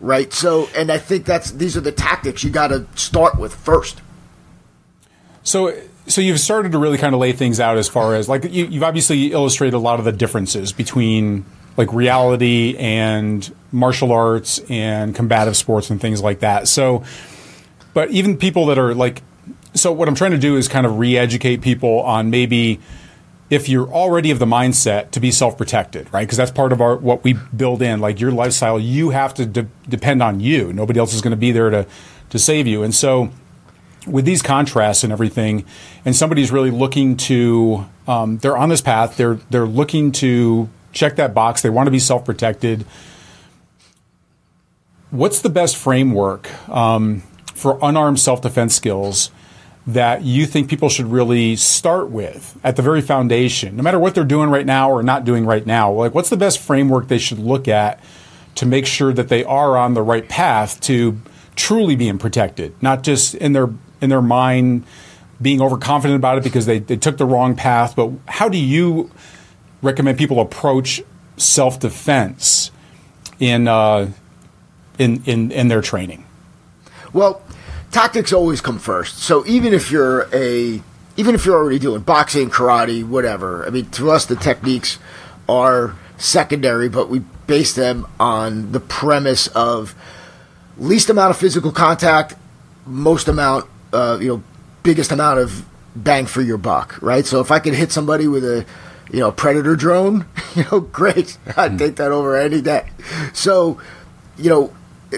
Right. 0.00 0.32
So, 0.32 0.68
and 0.76 0.90
I 0.90 0.98
think 0.98 1.26
that's 1.26 1.50
these 1.50 1.76
are 1.76 1.80
the 1.82 1.92
tactics 1.92 2.42
you 2.42 2.50
got 2.50 2.68
to 2.68 2.86
start 2.94 3.38
with 3.38 3.54
first. 3.54 4.00
So, 5.42 5.78
so 6.06 6.20
you've 6.20 6.40
started 6.40 6.72
to 6.72 6.78
really 6.78 6.98
kind 6.98 7.14
of 7.14 7.20
lay 7.20 7.32
things 7.32 7.60
out 7.60 7.76
as 7.76 7.88
far 7.88 8.14
as 8.14 8.28
like 8.28 8.44
you, 8.44 8.66
you've 8.66 8.82
obviously 8.82 9.32
illustrated 9.32 9.76
a 9.76 9.78
lot 9.78 9.98
of 9.98 10.04
the 10.04 10.12
differences 10.12 10.72
between 10.72 11.44
like 11.76 11.92
reality 11.92 12.76
and 12.78 13.54
martial 13.72 14.12
arts 14.12 14.60
and 14.68 15.14
combative 15.14 15.56
sports 15.56 15.90
and 15.90 16.00
things 16.00 16.22
like 16.22 16.40
that. 16.40 16.66
So, 16.66 17.04
but 17.94 18.10
even 18.10 18.36
people 18.36 18.66
that 18.66 18.78
are 18.78 18.94
like, 18.94 19.22
so 19.74 19.92
what 19.92 20.08
I'm 20.08 20.14
trying 20.14 20.32
to 20.32 20.38
do 20.38 20.56
is 20.56 20.66
kind 20.68 20.86
of 20.86 20.98
re-educate 20.98 21.58
people 21.62 22.00
on 22.00 22.30
maybe 22.30 22.80
if 23.50 23.68
you're 23.68 23.88
already 23.88 24.30
of 24.30 24.38
the 24.38 24.46
mindset 24.46 25.10
to 25.10 25.20
be 25.20 25.32
self-protected, 25.32 26.12
right? 26.12 26.22
Because 26.22 26.38
that's 26.38 26.52
part 26.52 26.72
of 26.72 26.80
our 26.80 26.96
what 26.96 27.24
we 27.24 27.34
build 27.54 27.82
in. 27.82 28.00
Like 28.00 28.20
your 28.20 28.30
lifestyle, 28.30 28.78
you 28.78 29.10
have 29.10 29.34
to 29.34 29.44
de- 29.44 29.68
depend 29.88 30.22
on 30.22 30.38
you. 30.38 30.72
Nobody 30.72 31.00
else 31.00 31.12
is 31.12 31.20
going 31.20 31.32
to 31.32 31.36
be 31.36 31.50
there 31.50 31.68
to 31.68 31.86
to 32.30 32.38
save 32.38 32.68
you. 32.68 32.84
And 32.84 32.94
so, 32.94 33.30
with 34.06 34.24
these 34.24 34.40
contrasts 34.40 35.02
and 35.02 35.12
everything, 35.12 35.64
and 36.04 36.14
somebody's 36.14 36.52
really 36.52 36.70
looking 36.70 37.16
to, 37.16 37.86
um, 38.06 38.38
they're 38.38 38.56
on 38.56 38.68
this 38.68 38.80
path. 38.80 39.16
They're 39.16 39.40
they're 39.50 39.66
looking 39.66 40.12
to 40.12 40.68
check 40.92 41.16
that 41.16 41.34
box. 41.34 41.60
They 41.60 41.70
want 41.70 41.88
to 41.88 41.90
be 41.90 41.98
self-protected. 41.98 42.86
What's 45.10 45.40
the 45.40 45.50
best 45.50 45.76
framework 45.76 46.48
um, 46.68 47.24
for 47.52 47.80
unarmed 47.82 48.20
self-defense 48.20 48.76
skills? 48.76 49.32
That 49.94 50.22
you 50.22 50.46
think 50.46 50.68
people 50.68 50.88
should 50.88 51.06
really 51.06 51.56
start 51.56 52.10
with 52.10 52.58
at 52.62 52.76
the 52.76 52.82
very 52.82 53.00
foundation, 53.00 53.76
no 53.76 53.82
matter 53.82 53.98
what 53.98 54.14
they're 54.14 54.24
doing 54.24 54.50
right 54.50 54.66
now 54.66 54.90
or 54.90 55.02
not 55.02 55.24
doing 55.24 55.46
right 55.46 55.64
now? 55.64 55.92
Like, 55.92 56.14
what's 56.14 56.30
the 56.30 56.36
best 56.36 56.58
framework 56.58 57.08
they 57.08 57.18
should 57.18 57.38
look 57.38 57.68
at 57.68 58.02
to 58.56 58.66
make 58.66 58.86
sure 58.86 59.12
that 59.12 59.28
they 59.28 59.44
are 59.44 59.76
on 59.76 59.94
the 59.94 60.02
right 60.02 60.28
path 60.28 60.80
to 60.82 61.20
truly 61.56 61.96
being 61.96 62.18
protected, 62.18 62.74
not 62.82 63.02
just 63.02 63.34
in 63.34 63.52
their 63.52 63.68
in 64.00 64.10
their 64.10 64.22
mind 64.22 64.84
being 65.40 65.60
overconfident 65.60 66.16
about 66.16 66.38
it 66.38 66.44
because 66.44 66.66
they, 66.66 66.78
they 66.78 66.96
took 66.96 67.16
the 67.16 67.24
wrong 67.24 67.54
path. 67.54 67.96
But 67.96 68.10
how 68.26 68.48
do 68.48 68.58
you 68.58 69.10
recommend 69.82 70.18
people 70.18 70.40
approach 70.40 71.02
self 71.36 71.80
defense 71.80 72.70
in, 73.38 73.68
uh, 73.68 74.10
in 74.98 75.22
in 75.24 75.50
in 75.50 75.68
their 75.68 75.80
training? 75.80 76.24
Well, 77.12 77.42
tactics 77.90 78.32
always 78.32 78.60
come 78.60 78.78
first. 78.78 79.18
So 79.18 79.46
even 79.46 79.72
if 79.72 79.90
you're 79.90 80.28
a 80.32 80.82
even 81.16 81.34
if 81.34 81.44
you're 81.44 81.56
already 81.56 81.78
doing 81.78 82.00
boxing, 82.00 82.48
karate, 82.50 83.06
whatever, 83.06 83.66
I 83.66 83.70
mean, 83.70 83.90
to 83.90 84.10
us 84.10 84.26
the 84.26 84.36
techniques 84.36 84.98
are 85.48 85.94
secondary, 86.16 86.88
but 86.88 87.08
we 87.08 87.20
base 87.46 87.74
them 87.74 88.06
on 88.18 88.72
the 88.72 88.80
premise 88.80 89.48
of 89.48 89.94
least 90.78 91.10
amount 91.10 91.30
of 91.30 91.36
physical 91.36 91.72
contact, 91.72 92.34
most 92.86 93.28
amount, 93.28 93.68
uh, 93.92 94.18
you 94.20 94.28
know, 94.28 94.42
biggest 94.82 95.12
amount 95.12 95.40
of 95.40 95.64
bang 95.96 96.26
for 96.26 96.40
your 96.40 96.56
buck, 96.56 97.00
right? 97.02 97.26
So 97.26 97.40
if 97.40 97.50
I 97.50 97.58
could 97.58 97.74
hit 97.74 97.92
somebody 97.92 98.28
with 98.28 98.44
a, 98.44 98.64
you 99.12 99.20
know, 99.20 99.32
predator 99.32 99.76
drone, 99.76 100.26
you 100.54 100.64
know, 100.70 100.80
great, 100.80 101.36
I'd 101.56 101.78
take 101.78 101.96
that 101.96 102.12
over 102.12 102.36
any 102.36 102.60
day. 102.60 102.88
So, 103.32 103.80
you 104.38 104.48
know, 104.48 104.72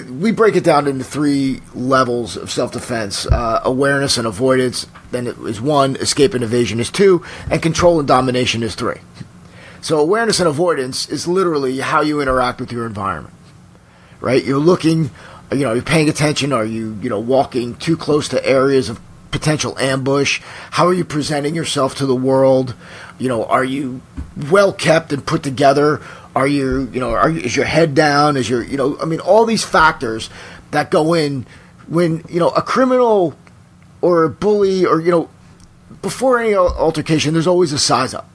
we 0.08 0.32
break 0.32 0.56
it 0.56 0.64
down 0.64 0.86
into 0.86 1.04
three 1.04 1.60
levels 1.74 2.36
of 2.36 2.50
self 2.50 2.72
defense 2.72 3.26
uh, 3.26 3.60
awareness 3.64 4.16
and 4.16 4.26
avoidance, 4.26 4.86
then 5.10 5.26
it 5.26 5.36
is 5.38 5.60
one, 5.60 5.96
escape 5.96 6.34
and 6.34 6.42
evasion 6.42 6.80
is 6.80 6.90
two, 6.90 7.24
and 7.50 7.62
control 7.62 7.98
and 7.98 8.08
domination 8.08 8.62
is 8.62 8.74
three. 8.74 9.00
So, 9.82 9.98
awareness 9.98 10.40
and 10.40 10.48
avoidance 10.48 11.08
is 11.08 11.26
literally 11.26 11.80
how 11.80 12.00
you 12.00 12.20
interact 12.20 12.60
with 12.60 12.72
your 12.72 12.86
environment, 12.86 13.34
right? 14.20 14.42
You're 14.42 14.58
looking, 14.58 15.10
you 15.50 15.58
know, 15.58 15.74
you're 15.74 15.82
paying 15.82 16.08
attention. 16.08 16.52
Are 16.52 16.64
you, 16.64 16.98
you 17.02 17.10
know, 17.10 17.20
walking 17.20 17.74
too 17.74 17.96
close 17.96 18.28
to 18.28 18.46
areas 18.46 18.88
of 18.88 19.00
potential 19.32 19.76
ambush? 19.78 20.40
How 20.70 20.86
are 20.86 20.94
you 20.94 21.04
presenting 21.04 21.56
yourself 21.56 21.96
to 21.96 22.06
the 22.06 22.14
world? 22.14 22.76
You 23.18 23.28
know, 23.28 23.44
are 23.46 23.64
you 23.64 24.00
well 24.50 24.72
kept 24.72 25.12
and 25.12 25.26
put 25.26 25.42
together? 25.42 26.00
Are 26.36 26.46
you, 26.46 26.88
you 26.92 27.00
know, 27.00 27.10
are 27.10 27.28
you, 27.28 27.40
is 27.40 27.56
your 27.56 27.64
head 27.64 27.94
down? 27.94 28.36
Is 28.36 28.48
your, 28.48 28.62
you 28.62 28.76
know, 28.76 28.96
I 29.00 29.04
mean, 29.04 29.20
all 29.20 29.44
these 29.44 29.64
factors 29.64 30.30
that 30.70 30.90
go 30.90 31.14
in 31.14 31.46
when, 31.88 32.24
you 32.28 32.38
know, 32.38 32.50
a 32.50 32.62
criminal 32.62 33.34
or 34.00 34.24
a 34.24 34.30
bully 34.30 34.86
or, 34.86 35.00
you 35.00 35.10
know, 35.10 35.28
before 36.00 36.38
any 36.38 36.54
altercation, 36.54 37.34
there's 37.34 37.46
always 37.46 37.72
a 37.72 37.78
size 37.78 38.14
up, 38.14 38.28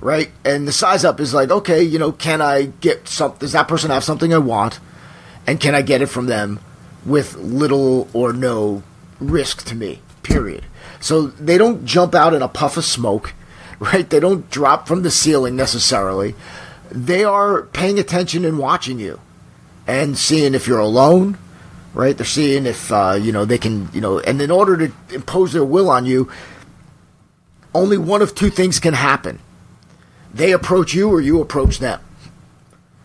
right? 0.00 0.30
And 0.44 0.66
the 0.66 0.72
size 0.72 1.04
up 1.04 1.20
is 1.20 1.34
like, 1.34 1.50
okay, 1.50 1.82
you 1.82 1.98
know, 1.98 2.12
can 2.12 2.40
I 2.40 2.66
get 2.80 3.08
some, 3.08 3.34
does 3.38 3.52
that 3.52 3.68
person 3.68 3.90
have 3.90 4.04
something 4.04 4.32
I 4.32 4.38
want? 4.38 4.80
And 5.46 5.60
can 5.60 5.74
I 5.74 5.82
get 5.82 6.02
it 6.02 6.06
from 6.06 6.26
them 6.26 6.60
with 7.04 7.36
little 7.36 8.08
or 8.12 8.32
no 8.32 8.82
risk 9.20 9.64
to 9.66 9.74
me, 9.74 10.00
period. 10.22 10.64
So 11.00 11.26
they 11.26 11.58
don't 11.58 11.84
jump 11.84 12.14
out 12.14 12.34
in 12.34 12.42
a 12.42 12.48
puff 12.48 12.76
of 12.76 12.84
smoke, 12.84 13.34
right? 13.78 14.08
They 14.08 14.20
don't 14.20 14.50
drop 14.50 14.86
from 14.86 15.02
the 15.02 15.10
ceiling 15.10 15.56
necessarily 15.56 16.34
they 16.94 17.24
are 17.24 17.62
paying 17.62 17.98
attention 17.98 18.44
and 18.44 18.58
watching 18.58 18.98
you 18.98 19.20
and 19.86 20.16
seeing 20.16 20.54
if 20.54 20.66
you're 20.66 20.78
alone, 20.78 21.38
right? 21.94 22.16
They're 22.16 22.26
seeing 22.26 22.66
if, 22.66 22.92
uh, 22.92 23.18
you 23.20 23.32
know, 23.32 23.44
they 23.44 23.58
can, 23.58 23.88
you 23.92 24.00
know, 24.00 24.20
and 24.20 24.40
in 24.40 24.50
order 24.50 24.88
to 24.88 24.92
impose 25.14 25.52
their 25.52 25.64
will 25.64 25.90
on 25.90 26.06
you, 26.06 26.30
only 27.74 27.96
one 27.96 28.22
of 28.22 28.34
two 28.34 28.50
things 28.50 28.78
can 28.78 28.94
happen. 28.94 29.40
They 30.32 30.52
approach 30.52 30.94
you 30.94 31.10
or 31.10 31.20
you 31.20 31.40
approach 31.40 31.78
them. 31.78 32.00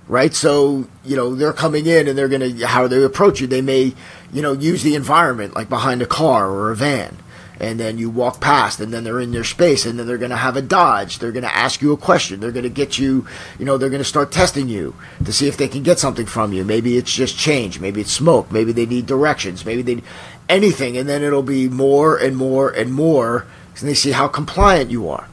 Right? 0.08 0.34
So, 0.34 0.88
you 1.04 1.18
know, 1.18 1.36
they're 1.36 1.54
coming 1.54 1.86
in 1.86 2.08
and 2.08 2.18
they're 2.18 2.30
going 2.30 2.58
to, 2.58 2.68
how 2.68 2.88
they 2.88 3.04
approach 3.04 3.42
you, 3.42 3.48
they 3.48 3.62
may, 3.62 3.94
you 4.32 4.42
know, 4.42 4.54
use 4.54 4.82
the 4.84 4.96
environment 4.96 5.54
like 5.54 5.68
behind 5.68 6.02
a 6.02 6.06
car 6.06 6.50
or 6.50 6.72
a 6.72 6.76
van 6.76 7.18
and 7.60 7.80
then 7.80 7.98
you 7.98 8.10
walk 8.10 8.40
past 8.40 8.80
and 8.80 8.94
then 8.94 9.04
they're 9.04 9.20
in 9.20 9.32
their 9.32 9.44
space 9.44 9.86
and 9.86 9.98
then 9.98 10.06
they're 10.06 10.18
going 10.18 10.32
to 10.32 10.38
have 10.38 10.56
a 10.56 10.62
dodge. 10.62 11.20
They're 11.20 11.32
going 11.32 11.44
to 11.44 11.56
ask 11.56 11.82
you 11.82 11.92
a 11.92 11.98
question. 11.98 12.40
They're 12.40 12.52
going 12.52 12.64
to 12.64 12.70
get 12.70 13.00
you 13.00 13.28
you 13.58 13.66
know 13.66 13.78
they're 13.78 13.90
going 13.90 14.02
to 14.02 14.06
start 14.06 14.32
testing 14.32 14.68
you 14.70 14.96
to 15.26 15.34
see 15.34 15.48
if 15.48 15.58
they 15.58 15.68
can 15.68 15.84
get 15.84 16.00
something 16.00 16.26
from 16.26 16.54
you. 16.54 16.64
Maybe 16.64 16.98
it's 16.98 17.14
just 17.14 17.38
change. 17.38 17.80
Maybe 17.80 18.02
it's 18.02 18.12
smoke. 18.12 18.52
Maybe 18.52 18.72
they 18.72 18.86
need 18.86 19.08
directions. 19.08 19.66
Maybe 19.66 19.82
they 19.82 20.04
anything. 20.48 20.98
And 20.98 21.10
then 21.10 21.24
it'll 21.24 21.44
be 21.44 21.68
more 21.68 22.18
and 22.18 22.38
more 22.38 22.70
and 22.70 22.94
more 22.94 23.48
and 23.80 23.90
they 23.90 23.94
see 23.94 24.12
how 24.12 24.28
compliant 24.28 24.90
you 24.90 25.10
are 25.10 25.28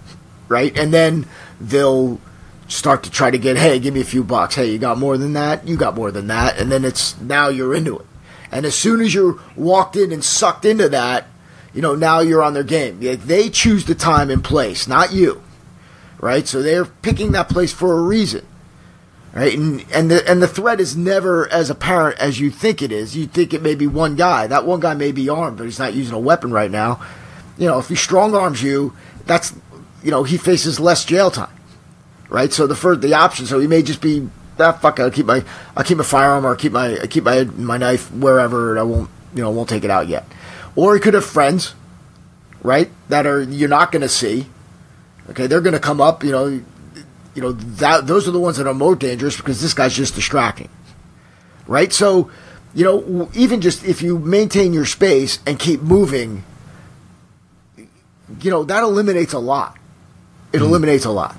right? 0.49 0.77
And 0.77 0.93
then 0.93 1.27
they'll 1.61 2.21
start 2.75 3.03
to 3.03 3.11
try 3.11 3.31
to 3.31 3.39
get 3.39 3.57
hey 3.57 3.79
give 3.79 3.95
me 3.95 4.01
a 4.01 4.05
few 4.05 4.25
bucks 4.25 4.55
hey 4.57 4.71
you 4.71 4.79
got 4.79 4.99
more 4.99 5.17
than 5.17 5.33
that 5.33 5.67
you 5.67 5.77
got 5.77 5.95
more 5.95 6.11
than 6.11 6.27
that 6.27 6.59
and 6.59 6.71
then 6.71 6.85
it's 6.85 7.19
now 7.21 7.49
you're 7.49 7.75
into 7.75 7.99
it 7.99 8.07
and 8.51 8.67
as 8.67 8.75
soon 8.75 9.01
as 9.01 9.15
you're 9.15 9.39
walked 9.57 9.97
in 9.97 10.13
and 10.13 10.25
sucked 10.25 10.65
into 10.65 10.89
that 10.89 11.27
you 11.75 11.83
know, 11.83 11.97
now 11.97 12.21
you're 12.21 12.43
on 12.43 12.55
their 12.55 12.63
game. 12.63 13.01
They 13.01 13.51
choose 13.51 13.85
the 13.85 13.97
time 13.97 14.31
and 14.31 14.43
place, 14.43 14.87
not 14.87 15.13
you. 15.13 15.43
Right? 16.21 16.47
So 16.47 16.63
they're 16.63 16.85
picking 16.85 17.33
that 17.33 17.49
place 17.49 17.73
for 17.73 17.99
a 17.99 18.03
reason. 18.03 18.47
Right? 19.35 19.53
And 19.53 19.85
and 19.93 20.11
the 20.11 20.31
and 20.31 20.41
the 20.41 20.47
threat 20.47 20.79
is 20.79 20.97
never 20.97 21.49
as 21.49 21.69
apparent 21.69 22.19
as 22.21 22.39
you 22.39 22.51
think 22.51 22.81
it 22.81 22.93
is. 22.93 23.17
You 23.17 23.27
think 23.27 23.53
it 23.53 23.63
may 23.63 23.75
be 23.75 23.89
one 23.89 24.15
guy. 24.15 24.47
That 24.47 24.65
one 24.65 24.79
guy 24.79 24.95
may 24.95 25.11
be 25.11 25.29
armed, 25.29 25.59
but 25.59 25.65
he's 25.65 25.81
not 25.81 25.93
using 25.93 26.15
a 26.15 26.21
weapon 26.21 26.53
right 26.53 26.71
now. 26.71 27.05
You 27.59 27.67
know, 27.67 27.81
if 27.81 27.89
he 27.89 27.97
strong 27.97 28.37
arms 28.37 28.63
you, 28.63 28.95
that's 29.27 29.53
you 30.05 30.13
know, 30.13 30.23
he 30.23 30.37
faces 30.37 30.79
less 30.79 31.05
jail 31.05 31.33
time. 31.33 31.51
Right? 32.29 32.53
So 32.53 32.67
the 32.67 32.75
first 32.75 33.01
the 33.01 33.15
option, 33.15 33.47
so 33.47 33.59
he 33.59 33.67
may 33.67 33.83
just 33.83 34.01
be 34.01 34.29
that 34.57 34.77
ah, 34.77 34.79
fuck 34.79 35.01
I'll 35.01 35.11
keep 35.11 35.27
my 35.27 35.45
I'll 35.77 35.85
keep 35.85 35.99
my 35.99 36.05
firearm 36.05 36.47
or 36.47 36.51
I'll 36.51 36.57
keep 36.57 36.73
my 36.73 36.99
I 37.01 37.07
keep 37.07 37.25
my 37.25 37.45
my 37.45 37.77
knife 37.77 38.11
wherever 38.13 38.71
and 38.71 38.79
I 38.79 38.83
won't 38.83 39.11
you 39.35 39.43
know, 39.43 39.51
won't 39.51 39.69
take 39.69 39.85
it 39.85 39.91
out 39.91 40.09
yet. 40.09 40.25
Or 40.77 40.95
he 40.95 41.01
could 41.01 41.15
have 41.15 41.25
friends, 41.25 41.75
right, 42.63 42.91
that 43.09 43.27
are 43.27 43.43
you're 43.43 43.69
not 43.69 43.93
going 43.93 44.03
to 44.03 44.09
see. 44.09 44.47
Okay, 45.31 45.47
they're 45.47 45.61
going 45.61 45.75
to 45.75 45.81
come 45.81 46.01
up. 46.01 46.23
You 46.23 46.33
know, 46.33 46.47
you 47.35 47.43
know 47.43 47.53
that 47.53 48.07
those 48.07 48.29
are 48.29 48.31
the 48.31 48.41
ones 48.41 48.57
that 48.57 48.67
are 48.67 48.75
more 48.75 48.95
dangerous 48.95 49.37
because 49.37 49.61
this 49.61 49.75
guy's 49.75 49.95
just 49.95 50.15
distracting, 50.15 50.69
right? 51.67 51.93
So, 51.93 52.31
you 52.75 52.85
know, 52.85 53.31
even 53.35 53.61
just 53.61 53.85
if 53.85 54.03
you 54.03 54.19
maintain 54.19 54.73
your 54.73 54.87
space 54.87 55.39
and 55.47 55.59
keep 55.59 55.81
moving, 55.81 56.45
you 58.41 58.51
know 58.51 58.65
that 58.65 58.83
eliminates 58.83 59.33
a 59.33 59.39
lot. 59.39 59.77
It 60.53 60.59
mm 60.59 60.67
eliminates 60.67 61.05
a 61.05 61.11
lot, 61.11 61.37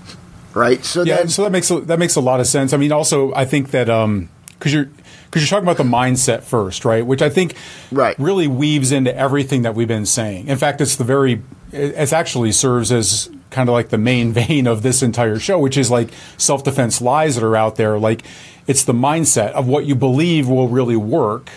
right? 0.55 0.83
So 0.83 1.03
yeah, 1.03 1.17
then, 1.17 1.29
so 1.29 1.43
that 1.43 1.51
makes 1.51 1.69
that 1.69 1.99
makes 1.99 2.15
a 2.15 2.21
lot 2.21 2.39
of 2.39 2.47
sense. 2.47 2.73
I 2.73 2.77
mean, 2.77 2.91
also 2.91 3.33
I 3.33 3.45
think 3.45 3.71
that 3.71 3.85
because 3.85 4.03
um, 4.05 4.29
you're 4.63 4.85
because 4.85 5.41
you're 5.41 5.47
talking 5.47 5.65
about 5.67 5.77
the 5.77 5.83
mindset 5.83 6.43
first, 6.43 6.85
right? 6.85 7.05
Which 7.05 7.21
I 7.21 7.29
think 7.29 7.55
right. 7.91 8.17
really 8.17 8.47
weaves 8.47 8.91
into 8.91 9.15
everything 9.15 9.63
that 9.63 9.75
we've 9.75 9.87
been 9.87 10.05
saying. 10.05 10.47
In 10.47 10.57
fact, 10.57 10.81
it's 10.81 10.95
the 10.95 11.03
very 11.03 11.41
it 11.71 12.13
actually 12.13 12.53
serves 12.53 12.91
as 12.91 13.29
kind 13.49 13.67
of 13.67 13.73
like 13.73 13.89
the 13.89 13.97
main 13.97 14.31
vein 14.33 14.65
of 14.65 14.81
this 14.81 15.03
entire 15.03 15.39
show, 15.39 15.59
which 15.59 15.77
is 15.77 15.91
like 15.91 16.09
self 16.37 16.63
defense 16.63 17.01
lies 17.01 17.35
that 17.35 17.43
are 17.43 17.55
out 17.55 17.75
there. 17.75 17.99
Like 17.99 18.23
it's 18.65 18.83
the 18.83 18.93
mindset 18.93 19.51
of 19.51 19.67
what 19.67 19.85
you 19.85 19.95
believe 19.95 20.47
will 20.47 20.69
really 20.69 20.95
work, 20.95 21.49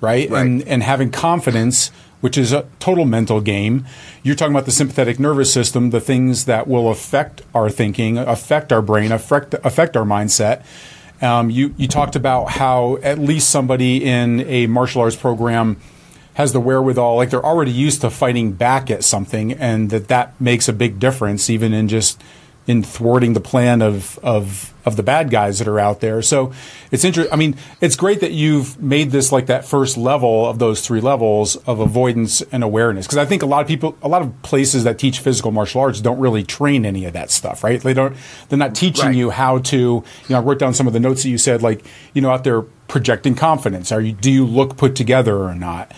right? 0.00 0.30
right? 0.30 0.40
And 0.40 0.62
and 0.62 0.82
having 0.82 1.10
confidence 1.10 1.90
which 2.20 2.38
is 2.38 2.52
a 2.52 2.66
total 2.78 3.04
mental 3.04 3.40
game. 3.40 3.86
You're 4.22 4.34
talking 4.34 4.54
about 4.54 4.64
the 4.64 4.72
sympathetic 4.72 5.18
nervous 5.18 5.52
system, 5.52 5.90
the 5.90 6.00
things 6.00 6.46
that 6.46 6.66
will 6.66 6.90
affect 6.90 7.42
our 7.54 7.70
thinking, 7.70 8.18
affect 8.18 8.72
our 8.72 8.82
brain, 8.82 9.12
affect 9.12 9.54
affect 9.64 9.96
our 9.96 10.04
mindset. 10.04 10.64
Um, 11.22 11.50
you 11.50 11.74
you 11.76 11.88
talked 11.88 12.16
about 12.16 12.50
how 12.50 12.98
at 13.02 13.18
least 13.18 13.50
somebody 13.50 14.04
in 14.04 14.40
a 14.40 14.66
martial 14.66 15.02
arts 15.02 15.16
program 15.16 15.76
has 16.34 16.52
the 16.52 16.60
wherewithal, 16.60 17.16
like 17.16 17.30
they're 17.30 17.44
already 17.44 17.72
used 17.72 18.02
to 18.02 18.10
fighting 18.10 18.52
back 18.52 18.90
at 18.90 19.02
something, 19.02 19.52
and 19.52 19.88
that 19.88 20.08
that 20.08 20.38
makes 20.38 20.68
a 20.68 20.72
big 20.72 20.98
difference, 20.98 21.48
even 21.48 21.72
in 21.72 21.88
just 21.88 22.20
in 22.66 22.82
thwarting 22.82 23.32
the 23.32 23.40
plan 23.40 23.80
of 23.80 24.18
of 24.22 24.74
of 24.84 24.96
the 24.96 25.02
bad 25.02 25.30
guys 25.30 25.58
that 25.58 25.66
are 25.66 25.80
out 25.80 26.00
there. 26.00 26.22
So 26.22 26.52
it's 26.92 27.04
interesting. 27.04 27.32
I 27.32 27.36
mean, 27.36 27.56
it's 27.80 27.96
great 27.96 28.20
that 28.20 28.32
you've 28.32 28.80
made 28.80 29.10
this 29.10 29.32
like 29.32 29.46
that 29.46 29.64
first 29.64 29.96
level 29.96 30.46
of 30.46 30.58
those 30.58 30.80
three 30.80 31.00
levels 31.00 31.56
of 31.56 31.80
avoidance 31.80 32.40
and 32.52 32.62
awareness. 32.62 33.06
Because 33.06 33.18
I 33.18 33.24
think 33.24 33.42
a 33.42 33.46
lot 33.46 33.62
of 33.62 33.68
people, 33.68 33.96
a 34.00 34.08
lot 34.08 34.22
of 34.22 34.42
places 34.42 34.84
that 34.84 34.98
teach 34.98 35.18
physical 35.18 35.50
martial 35.50 35.80
arts 35.80 36.00
don't 36.00 36.18
really 36.18 36.44
train 36.44 36.86
any 36.86 37.04
of 37.04 37.12
that 37.14 37.30
stuff, 37.30 37.64
right? 37.64 37.80
They 37.80 37.94
don't. 37.94 38.16
They're 38.48 38.58
not 38.58 38.74
teaching 38.74 39.06
right. 39.06 39.14
you 39.14 39.30
how 39.30 39.58
to. 39.58 39.76
You 39.76 40.04
know, 40.30 40.38
I 40.38 40.40
wrote 40.40 40.58
down 40.58 40.74
some 40.74 40.86
of 40.86 40.92
the 40.92 41.00
notes 41.00 41.24
that 41.24 41.30
you 41.30 41.38
said, 41.38 41.62
like 41.62 41.84
you 42.14 42.22
know, 42.22 42.30
out 42.30 42.44
there 42.44 42.62
projecting 42.62 43.34
confidence. 43.34 43.92
Are 43.92 44.00
you? 44.00 44.12
Do 44.12 44.30
you 44.30 44.46
look 44.46 44.76
put 44.76 44.94
together 44.94 45.36
or 45.36 45.54
not? 45.54 45.92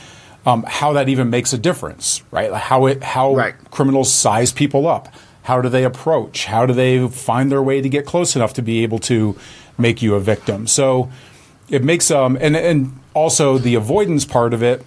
Um, 0.47 0.64
how 0.66 0.95
that 0.95 1.11
even 1.11 1.29
makes 1.29 1.53
a 1.53 1.59
difference, 1.59 2.23
right? 2.31 2.51
Like 2.51 2.62
how 2.62 2.87
it 2.87 3.03
how 3.03 3.35
right. 3.35 3.55
criminals 3.71 4.11
size 4.11 4.51
people 4.51 4.87
up 4.87 5.09
how 5.49 5.63
do 5.63 5.71
they 5.71 5.83
approach? 5.83 6.45
How 6.45 6.67
do 6.67 6.75
they 6.75 7.09
find 7.09 7.51
their 7.51 7.63
way 7.63 7.81
to 7.81 7.89
get 7.89 8.05
close 8.05 8.37
enough 8.37 8.53
to 8.53 8.63
be 8.63 8.83
able 8.83 8.99
to 9.01 9.35
make 9.79 10.03
you 10.03 10.15
a 10.15 10.21
victim? 10.21 10.67
So 10.67 11.11
it 11.71 11.83
makes 11.83 12.11
um 12.11 12.37
and 12.39 12.55
and 12.55 13.01
also 13.15 13.57
the 13.57 13.75
avoidance 13.75 14.27
part 14.27 14.53
of 14.53 14.63
it, 14.63 14.85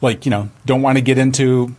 like 0.00 0.24
you 0.24 0.30
know, 0.30 0.48
don't 0.64 0.80
want 0.80 0.96
to 0.96 1.02
get 1.02 1.18
into 1.18 1.76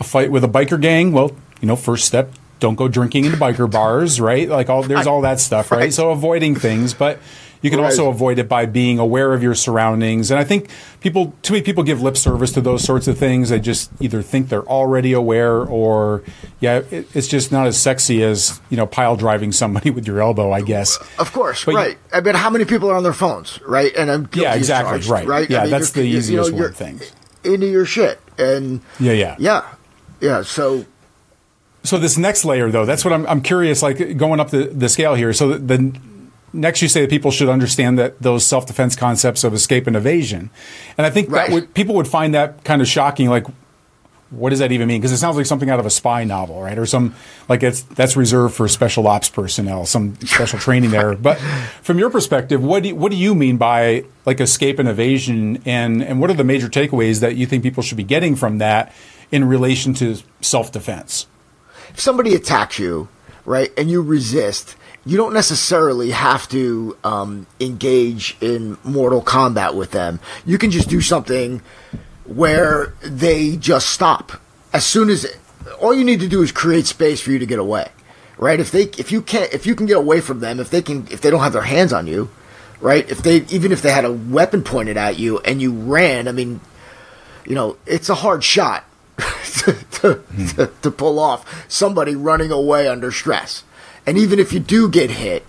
a 0.00 0.04
fight 0.04 0.32
with 0.32 0.42
a 0.42 0.48
biker 0.48 0.80
gang. 0.80 1.12
Well, 1.12 1.30
you 1.60 1.68
know, 1.68 1.76
first 1.76 2.04
step, 2.04 2.32
don't 2.58 2.74
go 2.74 2.88
drinking 2.88 3.26
in 3.26 3.30
the 3.30 3.38
biker 3.38 3.70
bars, 3.70 4.20
right? 4.20 4.48
Like 4.48 4.68
all 4.68 4.82
there's 4.82 5.06
all 5.06 5.20
that 5.20 5.38
stuff, 5.38 5.70
right? 5.70 5.92
So 5.92 6.10
avoiding 6.10 6.56
things, 6.56 6.94
but 6.94 7.20
you 7.64 7.70
can 7.70 7.78
right. 7.78 7.86
also 7.86 8.10
avoid 8.10 8.38
it 8.38 8.46
by 8.46 8.66
being 8.66 8.98
aware 8.98 9.32
of 9.32 9.42
your 9.42 9.54
surroundings. 9.54 10.30
And 10.30 10.38
I 10.38 10.44
think 10.44 10.68
people, 11.00 11.32
too 11.40 11.54
many 11.54 11.64
people 11.64 11.82
give 11.82 12.02
lip 12.02 12.18
service 12.18 12.52
to 12.52 12.60
those 12.60 12.84
sorts 12.84 13.08
of 13.08 13.16
things. 13.16 13.48
They 13.48 13.58
just 13.58 13.90
either 14.00 14.20
think 14.20 14.50
they're 14.50 14.68
already 14.68 15.14
aware 15.14 15.60
or, 15.62 16.22
yeah, 16.60 16.82
it, 16.90 17.08
it's 17.16 17.26
just 17.26 17.50
not 17.50 17.66
as 17.66 17.80
sexy 17.80 18.22
as, 18.22 18.60
you 18.68 18.76
know, 18.76 18.84
pile 18.84 19.16
driving 19.16 19.50
somebody 19.50 19.88
with 19.96 20.06
your 20.06 20.20
elbow, 20.20 20.52
I 20.52 20.60
guess. 20.60 20.98
Of 21.18 21.32
course, 21.32 21.64
but, 21.64 21.74
right. 21.74 21.96
I 22.12 22.20
mean, 22.20 22.34
how 22.34 22.50
many 22.50 22.66
people 22.66 22.90
are 22.90 22.96
on 22.96 23.02
their 23.02 23.14
phones, 23.14 23.58
right? 23.62 23.96
And 23.96 24.10
I'm 24.10 24.28
Yeah, 24.34 24.54
exactly, 24.54 24.90
charged, 24.90 25.08
right. 25.08 25.26
right. 25.26 25.48
Yeah, 25.48 25.60
I 25.60 25.62
mean, 25.62 25.70
that's 25.70 25.92
the 25.92 26.02
easiest 26.02 26.50
you 26.50 26.58
know, 26.58 26.64
one 26.64 26.74
thing. 26.74 27.00
Into 27.44 27.66
your 27.66 27.86
shit. 27.86 28.20
And 28.36 28.82
yeah, 29.00 29.12
yeah. 29.12 29.36
Yeah. 29.38 29.74
Yeah. 30.20 30.42
So 30.42 30.84
so 31.82 31.98
this 31.98 32.18
next 32.18 32.44
layer, 32.44 32.70
though, 32.70 32.84
that's 32.84 33.04
what 33.04 33.12
I'm, 33.12 33.26
I'm 33.26 33.40
curious. 33.40 33.82
Like 33.82 34.18
going 34.18 34.40
up 34.40 34.50
the, 34.50 34.64
the 34.64 34.88
scale 34.88 35.14
here. 35.14 35.32
So 35.32 35.50
the, 35.50 35.58
the 35.58 36.00
next 36.54 36.80
you 36.80 36.88
say 36.88 37.02
that 37.02 37.10
people 37.10 37.30
should 37.30 37.48
understand 37.48 37.98
that 37.98 38.20
those 38.20 38.46
self-defense 38.46 38.96
concepts 38.96 39.44
of 39.44 39.52
escape 39.52 39.86
and 39.86 39.96
evasion. 39.96 40.50
And 40.96 41.06
i 41.06 41.10
think 41.10 41.30
right. 41.30 41.48
that 41.48 41.54
would, 41.54 41.74
people 41.74 41.94
would 41.96 42.08
find 42.08 42.34
that 42.34 42.64
kind 42.64 42.80
of 42.80 42.88
shocking 42.88 43.28
like 43.28 43.46
what 44.30 44.50
does 44.50 44.58
that 44.58 44.72
even 44.72 44.88
mean? 44.88 45.00
Because 45.00 45.12
it 45.12 45.18
sounds 45.18 45.36
like 45.36 45.46
something 45.46 45.70
out 45.70 45.78
of 45.78 45.86
a 45.86 45.90
spy 45.90 46.24
novel 46.24 46.60
right? 46.60 46.78
Or 46.78 46.86
some 46.86 47.14
like 47.48 47.62
it's 47.62 47.82
that's 47.82 48.16
reserved 48.16 48.54
for 48.54 48.66
special 48.68 49.06
ops 49.06 49.28
personnel 49.28 49.86
some 49.86 50.16
special 50.20 50.58
training 50.58 50.90
there. 50.90 51.14
But 51.24 51.38
from 51.82 51.98
your 51.98 52.10
perspective 52.10 52.62
what 52.62 52.82
do 52.82 52.90
you, 52.90 52.96
what 52.96 53.10
do 53.10 53.16
you 53.16 53.34
mean 53.34 53.56
by 53.56 54.04
like 54.26 54.40
escape 54.40 54.78
and 54.78 54.88
evasion? 54.88 55.62
And 55.64 56.02
and 56.02 56.20
what 56.20 56.30
are 56.30 56.34
the 56.34 56.44
major 56.44 56.68
takeaways 56.68 57.20
that 57.20 57.36
you 57.36 57.46
think 57.46 57.62
people 57.62 57.82
should 57.82 57.96
be 57.96 58.04
getting 58.04 58.36
from 58.36 58.58
that 58.58 58.92
in 59.30 59.44
relation 59.44 59.94
to 59.94 60.16
self-defense? 60.40 61.26
If 61.90 62.00
somebody 62.00 62.34
attacks 62.34 62.78
you 62.78 63.08
right 63.44 63.72
and 63.76 63.90
you 63.90 64.02
resist 64.02 64.76
you 65.06 65.16
don't 65.16 65.34
necessarily 65.34 66.10
have 66.10 66.48
to 66.48 66.96
um, 67.04 67.46
engage 67.60 68.36
in 68.40 68.78
mortal 68.84 69.20
combat 69.20 69.74
with 69.74 69.90
them. 69.90 70.20
You 70.46 70.58
can 70.58 70.70
just 70.70 70.88
do 70.88 71.00
something 71.00 71.62
where 72.24 72.94
they 73.02 73.56
just 73.56 73.90
stop 73.90 74.40
as 74.74 74.84
soon 74.84 75.08
as 75.08 75.26
all 75.80 75.94
you 75.94 76.04
need 76.04 76.20
to 76.20 76.28
do 76.28 76.42
is 76.42 76.52
create 76.52 76.86
space 76.86 77.20
for 77.20 77.30
you 77.30 77.38
to 77.38 77.46
get 77.46 77.58
away, 77.58 77.88
right? 78.36 78.58
If 78.58 78.72
they 78.72 78.82
if 78.82 79.12
you 79.12 79.22
can't 79.22 79.52
if 79.54 79.66
you 79.66 79.74
can 79.74 79.86
get 79.86 79.96
away 79.96 80.20
from 80.20 80.40
them, 80.40 80.58
if 80.60 80.68
they 80.68 80.82
can 80.82 81.06
if 81.10 81.20
they 81.20 81.30
don't 81.30 81.40
have 81.40 81.52
their 81.52 81.62
hands 81.62 81.92
on 81.92 82.06
you, 82.06 82.28
right? 82.80 83.08
If 83.08 83.22
they 83.22 83.38
even 83.48 83.72
if 83.72 83.80
they 83.80 83.92
had 83.92 84.04
a 84.04 84.12
weapon 84.12 84.62
pointed 84.62 84.96
at 84.96 85.18
you 85.18 85.38
and 85.40 85.62
you 85.62 85.72
ran, 85.72 86.28
I 86.28 86.32
mean, 86.32 86.60
you 87.46 87.54
know, 87.54 87.76
it's 87.86 88.08
a 88.08 88.16
hard 88.16 88.42
shot 88.42 88.84
to, 89.18 89.72
to, 89.72 90.14
mm. 90.16 90.56
to, 90.56 90.70
to 90.82 90.90
pull 90.90 91.18
off 91.20 91.70
somebody 91.70 92.16
running 92.16 92.50
away 92.50 92.88
under 92.88 93.12
stress 93.12 93.62
and 94.06 94.18
even 94.18 94.38
if 94.38 94.52
you 94.52 94.60
do 94.60 94.88
get 94.88 95.10
hit, 95.10 95.44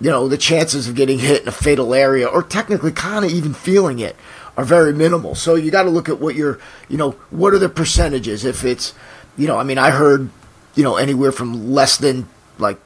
you 0.00 0.10
know, 0.10 0.28
the 0.28 0.38
chances 0.38 0.88
of 0.88 0.94
getting 0.94 1.18
hit 1.18 1.42
in 1.42 1.48
a 1.48 1.52
fatal 1.52 1.94
area 1.94 2.26
or 2.26 2.42
technically 2.42 2.92
kind 2.92 3.24
of 3.24 3.30
even 3.30 3.54
feeling 3.54 3.98
it 3.98 4.16
are 4.56 4.64
very 4.64 4.92
minimal. 4.92 5.34
So 5.34 5.54
you 5.54 5.70
got 5.70 5.84
to 5.84 5.90
look 5.90 6.08
at 6.08 6.20
what 6.20 6.34
your, 6.34 6.58
you 6.88 6.96
know, 6.96 7.12
what 7.30 7.54
are 7.54 7.58
the 7.58 7.68
percentages? 7.68 8.44
If 8.44 8.64
it's, 8.64 8.94
you 9.36 9.46
know, 9.46 9.58
I 9.58 9.64
mean, 9.64 9.78
I 9.78 9.90
heard, 9.90 10.30
you 10.74 10.82
know, 10.82 10.96
anywhere 10.96 11.32
from 11.32 11.72
less 11.72 11.96
than 11.96 12.28
like 12.58 12.78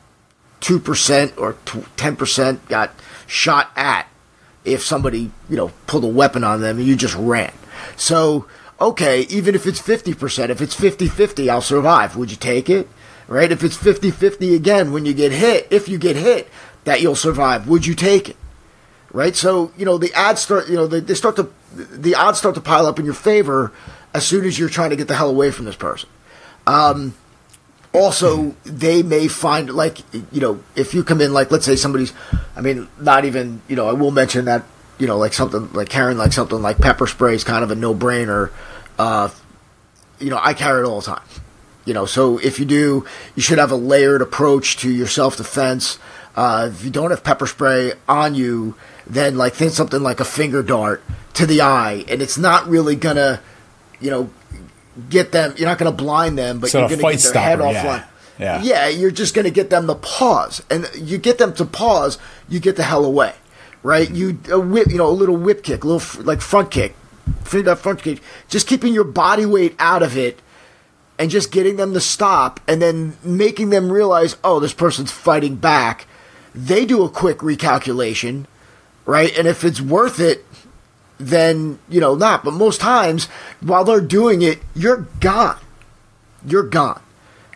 2% 0.60 1.38
or 1.38 1.54
10% 1.54 2.68
got 2.68 2.90
shot 3.26 3.70
at 3.76 4.06
if 4.64 4.82
somebody, 4.84 5.30
you 5.48 5.56
know, 5.56 5.72
pulled 5.86 6.04
a 6.04 6.08
weapon 6.08 6.44
on 6.44 6.60
them 6.60 6.78
and 6.78 6.86
you 6.86 6.96
just 6.96 7.14
ran. 7.16 7.52
So, 7.96 8.46
okay, 8.80 9.22
even 9.22 9.54
if 9.54 9.66
it's 9.66 9.80
50%, 9.80 10.50
if 10.50 10.60
it's 10.60 10.74
50 10.74 11.08
50, 11.08 11.50
I'll 11.50 11.60
survive. 11.60 12.16
Would 12.16 12.30
you 12.30 12.36
take 12.36 12.68
it? 12.68 12.88
Right? 13.30 13.50
If 13.52 13.62
it's 13.62 13.76
50 13.76 14.10
50 14.10 14.54
again 14.54 14.92
when 14.92 15.06
you 15.06 15.14
get 15.14 15.32
hit, 15.32 15.68
if 15.70 15.88
you 15.88 15.96
get 15.96 16.16
hit, 16.16 16.50
that 16.84 17.00
you'll 17.00 17.16
survive, 17.16 17.68
would 17.68 17.86
you 17.86 17.94
take 17.94 18.28
it? 18.28 18.36
Right? 19.12 19.34
So, 19.34 19.72
you 19.78 19.86
know, 19.86 19.96
the 19.96 20.12
odds 20.14 20.42
start, 20.42 20.68
you 20.68 20.74
know, 20.74 20.86
they, 20.86 21.00
they 21.00 21.14
start 21.14 21.36
to, 21.36 21.50
the 21.72 22.14
odds 22.16 22.38
start 22.38 22.56
to 22.56 22.60
pile 22.60 22.86
up 22.86 22.98
in 22.98 23.04
your 23.04 23.14
favor 23.14 23.72
as 24.12 24.26
soon 24.26 24.44
as 24.44 24.58
you're 24.58 24.68
trying 24.68 24.90
to 24.90 24.96
get 24.96 25.08
the 25.08 25.14
hell 25.14 25.30
away 25.30 25.52
from 25.52 25.64
this 25.64 25.76
person. 25.76 26.08
Um, 26.66 27.14
also, 27.92 28.54
they 28.64 29.02
may 29.02 29.28
find, 29.28 29.70
like, 29.70 29.98
you 30.32 30.40
know, 30.40 30.62
if 30.74 30.92
you 30.92 31.02
come 31.04 31.20
in, 31.20 31.32
like, 31.32 31.50
let's 31.50 31.64
say 31.64 31.76
somebody's, 31.76 32.12
I 32.56 32.60
mean, 32.60 32.88
not 33.00 33.24
even, 33.24 33.62
you 33.68 33.76
know, 33.76 33.88
I 33.88 33.92
will 33.92 34.10
mention 34.10 34.44
that, 34.46 34.64
you 34.98 35.06
know, 35.06 35.18
like 35.18 35.32
something, 35.32 35.72
like 35.72 35.88
carrying 35.88 36.18
like 36.18 36.32
something 36.32 36.60
like 36.60 36.78
pepper 36.78 37.06
spray 37.06 37.34
is 37.34 37.44
kind 37.44 37.64
of 37.64 37.70
a 37.70 37.74
no 37.74 37.94
brainer. 37.94 38.50
Uh, 38.98 39.30
you 40.18 40.30
know, 40.30 40.38
I 40.40 40.54
carry 40.54 40.82
it 40.82 40.86
all 40.86 41.00
the 41.00 41.06
time. 41.06 41.22
You 41.90 41.94
know, 41.94 42.06
so 42.06 42.38
if 42.38 42.60
you 42.60 42.66
do, 42.66 43.04
you 43.34 43.42
should 43.42 43.58
have 43.58 43.72
a 43.72 43.76
layered 43.76 44.22
approach 44.22 44.76
to 44.76 44.88
your 44.88 45.08
self 45.08 45.36
defense. 45.36 45.98
Uh, 46.36 46.70
if 46.72 46.84
you 46.84 46.90
don't 46.90 47.10
have 47.10 47.24
pepper 47.24 47.48
spray 47.48 47.94
on 48.08 48.36
you, 48.36 48.76
then 49.08 49.36
like 49.36 49.54
think 49.54 49.72
something 49.72 50.00
like 50.00 50.20
a 50.20 50.24
finger 50.24 50.62
dart 50.62 51.02
to 51.34 51.46
the 51.46 51.62
eye, 51.62 52.04
and 52.06 52.22
it's 52.22 52.38
not 52.38 52.68
really 52.68 52.94
gonna, 52.94 53.40
you 53.98 54.08
know, 54.08 54.30
get 55.08 55.32
them. 55.32 55.52
You're 55.56 55.66
not 55.66 55.78
gonna 55.78 55.90
blind 55.90 56.38
them, 56.38 56.60
but 56.60 56.70
so 56.70 56.78
you're 56.78 56.90
gonna 56.90 57.02
get 57.02 57.08
their 57.08 57.18
stopper, 57.18 57.40
head 57.40 57.60
off. 57.60 57.72
Yeah. 57.72 58.06
Yeah. 58.38 58.62
yeah, 58.62 58.86
you're 58.86 59.10
just 59.10 59.34
gonna 59.34 59.50
get 59.50 59.70
them 59.70 59.88
to 59.88 59.96
pause, 59.96 60.62
and 60.70 60.88
you 60.94 61.18
get 61.18 61.38
them 61.38 61.52
to 61.54 61.64
pause, 61.64 62.18
you 62.48 62.60
get 62.60 62.76
the 62.76 62.84
hell 62.84 63.04
away, 63.04 63.34
right? 63.82 64.08
You 64.08 64.38
a 64.48 64.60
whip, 64.60 64.86
you 64.92 64.98
know, 64.98 65.08
a 65.08 65.10
little 65.10 65.36
whip 65.36 65.64
kick, 65.64 65.82
a 65.82 65.88
little 65.88 66.22
like 66.22 66.40
front 66.40 66.70
kick, 66.70 66.94
front 67.42 68.00
kick, 68.00 68.22
just 68.48 68.68
keeping 68.68 68.94
your 68.94 69.02
body 69.02 69.44
weight 69.44 69.74
out 69.80 70.04
of 70.04 70.16
it 70.16 70.38
and 71.20 71.30
just 71.30 71.52
getting 71.52 71.76
them 71.76 71.92
to 71.92 72.00
stop 72.00 72.60
and 72.66 72.80
then 72.80 73.14
making 73.22 73.68
them 73.68 73.92
realize, 73.92 74.38
oh, 74.42 74.58
this 74.58 74.72
person's 74.72 75.12
fighting 75.12 75.54
back. 75.54 76.06
They 76.54 76.86
do 76.86 77.04
a 77.04 77.10
quick 77.10 77.38
recalculation, 77.38 78.46
right? 79.04 79.30
And 79.36 79.46
if 79.46 79.62
it's 79.62 79.82
worth 79.82 80.18
it, 80.18 80.46
then, 81.18 81.78
you 81.90 82.00
know, 82.00 82.14
not. 82.14 82.42
But 82.42 82.52
most 82.52 82.80
times, 82.80 83.26
while 83.60 83.84
they're 83.84 84.00
doing 84.00 84.40
it, 84.40 84.60
you're 84.74 85.06
gone. 85.20 85.58
You're 86.42 86.62
gone. 86.62 87.02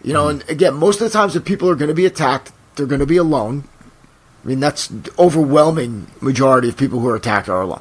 You 0.03 0.12
know, 0.12 0.29
and 0.29 0.47
again, 0.51 0.75
most 0.75 1.01
of 1.01 1.11
the 1.11 1.19
times 1.19 1.33
that 1.33 1.47
people 1.47 1.71
are 1.71 1.75
going 1.75 1.89
to 1.89 1.95
be 1.95 2.05
attacked, 2.05 2.53
they're 2.77 2.85
going 2.85 3.01
to 3.01 3.07
be 3.07 3.17
alone. 3.17 3.65
I 4.45 4.49
mean, 4.49 4.61
that's 4.61 4.93
overwhelming 5.19 6.09
majority 6.21 6.69
of 6.69 6.77
people 6.77 7.01
who 7.01 7.09
are 7.09 7.17
attacked 7.17 7.49
are 7.49 7.62
alone. 7.62 7.81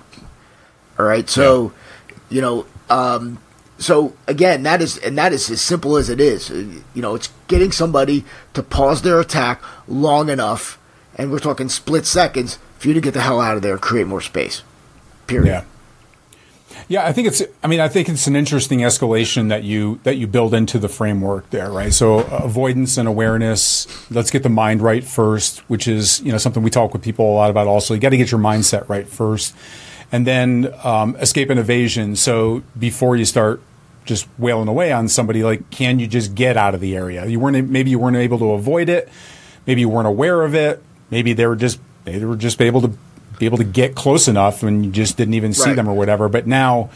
All 0.97 1.05
right, 1.05 1.29
so 1.29 1.73
you 2.29 2.39
know, 2.39 2.65
um, 2.89 3.39
so 3.77 4.13
again, 4.27 4.63
that 4.63 4.81
is 4.81 4.97
and 4.97 5.17
that 5.17 5.33
is 5.33 5.49
as 5.49 5.61
simple 5.61 5.97
as 5.97 6.09
it 6.09 6.19
is. 6.19 6.49
You 6.49 6.83
know, 6.95 7.15
it's 7.15 7.29
getting 7.47 7.71
somebody 7.71 8.23
to 8.53 8.63
pause 8.63 9.01
their 9.01 9.19
attack 9.19 9.61
long 9.87 10.29
enough, 10.29 10.79
and 11.15 11.31
we're 11.31 11.39
talking 11.39 11.69
split 11.69 12.05
seconds 12.05 12.59
for 12.77 12.87
you 12.87 12.93
to 12.93 13.01
get 13.01 13.13
the 13.13 13.21
hell 13.21 13.41
out 13.41 13.55
of 13.55 13.61
there 13.61 13.73
and 13.73 13.81
create 13.81 14.07
more 14.07 14.21
space. 14.21 14.61
Period. 15.27 15.47
Yeah. 15.47 15.63
Yeah, 16.87 17.05
I 17.05 17.13
think 17.13 17.27
it's. 17.27 17.41
I 17.63 17.67
mean, 17.67 17.79
I 17.79 17.87
think 17.87 18.09
it's 18.09 18.27
an 18.27 18.35
interesting 18.35 18.79
escalation 18.79 19.49
that 19.49 19.63
you 19.63 19.99
that 20.03 20.17
you 20.17 20.27
build 20.27 20.53
into 20.53 20.79
the 20.79 20.89
framework 20.89 21.49
there, 21.49 21.71
right? 21.71 21.93
So 21.93 22.19
uh, 22.19 22.41
avoidance 22.43 22.97
and 22.97 23.07
awareness. 23.07 23.87
Let's 24.11 24.31
get 24.31 24.43
the 24.43 24.49
mind 24.49 24.81
right 24.81 25.03
first, 25.03 25.59
which 25.69 25.87
is 25.87 26.19
you 26.21 26.31
know 26.31 26.37
something 26.37 26.63
we 26.63 26.71
talk 26.71 26.91
with 26.91 27.03
people 27.03 27.31
a 27.31 27.35
lot 27.35 27.49
about. 27.51 27.67
Also, 27.67 27.93
you 27.93 27.99
got 27.99 28.09
to 28.09 28.17
get 28.17 28.31
your 28.31 28.39
mindset 28.39 28.89
right 28.89 29.07
first 29.07 29.55
and 30.13 30.25
then 30.25 30.73
um, 30.83 31.15
escape 31.17 31.49
and 31.49 31.59
evasion. 31.59 32.15
So 32.15 32.63
before 32.79 33.17
you 33.17 33.25
start 33.25 33.61
just 34.05 34.27
wailing 34.37 34.67
away 34.69 34.91
on 34.93 35.07
somebody, 35.09 35.43
like 35.43 35.69
can 35.71 35.99
you 35.99 36.07
just 36.07 36.35
get 36.35 36.55
out 36.55 36.73
of 36.75 36.79
the 36.79 36.95
area? 36.95 37.25
You 37.25 37.39
weren't 37.39 37.69
maybe 37.69 37.89
you 37.89 37.99
weren't 37.99 38.15
able 38.17 38.37
to 38.39 38.51
avoid 38.51 38.87
it, 38.87 39.09
maybe 39.67 39.81
you 39.81 39.89
weren't 39.89 40.07
aware 40.07 40.43
of 40.43 40.53
it, 40.55 40.81
maybe 41.09 41.33
they 41.33 41.47
were 41.47 41.55
just 41.57 41.79
they 42.05 42.23
were 42.23 42.37
just 42.37 42.61
able 42.61 42.81
to 42.81 42.91
be 43.39 43.45
able 43.47 43.57
to 43.57 43.63
get 43.63 43.95
close 43.95 44.27
enough 44.27 44.61
and 44.61 44.85
you 44.85 44.91
just 44.91 45.17
didn't 45.17 45.33
even 45.33 45.53
see 45.53 45.69
Right. 45.69 45.75
them 45.75 45.89
or 45.89 45.95
whatever. 45.95 46.29
But 46.29 46.45
now 46.47 46.89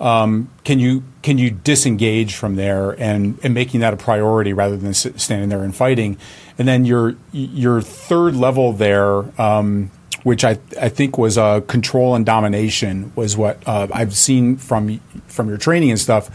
um, 0.00 0.50
can 0.64 0.78
you 0.78 1.04
can 1.22 1.38
you 1.38 1.50
disengage 1.50 2.34
from 2.34 2.56
there 2.56 2.90
and, 3.00 3.38
and 3.42 3.54
making 3.54 3.80
that 3.80 3.94
a 3.94 3.96
priority 3.96 4.52
rather 4.52 4.76
than 4.76 4.92
standing 4.92 5.48
there 5.48 5.62
and 5.62 5.74
fighting? 5.74 6.18
And 6.58 6.66
then 6.66 6.84
your 6.84 7.14
your 7.32 7.80
third 7.80 8.34
level 8.34 8.72
there, 8.72 9.24
um, 9.40 9.90
which 10.26 10.42
I 10.44 10.58
I 10.80 10.88
think 10.88 11.18
was 11.18 11.38
uh, 11.38 11.60
control 11.60 12.16
and 12.16 12.26
domination, 12.26 13.12
was 13.14 13.36
what 13.36 13.62
uh, 13.64 13.86
I've 13.94 14.16
seen 14.16 14.56
from 14.56 14.98
from 15.28 15.48
your 15.48 15.56
training 15.56 15.90
and 15.92 16.00
stuff, 16.00 16.28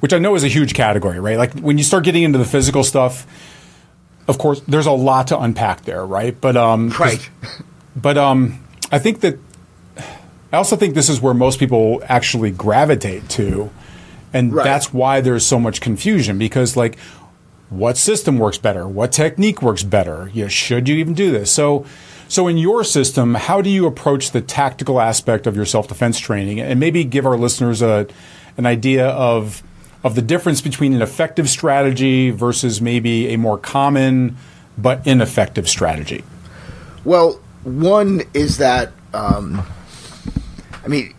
which 0.00 0.12
I 0.12 0.18
know 0.18 0.34
is 0.34 0.42
a 0.42 0.48
huge 0.48 0.74
category, 0.74 1.20
right? 1.20 1.38
Like 1.38 1.52
when 1.60 1.78
you 1.78 1.84
start 1.84 2.02
getting 2.02 2.24
into 2.24 2.38
the 2.38 2.44
physical 2.44 2.82
stuff. 2.82 3.24
Of 4.26 4.38
course, 4.38 4.60
there's 4.68 4.86
a 4.86 4.92
lot 5.10 5.28
to 5.28 5.38
unpack 5.38 5.82
there, 5.82 6.04
right? 6.04 6.34
But 6.40 6.56
um, 6.56 6.88
Right. 6.90 7.30
but 7.96 8.16
um, 8.18 8.58
I 8.92 8.98
think 8.98 9.20
that 9.20 9.38
I 10.52 10.56
also 10.56 10.74
think 10.76 10.94
this 10.94 11.08
is 11.08 11.20
where 11.20 11.34
most 11.34 11.58
people 11.60 12.02
actually 12.08 12.50
gravitate 12.50 13.28
to, 13.30 13.70
and 14.32 14.52
Right. 14.52 14.64
that's 14.64 14.92
why 14.92 15.20
there's 15.20 15.46
so 15.46 15.58
much 15.60 15.80
confusion 15.80 16.36
because 16.38 16.76
like, 16.76 16.98
what 17.70 17.96
system 17.96 18.38
works 18.38 18.58
better? 18.58 18.86
What 18.88 19.12
technique 19.12 19.62
works 19.62 19.82
better? 19.84 20.30
You 20.34 20.42
know, 20.44 20.48
should 20.48 20.88
you 20.88 20.96
even 20.96 21.14
do 21.14 21.30
this? 21.30 21.50
So, 21.52 21.84
so 22.30 22.46
in 22.46 22.56
your 22.58 22.84
system, 22.84 23.34
how 23.34 23.60
do 23.60 23.68
you 23.68 23.86
approach 23.86 24.30
the 24.30 24.40
tactical 24.40 25.00
aspect 25.00 25.48
of 25.48 25.56
your 25.56 25.64
self 25.66 25.88
defense 25.88 26.16
training, 26.20 26.60
and 26.60 26.78
maybe 26.78 27.02
give 27.02 27.26
our 27.26 27.36
listeners 27.36 27.82
a 27.82 28.06
an 28.56 28.66
idea 28.66 29.08
of 29.08 29.64
of 30.04 30.14
the 30.14 30.22
difference 30.22 30.60
between 30.60 30.94
an 30.94 31.02
effective 31.02 31.50
strategy 31.50 32.30
versus 32.30 32.80
maybe 32.80 33.28
a 33.34 33.36
more 33.36 33.58
common 33.58 34.36
but 34.78 35.04
ineffective 35.08 35.68
strategy? 35.68 36.22
Well, 37.04 37.40
one 37.64 38.22
is 38.32 38.58
that 38.58 38.92
um, 39.12 39.66
I 40.84 40.86
mean, 40.86 41.12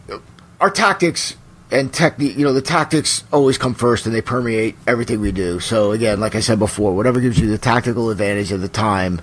our 0.62 0.70
tactics 0.70 1.36
and 1.72 1.92
technique. 1.94 2.38
You 2.38 2.46
know, 2.46 2.54
the 2.54 2.62
tactics 2.62 3.26
always 3.34 3.58
come 3.58 3.74
first, 3.74 4.06
and 4.06 4.16
they 4.16 4.22
permeate 4.22 4.78
everything 4.88 5.20
we 5.20 5.34
do. 5.34 5.60
So 5.60 5.92
again, 5.92 6.22
like 6.22 6.36
I 6.36 6.40
said 6.40 6.58
before, 6.58 6.96
whatever 6.96 7.20
gives 7.20 7.38
you 7.38 7.50
the 7.50 7.58
tactical 7.58 8.10
advantage 8.12 8.54
at 8.54 8.62
the 8.62 8.70
time, 8.70 9.22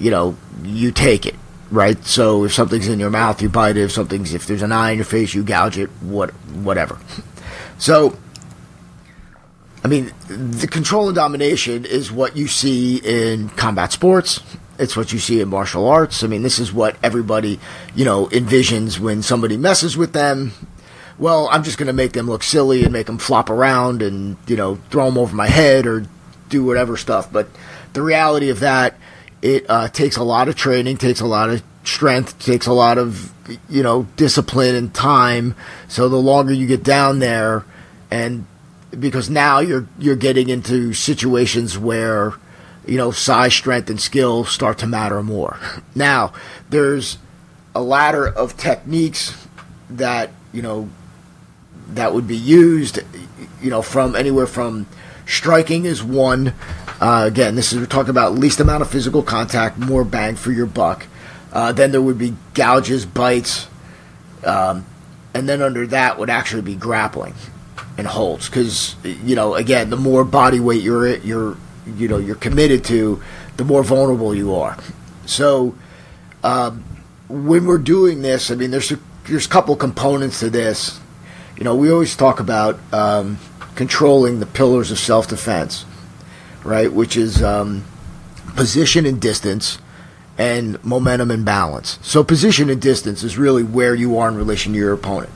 you 0.00 0.10
know, 0.10 0.36
you 0.62 0.90
take 0.90 1.26
it. 1.26 1.36
Right. 1.70 2.04
So 2.04 2.44
if 2.44 2.52
something's 2.52 2.88
in 2.88 2.98
your 2.98 3.10
mouth, 3.10 3.40
you 3.40 3.48
bite 3.48 3.76
it. 3.76 3.84
If 3.84 3.92
something's 3.92 4.34
if 4.34 4.46
there's 4.46 4.62
an 4.62 4.72
eye 4.72 4.90
in 4.90 4.96
your 4.96 5.04
face, 5.04 5.34
you 5.34 5.44
gouge 5.44 5.78
it. 5.78 5.88
What 6.00 6.30
whatever. 6.30 6.98
So 7.78 8.16
I 9.82 9.88
mean, 9.88 10.12
the 10.28 10.66
control 10.66 11.08
and 11.08 11.14
domination 11.14 11.84
is 11.84 12.12
what 12.12 12.36
you 12.36 12.48
see 12.48 12.96
in 12.96 13.48
combat 13.50 13.92
sports. 13.92 14.40
It's 14.78 14.96
what 14.96 15.12
you 15.12 15.18
see 15.18 15.40
in 15.40 15.48
martial 15.48 15.88
arts. 15.88 16.22
I 16.22 16.26
mean, 16.26 16.42
this 16.42 16.58
is 16.58 16.72
what 16.72 16.96
everybody, 17.02 17.58
you 17.94 18.04
know, 18.04 18.26
envisions 18.26 18.98
when 18.98 19.22
somebody 19.22 19.56
messes 19.56 19.96
with 19.96 20.12
them. 20.12 20.52
Well, 21.18 21.48
I'm 21.50 21.62
just 21.62 21.78
going 21.78 21.86
to 21.86 21.92
make 21.92 22.12
them 22.12 22.26
look 22.26 22.42
silly 22.42 22.82
and 22.82 22.92
make 22.92 23.06
them 23.06 23.18
flop 23.18 23.50
around 23.50 24.02
and, 24.02 24.36
you 24.46 24.56
know, 24.56 24.76
throw 24.90 25.06
them 25.06 25.18
over 25.18 25.34
my 25.34 25.48
head 25.48 25.86
or 25.86 26.06
do 26.48 26.64
whatever 26.64 26.96
stuff. 26.96 27.30
But 27.30 27.48
the 27.92 28.02
reality 28.02 28.48
of 28.48 28.60
that, 28.60 28.96
it 29.42 29.66
uh, 29.68 29.88
takes 29.88 30.16
a 30.16 30.22
lot 30.22 30.48
of 30.48 30.56
training, 30.56 30.96
takes 30.98 31.20
a 31.20 31.26
lot 31.26 31.50
of 31.50 31.62
strength, 31.84 32.38
takes 32.38 32.66
a 32.66 32.72
lot 32.72 32.98
of, 32.98 33.32
you 33.68 33.82
know, 33.82 34.06
discipline 34.16 34.74
and 34.74 34.94
time. 34.94 35.54
So 35.88 36.08
the 36.08 36.16
longer 36.16 36.52
you 36.52 36.66
get 36.66 36.82
down 36.82 37.18
there 37.18 37.64
and 38.10 38.46
because 38.98 39.30
now 39.30 39.60
you're 39.60 39.86
you're 39.98 40.16
getting 40.16 40.48
into 40.48 40.92
situations 40.92 41.78
where 41.78 42.34
you 42.86 42.96
know 42.96 43.10
size, 43.10 43.54
strength, 43.54 43.88
and 43.88 44.00
skill 44.00 44.44
start 44.44 44.78
to 44.78 44.86
matter 44.86 45.22
more. 45.22 45.58
Now 45.94 46.32
there's 46.70 47.18
a 47.74 47.82
ladder 47.82 48.26
of 48.26 48.56
techniques 48.56 49.46
that 49.88 50.30
you 50.52 50.62
know 50.62 50.88
that 51.90 52.12
would 52.14 52.26
be 52.26 52.36
used. 52.36 53.00
You 53.62 53.70
know, 53.70 53.82
from 53.82 54.16
anywhere 54.16 54.46
from 54.46 54.86
striking 55.30 55.84
is 55.84 56.02
one. 56.02 56.54
Uh, 57.00 57.24
again, 57.26 57.54
this 57.54 57.72
is 57.72 57.78
we're 57.78 57.86
talking 57.86 58.10
about 58.10 58.34
least 58.34 58.60
amount 58.60 58.82
of 58.82 58.90
physical 58.90 59.22
contact, 59.22 59.78
more 59.78 60.04
bang 60.04 60.36
for 60.36 60.52
your 60.52 60.66
buck. 60.66 61.06
Uh, 61.52 61.72
then 61.72 61.92
there 61.92 62.02
would 62.02 62.18
be 62.18 62.34
gouges, 62.54 63.06
bites, 63.06 63.68
um, 64.44 64.84
and 65.34 65.48
then 65.48 65.62
under 65.62 65.86
that 65.86 66.18
would 66.18 66.30
actually 66.30 66.62
be 66.62 66.74
grappling 66.74 67.34
and 67.96 68.06
holds 68.06 68.48
because 68.48 68.96
you 69.04 69.34
know 69.34 69.54
again 69.54 69.90
the 69.90 69.96
more 69.96 70.24
body 70.24 70.60
weight 70.60 70.82
you're 70.82 71.16
you're 71.18 71.56
you 71.86 72.08
know 72.08 72.18
you're 72.18 72.36
committed 72.36 72.84
to 72.84 73.22
the 73.56 73.64
more 73.64 73.82
vulnerable 73.82 74.34
you 74.34 74.54
are 74.54 74.76
so 75.26 75.74
um, 76.42 76.82
when 77.28 77.66
we're 77.66 77.78
doing 77.78 78.22
this 78.22 78.50
i 78.50 78.54
mean 78.54 78.70
there's 78.70 78.90
a, 78.90 78.98
there's 79.26 79.46
a 79.46 79.48
couple 79.48 79.76
components 79.76 80.40
to 80.40 80.48
this 80.48 80.98
you 81.56 81.64
know 81.64 81.74
we 81.74 81.90
always 81.90 82.16
talk 82.16 82.40
about 82.40 82.78
um, 82.92 83.38
controlling 83.80 84.40
the 84.40 84.46
pillars 84.46 84.90
of 84.90 84.98
self-defense 84.98 85.86
right 86.64 86.92
which 86.92 87.16
is 87.16 87.42
um, 87.42 87.82
position 88.54 89.06
and 89.06 89.20
distance 89.20 89.78
and 90.36 90.82
momentum 90.84 91.30
and 91.30 91.46
balance 91.46 91.98
so 92.02 92.22
position 92.22 92.68
and 92.68 92.82
distance 92.82 93.22
is 93.22 93.38
really 93.38 93.62
where 93.62 93.94
you 93.94 94.18
are 94.18 94.28
in 94.28 94.36
relation 94.36 94.72
to 94.74 94.78
your 94.78 94.92
opponent 94.92 95.32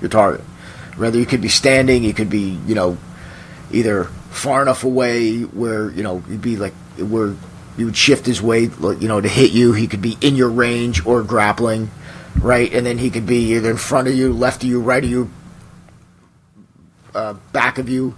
your 0.00 0.10
target 0.10 0.44
Whether 0.96 1.18
you 1.18 1.26
could 1.26 1.40
be 1.40 1.48
standing, 1.48 2.02
you 2.02 2.14
could 2.14 2.30
be, 2.30 2.58
you 2.66 2.74
know, 2.74 2.98
either 3.70 4.04
far 4.30 4.62
enough 4.62 4.84
away 4.84 5.42
where 5.42 5.90
you 5.90 6.02
know 6.02 6.22
you'd 6.28 6.42
be 6.42 6.56
like 6.56 6.74
where 6.98 7.34
you 7.76 7.86
would 7.86 7.96
shift 7.96 8.26
his 8.26 8.42
weight, 8.42 8.72
you 8.80 9.08
know, 9.08 9.20
to 9.20 9.28
hit 9.28 9.52
you. 9.52 9.72
He 9.72 9.86
could 9.86 10.02
be 10.02 10.16
in 10.20 10.34
your 10.34 10.50
range 10.50 11.06
or 11.06 11.22
grappling, 11.22 11.90
right? 12.40 12.72
And 12.72 12.84
then 12.84 12.98
he 12.98 13.10
could 13.10 13.26
be 13.26 13.54
either 13.54 13.70
in 13.70 13.76
front 13.76 14.08
of 14.08 14.14
you, 14.14 14.32
left 14.32 14.64
of 14.64 14.68
you, 14.68 14.80
right 14.80 15.02
of 15.02 15.08
you, 15.08 15.30
uh, 17.14 17.34
back 17.52 17.78
of 17.78 17.88
you. 17.88 18.14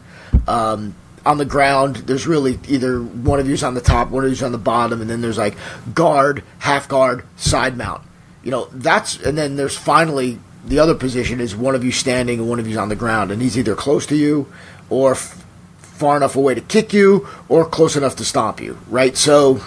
Um, 0.46 0.94
on 1.24 1.38
the 1.38 1.44
ground, 1.44 1.96
there's 1.96 2.26
really 2.26 2.58
either 2.68 3.02
one 3.02 3.40
of 3.40 3.48
you's 3.48 3.62
on 3.62 3.74
the 3.74 3.80
top, 3.80 4.08
one 4.10 4.24
of 4.24 4.30
you's 4.30 4.42
on 4.42 4.52
the 4.52 4.58
bottom, 4.58 5.00
and 5.00 5.10
then 5.10 5.20
there's 5.20 5.36
like 5.38 5.56
guard, 5.94 6.42
half 6.58 6.88
guard, 6.88 7.24
side 7.36 7.76
mount. 7.76 8.02
You 8.42 8.50
know, 8.50 8.68
that's 8.72 9.18
and 9.18 9.36
then 9.36 9.56
there's 9.56 9.76
finally 9.76 10.38
the 10.64 10.78
other 10.78 10.94
position 10.94 11.40
is 11.40 11.54
one 11.54 11.74
of 11.74 11.84
you 11.84 11.92
standing 11.92 12.38
and 12.38 12.48
one 12.48 12.58
of 12.58 12.66
you's 12.66 12.78
on 12.78 12.88
the 12.88 12.96
ground, 12.96 13.30
and 13.30 13.42
he's 13.42 13.58
either 13.58 13.74
close 13.74 14.06
to 14.06 14.16
you 14.16 14.50
or 14.88 15.12
f- 15.12 15.44
far 15.78 16.16
enough 16.16 16.36
away 16.36 16.54
to 16.54 16.60
kick 16.62 16.92
you 16.92 17.28
or 17.48 17.66
close 17.66 17.96
enough 17.96 18.16
to 18.16 18.24
stomp 18.24 18.60
you, 18.60 18.78
right? 18.88 19.16
So, 19.16 19.62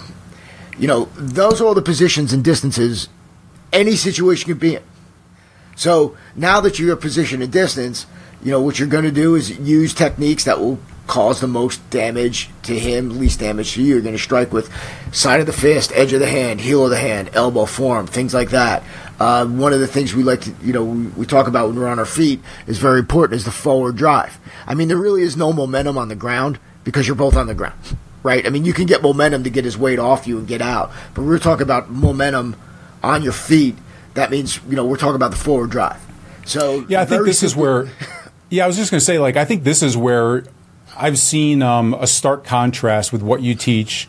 you 0.76 0.88
know, 0.88 1.04
those 1.16 1.60
are 1.60 1.66
all 1.66 1.74
the 1.74 1.82
positions 1.82 2.32
and 2.32 2.42
distances 2.42 3.08
any 3.72 3.96
situation 3.96 4.48
could 4.48 4.60
be 4.60 4.76
in. 4.76 4.82
So 5.76 6.16
now 6.36 6.60
that 6.60 6.78
you're 6.78 6.96
position 6.96 7.42
and 7.42 7.52
distance, 7.52 8.06
you 8.44 8.50
know 8.50 8.60
what 8.60 8.78
you're 8.78 8.88
going 8.88 9.04
to 9.04 9.10
do 9.10 9.34
is 9.34 9.58
use 9.58 9.94
techniques 9.94 10.44
that 10.44 10.60
will 10.60 10.78
cause 11.06 11.40
the 11.40 11.46
most 11.46 11.88
damage 11.90 12.50
to 12.62 12.78
him, 12.78 13.18
least 13.18 13.40
damage 13.40 13.72
to 13.72 13.82
you. 13.82 13.94
You're 13.94 14.00
going 14.00 14.14
to 14.14 14.22
strike 14.22 14.52
with 14.52 14.70
side 15.12 15.40
of 15.40 15.46
the 15.46 15.52
fist, 15.52 15.92
edge 15.94 16.12
of 16.12 16.20
the 16.20 16.28
hand, 16.28 16.60
heel 16.60 16.84
of 16.84 16.90
the 16.90 16.98
hand, 16.98 17.30
elbow 17.34 17.66
form, 17.66 18.06
things 18.06 18.32
like 18.32 18.50
that. 18.50 18.82
Uh, 19.20 19.46
one 19.46 19.72
of 19.72 19.80
the 19.80 19.86
things 19.86 20.14
we 20.14 20.22
like 20.22 20.42
to, 20.42 20.54
you 20.62 20.72
know, 20.72 20.84
we, 20.84 21.06
we 21.08 21.26
talk 21.26 21.46
about 21.46 21.68
when 21.68 21.78
we're 21.78 21.88
on 21.88 21.98
our 21.98 22.06
feet 22.06 22.40
is 22.66 22.78
very 22.78 22.98
important 22.98 23.36
is 23.36 23.44
the 23.44 23.50
forward 23.50 23.96
drive. 23.96 24.38
I 24.66 24.74
mean, 24.74 24.88
there 24.88 24.96
really 24.96 25.22
is 25.22 25.36
no 25.36 25.52
momentum 25.52 25.96
on 25.96 26.08
the 26.08 26.16
ground 26.16 26.58
because 26.84 27.06
you're 27.06 27.16
both 27.16 27.36
on 27.36 27.46
the 27.46 27.54
ground, 27.54 27.78
right? 28.22 28.44
I 28.46 28.50
mean, 28.50 28.64
you 28.64 28.72
can 28.72 28.86
get 28.86 29.02
momentum 29.02 29.44
to 29.44 29.50
get 29.50 29.64
his 29.64 29.78
weight 29.78 29.98
off 29.98 30.26
you 30.26 30.38
and 30.38 30.48
get 30.48 30.62
out, 30.62 30.90
but 31.14 31.22
we're 31.22 31.38
talking 31.38 31.62
about 31.62 31.90
momentum 31.90 32.56
on 33.02 33.22
your 33.22 33.32
feet. 33.32 33.76
That 34.14 34.30
means, 34.30 34.60
you 34.68 34.76
know, 34.76 34.84
we're 34.84 34.96
talking 34.96 35.16
about 35.16 35.30
the 35.30 35.36
forward 35.36 35.70
drive. 35.70 36.00
So 36.46 36.84
Yeah, 36.88 37.02
I 37.02 37.04
think 37.04 37.24
this 37.24 37.42
is 37.42 37.54
where. 37.54 37.88
Yeah, 38.50 38.64
I 38.64 38.66
was 38.66 38.76
just 38.76 38.90
going 38.90 39.00
to 39.00 39.04
say, 39.04 39.18
like, 39.18 39.36
I 39.36 39.44
think 39.44 39.64
this 39.64 39.82
is 39.82 39.96
where 39.96 40.44
I've 40.96 41.18
seen 41.18 41.62
um, 41.62 41.94
a 41.94 42.06
stark 42.06 42.44
contrast 42.44 43.12
with 43.12 43.22
what 43.22 43.42
you 43.42 43.54
teach, 43.54 44.08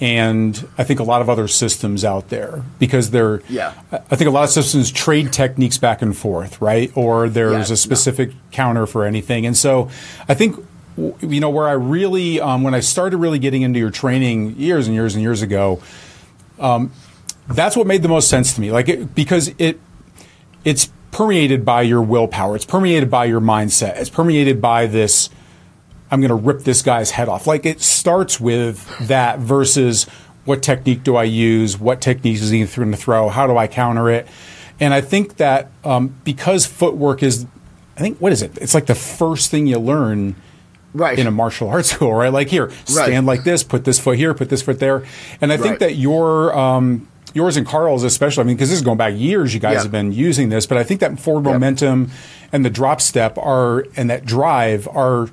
and 0.00 0.68
I 0.78 0.84
think 0.84 1.00
a 1.00 1.02
lot 1.02 1.22
of 1.22 1.28
other 1.28 1.48
systems 1.48 2.04
out 2.04 2.28
there 2.28 2.62
because 2.78 3.10
they're. 3.10 3.42
Yeah. 3.48 3.74
I 3.92 4.16
think 4.16 4.28
a 4.28 4.30
lot 4.30 4.44
of 4.44 4.50
systems 4.50 4.90
trade 4.90 5.32
techniques 5.32 5.78
back 5.78 6.02
and 6.02 6.16
forth, 6.16 6.60
right? 6.60 6.92
Or 6.94 7.28
there's 7.28 7.70
Yeah, 7.70 7.74
a 7.74 7.76
specific 7.76 8.30
counter 8.52 8.86
for 8.86 9.04
anything, 9.04 9.46
and 9.46 9.56
so 9.56 9.90
I 10.28 10.34
think. 10.34 10.56
You 10.96 11.40
know 11.40 11.48
where 11.48 11.66
I 11.66 11.72
really, 11.72 12.40
um, 12.40 12.62
when 12.62 12.74
I 12.74 12.80
started 12.80 13.16
really 13.18 13.38
getting 13.38 13.62
into 13.62 13.78
your 13.78 13.90
training 13.90 14.56
years 14.56 14.86
and 14.86 14.94
years 14.94 15.14
and 15.14 15.22
years 15.22 15.40
ago, 15.40 15.80
um, 16.58 16.92
that's 17.48 17.74
what 17.74 17.86
made 17.86 18.02
the 18.02 18.08
most 18.08 18.28
sense 18.28 18.52
to 18.54 18.60
me. 18.60 18.70
Like 18.70 18.88
it, 18.88 19.14
because 19.14 19.54
it, 19.56 19.80
it's 20.62 20.90
permeated 21.12 21.64
by 21.64 21.82
your 21.82 22.02
willpower. 22.02 22.56
It's 22.56 22.64
permeated 22.64 23.10
by 23.10 23.24
your 23.26 23.40
mindset. 23.40 23.96
It's 23.96 24.10
permeated 24.10 24.60
by 24.60 24.86
this. 24.86 25.30
I'm 26.10 26.20
going 26.20 26.28
to 26.30 26.34
rip 26.34 26.60
this 26.62 26.82
guy's 26.82 27.12
head 27.12 27.28
off. 27.28 27.46
Like 27.46 27.66
it 27.66 27.80
starts 27.80 28.40
with 28.40 28.88
that 29.08 29.38
versus 29.38 30.04
what 30.44 30.62
technique 30.62 31.04
do 31.04 31.16
I 31.16 31.24
use? 31.24 31.78
What 31.78 32.00
technique 32.00 32.36
is 32.36 32.50
he 32.50 32.64
going 32.64 32.90
to 32.90 32.96
throw? 32.96 33.28
How 33.28 33.46
do 33.46 33.56
I 33.56 33.66
counter 33.66 34.08
it? 34.10 34.26
And 34.80 34.94
I 34.94 35.00
think 35.00 35.36
that 35.36 35.70
um, 35.84 36.16
because 36.24 36.66
footwork 36.66 37.22
is, 37.22 37.46
I 37.96 38.00
think, 38.00 38.18
what 38.18 38.32
is 38.32 38.42
it? 38.42 38.56
It's 38.58 38.74
like 38.74 38.86
the 38.86 38.94
first 38.94 39.50
thing 39.50 39.66
you 39.66 39.78
learn 39.78 40.36
Right. 40.92 41.16
in 41.16 41.28
a 41.28 41.30
martial 41.30 41.68
arts 41.68 41.90
school, 41.94 42.12
right? 42.14 42.32
Like 42.32 42.48
here, 42.48 42.72
stand 42.84 43.24
like 43.24 43.44
this, 43.44 43.62
put 43.62 43.84
this 43.84 44.00
foot 44.00 44.16
here, 44.16 44.34
put 44.34 44.48
this 44.48 44.62
foot 44.62 44.80
there. 44.80 45.04
And 45.40 45.52
I 45.52 45.56
think 45.56 45.78
that 45.78 45.94
your 45.94 46.56
um, 46.58 47.06
yours 47.34 47.56
and 47.56 47.66
Carl's 47.66 48.02
especially, 48.04 48.42
I 48.42 48.44
mean, 48.44 48.56
because 48.56 48.70
this 48.70 48.78
is 48.78 48.84
going 48.84 48.98
back 48.98 49.14
years, 49.16 49.54
you 49.54 49.60
guys 49.60 49.74
Yeah. 49.76 49.82
have 49.82 49.92
been 49.92 50.12
using 50.12 50.48
this, 50.48 50.66
but 50.66 50.78
I 50.78 50.82
think 50.84 51.00
that 51.00 51.18
forward 51.18 51.44
Yep. 51.44 51.52
momentum 51.54 52.10
and 52.52 52.64
the 52.64 52.70
drop 52.70 53.00
step 53.00 53.38
are 53.38 53.84
and 53.96 54.10
that 54.10 54.24
drive 54.26 54.88
are. 54.92 55.28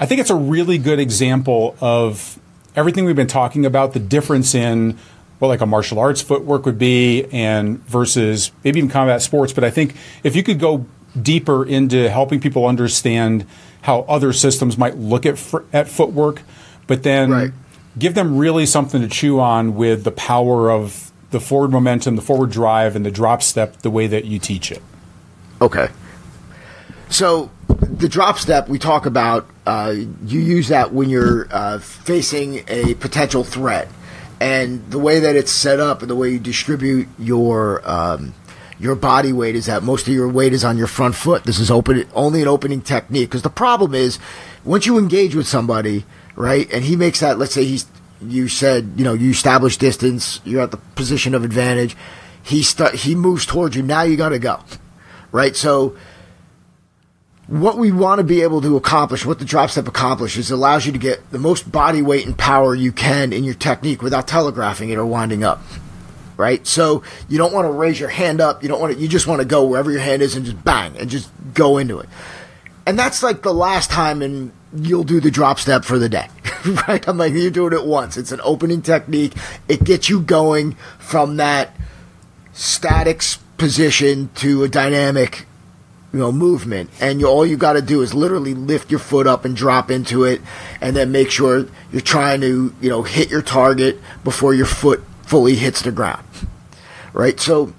I 0.00 0.06
think 0.06 0.20
it's 0.20 0.30
a 0.30 0.34
really 0.34 0.78
good 0.78 0.98
example 0.98 1.76
of 1.80 2.38
everything 2.74 3.04
we've 3.04 3.14
been 3.16 3.26
talking 3.26 3.64
about. 3.66 3.92
The 3.92 4.00
difference 4.00 4.54
in 4.54 4.96
what 5.38 5.48
like 5.48 5.60
a 5.60 5.66
martial 5.66 5.98
arts 5.98 6.20
footwork 6.22 6.64
would 6.66 6.78
be, 6.78 7.24
and 7.32 7.84
versus 7.86 8.50
maybe 8.64 8.78
even 8.78 8.90
combat 8.90 9.22
sports. 9.22 9.52
But 9.52 9.64
I 9.64 9.70
think 9.70 9.94
if 10.24 10.34
you 10.36 10.42
could 10.42 10.58
go 10.58 10.86
deeper 11.20 11.64
into 11.64 12.08
helping 12.08 12.40
people 12.40 12.66
understand 12.66 13.44
how 13.82 14.06
other 14.08 14.32
systems 14.32 14.78
might 14.78 14.96
look 14.98 15.26
at 15.26 15.36
fr- 15.38 15.58
at 15.72 15.88
footwork, 15.88 16.42
but 16.86 17.02
then 17.02 17.30
Right. 17.30 17.50
give 17.98 18.14
them 18.14 18.38
really 18.38 18.64
something 18.66 19.02
to 19.02 19.08
chew 19.08 19.38
on 19.40 19.74
with 19.74 20.04
the 20.04 20.10
power 20.12 20.70
of 20.70 21.11
the 21.32 21.40
forward 21.40 21.70
momentum, 21.70 22.16
the 22.16 22.22
forward 22.22 22.50
drive, 22.50 22.94
and 22.94 23.04
the 23.04 23.10
drop 23.10 23.42
step 23.42 23.78
the 23.78 23.90
way 23.90 24.06
that 24.06 24.24
you 24.24 24.38
teach 24.38 24.70
it. 24.70 24.82
Okay. 25.60 25.88
So 27.08 27.50
the 27.68 28.08
drop 28.08 28.38
step 28.38 28.68
we 28.68 28.78
talk 28.78 29.06
about, 29.06 29.48
uh, 29.66 29.94
you 30.24 30.40
use 30.40 30.68
that 30.68 30.92
when 30.92 31.10
you're 31.10 31.48
uh, 31.50 31.78
facing 31.78 32.64
a 32.68 32.94
potential 32.94 33.44
threat, 33.44 33.88
and 34.40 34.90
the 34.90 34.98
way 34.98 35.20
that 35.20 35.36
it's 35.36 35.52
set 35.52 35.78
up 35.78 36.02
and 36.02 36.10
the 36.10 36.16
way 36.16 36.30
you 36.30 36.38
distribute 36.38 37.08
your 37.18 37.82
um, 37.88 38.34
your 38.78 38.96
body 38.96 39.32
weight 39.32 39.54
is 39.54 39.66
that 39.66 39.82
most 39.82 40.08
of 40.08 40.14
your 40.14 40.28
weight 40.28 40.52
is 40.52 40.64
on 40.64 40.76
your 40.76 40.88
front 40.88 41.14
foot. 41.14 41.44
This 41.44 41.60
is 41.60 41.70
open 41.70 42.04
only 42.14 42.42
an 42.42 42.48
opening 42.48 42.80
technique 42.82 43.28
because 43.28 43.42
the 43.42 43.50
problem 43.50 43.94
is 43.94 44.18
once 44.64 44.86
you 44.86 44.98
engage 44.98 45.34
with 45.34 45.46
somebody, 45.46 46.04
right, 46.34 46.68
and 46.72 46.84
he 46.84 46.96
makes 46.96 47.20
that. 47.20 47.38
Let's 47.38 47.54
say 47.54 47.64
he's 47.64 47.86
you 48.30 48.48
said 48.48 48.92
you 48.96 49.04
know 49.04 49.14
you 49.14 49.30
establish 49.30 49.76
distance, 49.76 50.40
you're 50.44 50.62
at 50.62 50.70
the 50.70 50.76
position 50.76 51.34
of 51.34 51.44
advantage. 51.44 51.96
He 52.42 52.62
start 52.62 52.94
he 52.94 53.14
moves 53.14 53.46
towards 53.46 53.76
you. 53.76 53.82
Now 53.82 54.02
you 54.02 54.16
got 54.16 54.30
to 54.30 54.38
go, 54.38 54.60
right? 55.32 55.54
So 55.56 55.96
what 57.52 57.76
we 57.76 57.92
want 57.92 58.18
to 58.18 58.24
be 58.24 58.42
able 58.42 58.62
to 58.62 58.76
accomplish, 58.76 59.26
what 59.26 59.38
the 59.38 59.44
drop 59.44 59.70
step 59.70 59.86
accomplishes, 59.86 60.50
allows 60.50 60.86
you 60.86 60.92
to 60.92 60.98
get 60.98 61.30
the 61.30 61.38
most 61.38 61.70
body 61.70 62.00
weight 62.00 62.24
and 62.24 62.36
power 62.36 62.74
you 62.74 62.92
can 62.92 63.32
in 63.32 63.44
your 63.44 63.54
technique 63.54 64.00
without 64.00 64.26
telegraphing 64.26 64.90
it 64.90 64.96
or 64.96 65.04
winding 65.04 65.44
up. 65.44 65.60
Right? 66.36 66.66
So 66.66 67.02
you 67.28 67.38
don't 67.38 67.52
want 67.52 67.66
to 67.66 67.70
raise 67.70 68.00
your 68.00 68.08
hand 68.08 68.40
up. 68.40 68.62
You 68.62 68.68
don't 68.68 68.80
want 68.80 68.94
to, 68.94 68.98
you 68.98 69.06
just 69.06 69.26
want 69.26 69.40
to 69.40 69.44
go 69.44 69.66
wherever 69.66 69.90
your 69.90 70.00
hand 70.00 70.22
is 70.22 70.34
and 70.34 70.46
just 70.46 70.64
bang 70.64 70.96
and 70.96 71.10
just 71.10 71.30
go 71.52 71.78
into 71.78 71.98
it. 71.98 72.08
And 72.86 72.98
that's 72.98 73.22
like 73.22 73.42
the 73.42 73.52
last 73.52 73.90
time 73.90 74.22
and 74.22 74.50
you'll 74.74 75.04
do 75.04 75.20
the 75.20 75.30
drop 75.30 75.58
step 75.58 75.84
for 75.84 75.98
the 75.98 76.08
day. 76.08 76.28
right? 76.88 77.06
I'm 77.08 77.18
like, 77.18 77.32
you're 77.32 77.50
doing 77.50 77.72
it 77.72 77.84
once. 77.84 78.16
It's 78.16 78.32
an 78.32 78.40
opening 78.42 78.82
technique. 78.82 79.32
It 79.68 79.84
gets 79.84 80.08
you 80.08 80.20
going 80.20 80.76
from 80.98 81.36
that 81.36 81.74
static 82.52 83.22
position 83.56 84.30
to 84.36 84.64
a 84.64 84.68
dynamic 84.68 85.46
you 86.12 86.18
know 86.18 86.30
movement 86.30 86.90
and 87.00 87.20
you, 87.20 87.26
all 87.26 87.46
you 87.46 87.56
got 87.56 87.72
to 87.74 87.82
do 87.82 88.02
is 88.02 88.12
literally 88.12 88.54
lift 88.54 88.90
your 88.90 89.00
foot 89.00 89.26
up 89.26 89.44
and 89.44 89.56
drop 89.56 89.90
into 89.90 90.24
it 90.24 90.42
and 90.80 90.94
then 90.94 91.10
make 91.10 91.30
sure 91.30 91.66
you're 91.90 92.00
trying 92.02 92.40
to 92.40 92.74
you 92.80 92.90
know 92.90 93.02
hit 93.02 93.30
your 93.30 93.40
target 93.40 93.98
before 94.24 94.52
your 94.52 94.66
foot 94.66 95.02
fully 95.22 95.54
hits 95.54 95.82
the 95.82 95.92
ground 95.92 96.26
right 97.12 97.40
so 97.40 97.72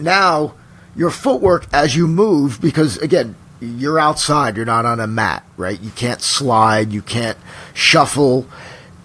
now 0.00 0.54
your 0.96 1.10
footwork 1.10 1.66
as 1.72 1.94
you 1.94 2.08
move 2.08 2.60
because 2.60 2.96
again 2.98 3.36
you're 3.62 3.98
outside 3.98 4.56
you're 4.56 4.66
not 4.66 4.84
on 4.84 4.98
a 4.98 5.06
mat 5.06 5.44
right? 5.56 5.80
You 5.80 5.90
can't 5.90 6.20
slide 6.20 6.92
you 6.92 7.02
can't 7.02 7.38
shuffle. 7.72 8.46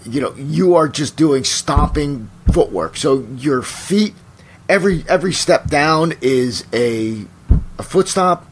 You 0.03 0.21
know 0.21 0.35
you 0.35 0.75
are 0.75 0.87
just 0.87 1.15
doing 1.15 1.43
stomping 1.43 2.29
footwork. 2.51 2.97
So 2.97 3.27
your 3.37 3.61
feet 3.61 4.15
every 4.67 5.03
every 5.07 5.33
step 5.33 5.67
down 5.67 6.13
is 6.21 6.65
a 6.73 7.25
a 7.77 7.83
foot 7.83 8.07
stomp. 8.07 8.45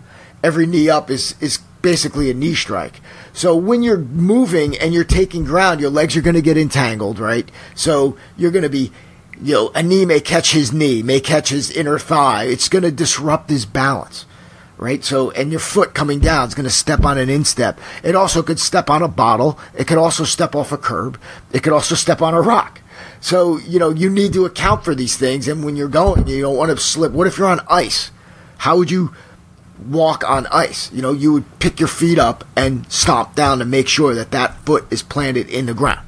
Every 0.44 0.68
knee 0.68 0.90
up 0.90 1.10
is 1.10 1.36
is 1.42 1.58
basically 1.82 2.30
a 2.30 2.34
knee 2.34 2.56
strike. 2.56 3.02
So 3.34 3.56
when 3.56 3.84
you're 3.84 3.98
moving 3.98 4.78
and 4.78 4.94
you're 4.94 5.04
taking 5.04 5.44
ground 5.44 5.80
your 5.82 5.90
legs 5.90 6.16
are 6.16 6.22
going 6.22 6.36
to 6.36 6.42
get 6.42 6.58
entangled 6.58 7.20
right? 7.20 7.50
So 7.74 8.18
you're 8.38 8.52
going 8.52 8.64
to 8.64 8.70
be 8.70 8.92
you 9.42 9.54
know 9.54 9.72
a 9.74 9.82
knee 9.82 10.06
may 10.06 10.20
catch 10.20 10.52
his 10.52 10.72
knee 10.72 11.02
may 11.02 11.20
catch 11.20 11.50
his 11.50 11.72
inner 11.72 11.98
thigh. 11.98 12.44
It's 12.44 12.70
going 12.70 12.84
to 12.84 12.92
disrupt 12.92 13.50
his 13.50 13.66
balance 13.66 14.26
right? 14.78 15.04
So, 15.04 15.32
and 15.32 15.52
your 15.52 15.60
foot 15.60 15.94
coming 15.94 16.20
down 16.20 16.48
is 16.48 16.56
going 16.56 16.66
to 16.66 16.70
step 16.70 17.06
on 17.06 17.18
an 17.18 17.30
instep. 17.30 17.80
It 18.04 18.16
also 18.16 18.44
could 18.44 18.60
step 18.60 18.90
on 18.90 19.02
a 19.02 19.08
bottle. 19.08 19.60
It 19.78 19.88
could 19.88 19.98
also 19.98 20.24
step 20.24 20.56
off 20.56 20.72
a 20.72 20.78
curb. 20.78 21.20
It 21.54 21.64
could 21.64 21.74
also 21.74 21.96
step 21.96 22.22
on 22.22 22.34
a 22.34 22.42
rock. 22.42 22.82
So, 23.22 23.58
you 23.58 23.80
know, 23.80 23.90
you 23.90 24.10
need 24.10 24.34
to 24.34 24.46
account 24.46 24.84
for 24.84 24.94
these 24.94 25.18
things. 25.18 25.48
And 25.48 25.64
when 25.64 25.76
you're 25.76 25.88
going, 25.88 26.28
you 26.28 26.42
don't 26.42 26.58
want 26.58 26.72
to 26.72 26.78
slip. 26.78 27.12
What 27.12 27.28
if 27.28 27.38
you're 27.38 27.48
on 27.48 27.62
ice? 27.70 28.12
How 28.58 28.78
would 28.78 28.92
you 28.92 29.14
walk 29.88 30.24
on 30.30 30.48
ice? 30.48 30.92
You 30.92 31.02
know, 31.02 31.12
you 31.12 31.34
would 31.34 31.60
pick 31.60 31.80
your 31.80 31.90
feet 31.90 32.20
up 32.20 32.46
and 32.56 32.90
stomp 32.92 33.36
down 33.36 33.60
to 33.60 33.66
make 33.66 33.88
sure 33.88 34.14
that 34.14 34.32
that 34.32 34.56
foot 34.66 34.86
is 34.92 35.02
planted 35.04 35.50
in 35.50 35.66
the 35.66 35.74
ground. 35.74 36.08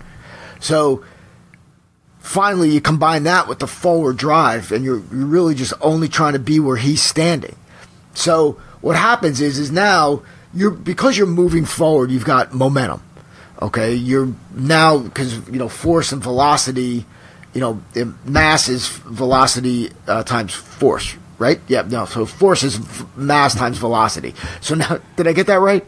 So, 0.59 1.03
finally, 2.20 2.70
you 2.70 2.82
combine 2.82 3.24
that 3.24 3.47
with 3.47 3.59
the 3.59 3.68
forward 3.68 4.18
drive, 4.18 4.72
and 4.72 4.84
you're, 4.84 5.03
you're 5.11 5.26
really 5.26 5.55
just 5.55 5.74
only 5.82 6.07
trying 6.07 6.34
to 6.34 6.39
be 6.39 6.59
where 6.59 6.78
he's 6.78 7.01
standing. 7.01 7.55
So 8.18 8.53
what 8.82 8.95
happens 8.95 9.39
is 9.41 9.59
is 9.59 9.72
now 9.72 10.24
you're 10.53 10.72
because 10.72 11.18
you're 11.18 11.28
moving 11.28 11.65
forward, 11.65 12.09
you've 12.09 12.26
got 12.26 12.53
momentum. 12.53 13.01
Okay, 13.61 13.93
you're 13.93 14.34
now 14.55 14.97
because 14.97 15.47
you 15.47 15.59
know 15.59 15.70
force 15.70 16.11
and 16.11 16.22
velocity, 16.22 17.05
you 17.53 17.61
know 17.61 17.82
mass 18.26 18.70
is 18.70 18.88
velocity 18.88 19.91
uh, 20.07 20.24
times 20.24 20.53
force, 20.53 21.15
right? 21.38 21.59
Yeah, 21.68 21.84
no. 21.84 22.05
So 22.05 22.26
force 22.26 22.63
is 22.63 22.80
mass 23.15 23.53
times 23.53 23.78
velocity. 23.78 24.34
So 24.61 24.74
now, 24.76 24.99
did 25.15 25.28
I 25.28 25.34
get 25.34 25.47
that 25.47 25.59
right? 25.59 25.86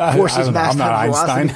I- 0.00 0.16
Force 0.16 0.36
I 0.36 0.40
is 0.42 0.50
mass 0.50 0.72
I'm 0.72 0.78
not 0.78 1.04
velocity. 1.06 1.54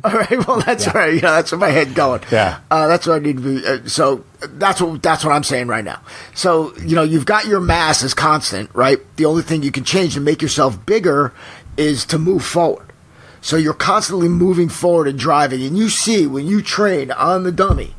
All 0.04 0.12
right, 0.12 0.46
well 0.46 0.60
that's 0.60 0.86
right. 0.94 1.14
You 1.14 1.20
know, 1.20 1.32
that's 1.32 1.50
where 1.52 1.58
my 1.58 1.70
head 1.70 1.94
going. 1.94 2.22
Yeah. 2.30 2.60
uh, 2.70 2.86
that's 2.86 3.06
what 3.06 3.16
I 3.16 3.18
need 3.18 3.38
to 3.38 3.42
be. 3.42 3.66
Uh, 3.66 3.88
so 3.88 4.24
that's 4.40 4.80
what 4.80 5.02
that's 5.02 5.24
what 5.24 5.32
I'm 5.32 5.42
saying 5.42 5.68
right 5.68 5.84
now. 5.84 6.00
So 6.34 6.76
you 6.78 6.94
know, 6.94 7.02
you've 7.02 7.26
got 7.26 7.46
your 7.46 7.60
mass 7.60 8.02
as 8.02 8.14
constant, 8.14 8.70
right? 8.74 8.98
The 9.16 9.24
only 9.24 9.42
thing 9.42 9.62
you 9.62 9.72
can 9.72 9.84
change 9.84 10.14
to 10.14 10.20
make 10.20 10.42
yourself 10.42 10.84
bigger 10.86 11.32
is 11.76 12.04
to 12.06 12.18
move 12.18 12.44
forward. 12.44 12.92
So 13.40 13.56
you're 13.56 13.72
constantly 13.74 14.28
moving 14.28 14.68
forward 14.68 15.08
and 15.08 15.18
driving, 15.18 15.62
and 15.62 15.76
you 15.78 15.88
see 15.88 16.26
when 16.26 16.46
you 16.46 16.60
train 16.60 17.10
on 17.12 17.44
the 17.44 17.52
dummy, 17.52 17.94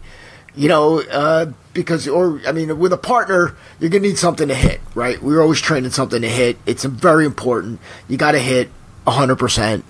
you 0.53 0.67
know, 0.67 1.01
uh, 1.01 1.51
because 1.73 2.07
or 2.07 2.41
I 2.45 2.51
mean, 2.51 2.77
with 2.77 2.93
a 2.93 2.97
partner, 2.97 3.55
you're 3.79 3.89
gonna 3.89 4.01
need 4.03 4.17
something 4.19 4.49
to 4.49 4.55
hit, 4.55 4.81
right? 4.95 5.21
We're 5.21 5.41
always 5.41 5.61
training 5.61 5.91
something 5.91 6.21
to 6.21 6.29
hit. 6.29 6.57
It's 6.65 6.83
very 6.83 7.25
important. 7.25 7.79
You 8.07 8.17
got 8.17 8.33
to 8.33 8.39
hit 8.39 8.69
100 9.09 9.35
percent 9.37 9.85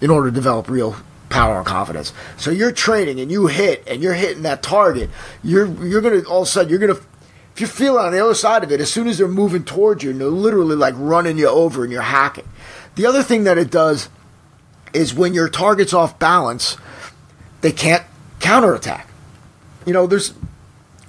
in 0.00 0.10
order 0.10 0.30
to 0.30 0.34
develop 0.34 0.68
real 0.68 0.96
power 1.28 1.58
and 1.58 1.66
confidence. 1.66 2.12
So 2.36 2.50
you're 2.50 2.72
training 2.72 3.20
and 3.20 3.30
you 3.30 3.46
hit 3.46 3.84
and 3.86 4.02
you're 4.02 4.14
hitting 4.14 4.42
that 4.42 4.62
target. 4.62 5.10
You're 5.42 5.66
you're 5.84 6.00
gonna 6.00 6.22
all 6.22 6.42
of 6.42 6.48
a 6.48 6.50
sudden 6.50 6.70
you're 6.70 6.78
gonna 6.78 7.00
if 7.54 7.60
you 7.60 7.66
feel 7.66 7.98
on 7.98 8.12
the 8.12 8.22
other 8.22 8.34
side 8.34 8.62
of 8.64 8.72
it, 8.72 8.80
as 8.80 8.92
soon 8.92 9.08
as 9.08 9.18
they're 9.18 9.28
moving 9.28 9.64
towards 9.64 10.02
you 10.02 10.10
and 10.10 10.20
they're 10.20 10.28
literally 10.28 10.76
like 10.76 10.94
running 10.96 11.38
you 11.38 11.48
over 11.48 11.82
and 11.84 11.92
you're 11.92 12.02
hacking. 12.02 12.48
The 12.94 13.06
other 13.06 13.22
thing 13.22 13.44
that 13.44 13.58
it 13.58 13.70
does 13.70 14.08
is 14.92 15.14
when 15.14 15.34
your 15.34 15.48
target's 15.48 15.92
off 15.92 16.18
balance, 16.18 16.76
they 17.60 17.72
can't 17.72 18.04
counterattack. 18.40 19.08
You 19.86 19.92
know, 19.92 20.06
there's 20.06 20.34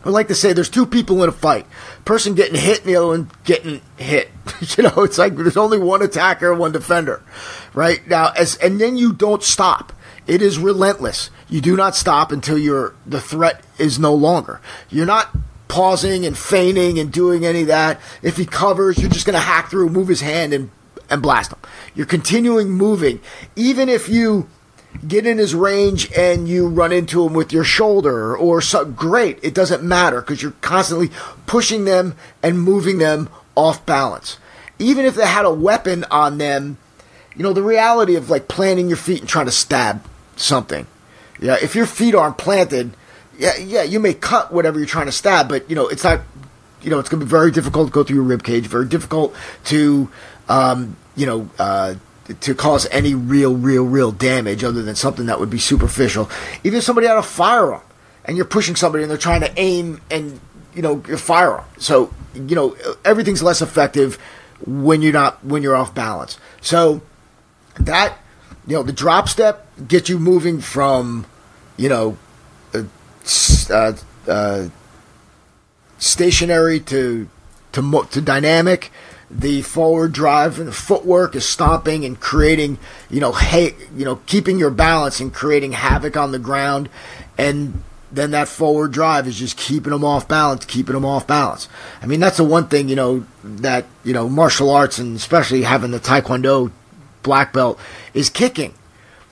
I 0.03 0.09
like 0.09 0.27
to 0.29 0.35
say 0.35 0.53
there's 0.53 0.69
two 0.69 0.85
people 0.85 1.21
in 1.23 1.29
a 1.29 1.31
fight. 1.31 1.67
Person 2.05 2.33
getting 2.33 2.59
hit 2.59 2.79
and 2.79 2.89
the 2.89 2.95
other 2.95 3.07
one 3.07 3.29
getting 3.43 3.81
hit. 3.97 4.29
you 4.77 4.83
know, 4.83 5.03
it's 5.03 5.17
like 5.17 5.35
there's 5.35 5.57
only 5.57 5.77
one 5.77 6.01
attacker, 6.01 6.53
one 6.53 6.71
defender. 6.71 7.21
Right? 7.73 8.05
Now 8.07 8.31
as 8.35 8.55
and 8.57 8.79
then 8.81 8.97
you 8.97 9.13
don't 9.13 9.43
stop. 9.43 9.93
It 10.27 10.41
is 10.41 10.57
relentless. 10.57 11.29
You 11.49 11.61
do 11.61 11.75
not 11.75 11.95
stop 11.95 12.31
until 12.31 12.57
you're 12.57 12.95
the 13.05 13.21
threat 13.21 13.61
is 13.77 13.99
no 13.99 14.13
longer. 14.13 14.59
You're 14.89 15.05
not 15.05 15.35
pausing 15.67 16.25
and 16.25 16.37
feigning 16.37 16.99
and 16.99 17.11
doing 17.11 17.45
any 17.45 17.61
of 17.61 17.67
that. 17.67 17.99
If 18.21 18.37
he 18.37 18.45
covers, 18.45 18.97
you're 18.97 19.09
just 19.09 19.25
gonna 19.25 19.39
hack 19.39 19.69
through, 19.69 19.89
move 19.89 20.07
his 20.07 20.21
hand 20.21 20.53
and 20.53 20.71
and 21.09 21.21
blast 21.21 21.51
him. 21.51 21.59
You're 21.93 22.05
continuing 22.07 22.69
moving. 22.71 23.19
Even 23.55 23.89
if 23.89 24.09
you 24.09 24.49
get 25.07 25.25
in 25.25 25.37
his 25.37 25.55
range 25.55 26.11
and 26.13 26.47
you 26.47 26.67
run 26.67 26.91
into 26.91 27.25
him 27.25 27.33
with 27.33 27.53
your 27.53 27.63
shoulder 27.63 28.35
or 28.35 28.61
so 28.61 28.85
great. 28.85 29.39
It 29.43 29.53
doesn't 29.53 29.83
matter 29.83 30.21
because 30.21 30.41
you're 30.41 30.53
constantly 30.61 31.09
pushing 31.45 31.85
them 31.85 32.15
and 32.43 32.61
moving 32.61 32.97
them 32.97 33.29
off 33.55 33.85
balance. 33.85 34.37
Even 34.79 35.05
if 35.05 35.15
they 35.15 35.27
had 35.27 35.45
a 35.45 35.53
weapon 35.53 36.05
on 36.11 36.37
them 36.37 36.77
you 37.35 37.43
know 37.43 37.53
the 37.53 37.63
reality 37.63 38.15
of 38.15 38.29
like 38.29 38.49
planting 38.49 38.89
your 38.89 38.97
feet 38.97 39.21
and 39.21 39.29
trying 39.29 39.45
to 39.45 39.51
stab 39.51 40.05
something. 40.35 40.85
Yeah 41.39 41.57
if 41.61 41.75
your 41.75 41.85
feet 41.85 42.13
aren't 42.13 42.37
planted 42.37 42.91
yeah 43.37 43.55
yeah 43.57 43.83
you 43.83 43.99
may 43.99 44.13
cut 44.13 44.51
whatever 44.51 44.77
you're 44.77 44.87
trying 44.87 45.05
to 45.05 45.11
stab 45.13 45.47
but 45.47 45.69
you 45.69 45.75
know 45.75 45.87
it's 45.87 46.03
not 46.03 46.21
you 46.83 46.89
know, 46.89 46.99
it's 46.99 47.09
going 47.09 47.19
to 47.19 47.25
be 47.25 47.29
very 47.29 47.51
difficult 47.51 47.87
to 47.87 47.93
go 47.93 48.03
through 48.03 48.15
your 48.15 48.25
rib 48.25 48.43
cage, 48.43 48.65
very 48.65 48.87
difficult 48.87 49.35
to, 49.65 50.09
um, 50.49 50.95
you 51.15 51.25
know, 51.25 51.49
uh, 51.59 51.95
to 52.33 52.55
cause 52.55 52.87
any 52.91 53.13
real, 53.13 53.55
real, 53.55 53.83
real 53.83 54.11
damage 54.11 54.63
other 54.63 54.81
than 54.81 54.95
something 54.95 55.25
that 55.25 55.39
would 55.39 55.49
be 55.49 55.59
superficial. 55.59 56.29
Even 56.63 56.77
if 56.79 56.83
somebody 56.83 57.07
had 57.07 57.17
a 57.17 57.23
firearm 57.23 57.81
and 58.25 58.37
you're 58.37 58.45
pushing 58.45 58.75
somebody 58.75 59.03
and 59.03 59.11
they're 59.11 59.17
trying 59.17 59.41
to 59.41 59.51
aim 59.57 60.01
and, 60.09 60.39
you 60.73 60.81
know, 60.81 61.03
your 61.07 61.17
firearm. 61.17 61.65
So, 61.77 62.13
you 62.33 62.55
know, 62.55 62.75
everything's 63.03 63.43
less 63.43 63.61
effective 63.61 64.17
when 64.65 65.01
you're 65.01 65.13
not, 65.13 65.43
when 65.43 65.63
you're 65.63 65.75
off 65.75 65.93
balance. 65.93 66.37
So 66.61 67.01
that, 67.79 68.17
you 68.67 68.75
know, 68.75 68.83
the 68.83 68.93
drop 68.93 69.27
step 69.27 69.67
gets 69.87 70.07
you 70.09 70.19
moving 70.19 70.61
from, 70.61 71.25
you 71.77 71.89
know, 71.89 72.17
uh, 72.73 72.83
uh, 73.69 73.93
uh, 74.27 74.67
stationary 75.97 76.79
to 76.79 77.27
to 77.71 78.07
to 78.11 78.21
dynamic. 78.21 78.91
The 79.33 79.61
forward 79.61 80.11
drive 80.11 80.59
and 80.59 80.67
the 80.67 80.73
footwork 80.73 81.35
is 81.35 81.47
stomping 81.47 82.03
and 82.03 82.19
creating, 82.19 82.77
you 83.09 83.21
know, 83.21 83.31
hey, 83.31 83.75
you 83.95 84.03
know, 84.03 84.17
keeping 84.25 84.59
your 84.59 84.71
balance 84.71 85.19
and 85.19 85.33
creating 85.33 85.71
havoc 85.71 86.17
on 86.17 86.31
the 86.31 86.39
ground, 86.39 86.89
and 87.37 87.81
then 88.11 88.31
that 88.31 88.47
forward 88.47 88.91
drive 88.91 89.27
is 89.27 89.39
just 89.39 89.57
keeping 89.57 89.91
them 89.91 90.03
off 90.03 90.27
balance, 90.27 90.65
keeping 90.65 90.93
them 90.93 91.05
off 91.05 91.25
balance. 91.25 91.69
I 92.01 92.07
mean, 92.07 92.19
that's 92.19 92.37
the 92.37 92.43
one 92.43 92.67
thing 92.67 92.89
you 92.89 92.95
know 92.95 93.25
that 93.43 93.85
you 94.03 94.13
know 94.13 94.27
martial 94.27 94.69
arts 94.69 94.99
and 94.99 95.15
especially 95.15 95.63
having 95.63 95.91
the 95.91 95.99
Taekwondo 95.99 96.71
black 97.23 97.53
belt 97.53 97.79
is 98.13 98.29
kicking. 98.29 98.73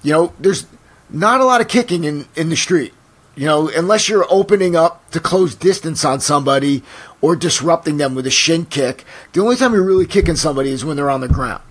You 0.02 0.14
know, 0.14 0.34
there's 0.40 0.66
not 1.10 1.42
a 1.42 1.46
lot 1.46 1.62
of 1.62 1.68
kicking 1.68 2.06
in 2.06 2.28
in 2.36 2.50
the 2.50 2.56
street. 2.56 2.94
You 3.40 3.46
know, 3.46 3.70
unless 3.70 4.10
you're 4.10 4.28
opening 4.30 4.76
up 4.76 5.12
to 5.12 5.20
close 5.22 5.56
distance 5.56 6.04
on 6.04 6.20
somebody 6.20 6.84
or 7.22 7.38
disrupting 7.38 7.96
them 7.96 8.14
with 8.14 8.28
a 8.28 8.30
shin 8.30 8.66
kick, 8.66 9.06
the 9.32 9.40
only 9.40 9.56
time 9.56 9.72
you're 9.72 9.82
really 9.82 10.06
kicking 10.06 10.36
somebody 10.36 10.72
is 10.72 10.84
when 10.84 10.98
they're 10.98 11.10
on 11.10 11.22
the 11.22 11.30
ground. 11.30 11.64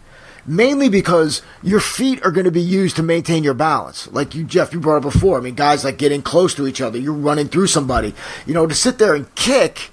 Mainly 0.46 0.88
because 0.88 1.42
your 1.62 1.80
feet 1.80 2.24
are 2.24 2.30
going 2.30 2.46
to 2.46 2.50
be 2.50 2.62
used 2.62 2.96
to 2.96 3.02
maintain 3.02 3.44
your 3.44 3.52
balance. 3.52 4.10
Like 4.10 4.34
you, 4.34 4.44
Jeff, 4.44 4.72
you 4.72 4.80
brought 4.80 5.04
up 5.04 5.12
before. 5.12 5.36
I 5.36 5.42
mean, 5.42 5.56
guys 5.56 5.84
like 5.84 5.98
getting 5.98 6.22
close 6.22 6.54
to 6.54 6.66
each 6.66 6.80
other, 6.80 6.98
you're 6.98 7.12
running 7.12 7.48
through 7.48 7.66
somebody. 7.66 8.14
You 8.46 8.54
know, 8.54 8.66
to 8.66 8.74
sit 8.74 8.96
there 8.96 9.14
and 9.14 9.34
kick, 9.34 9.90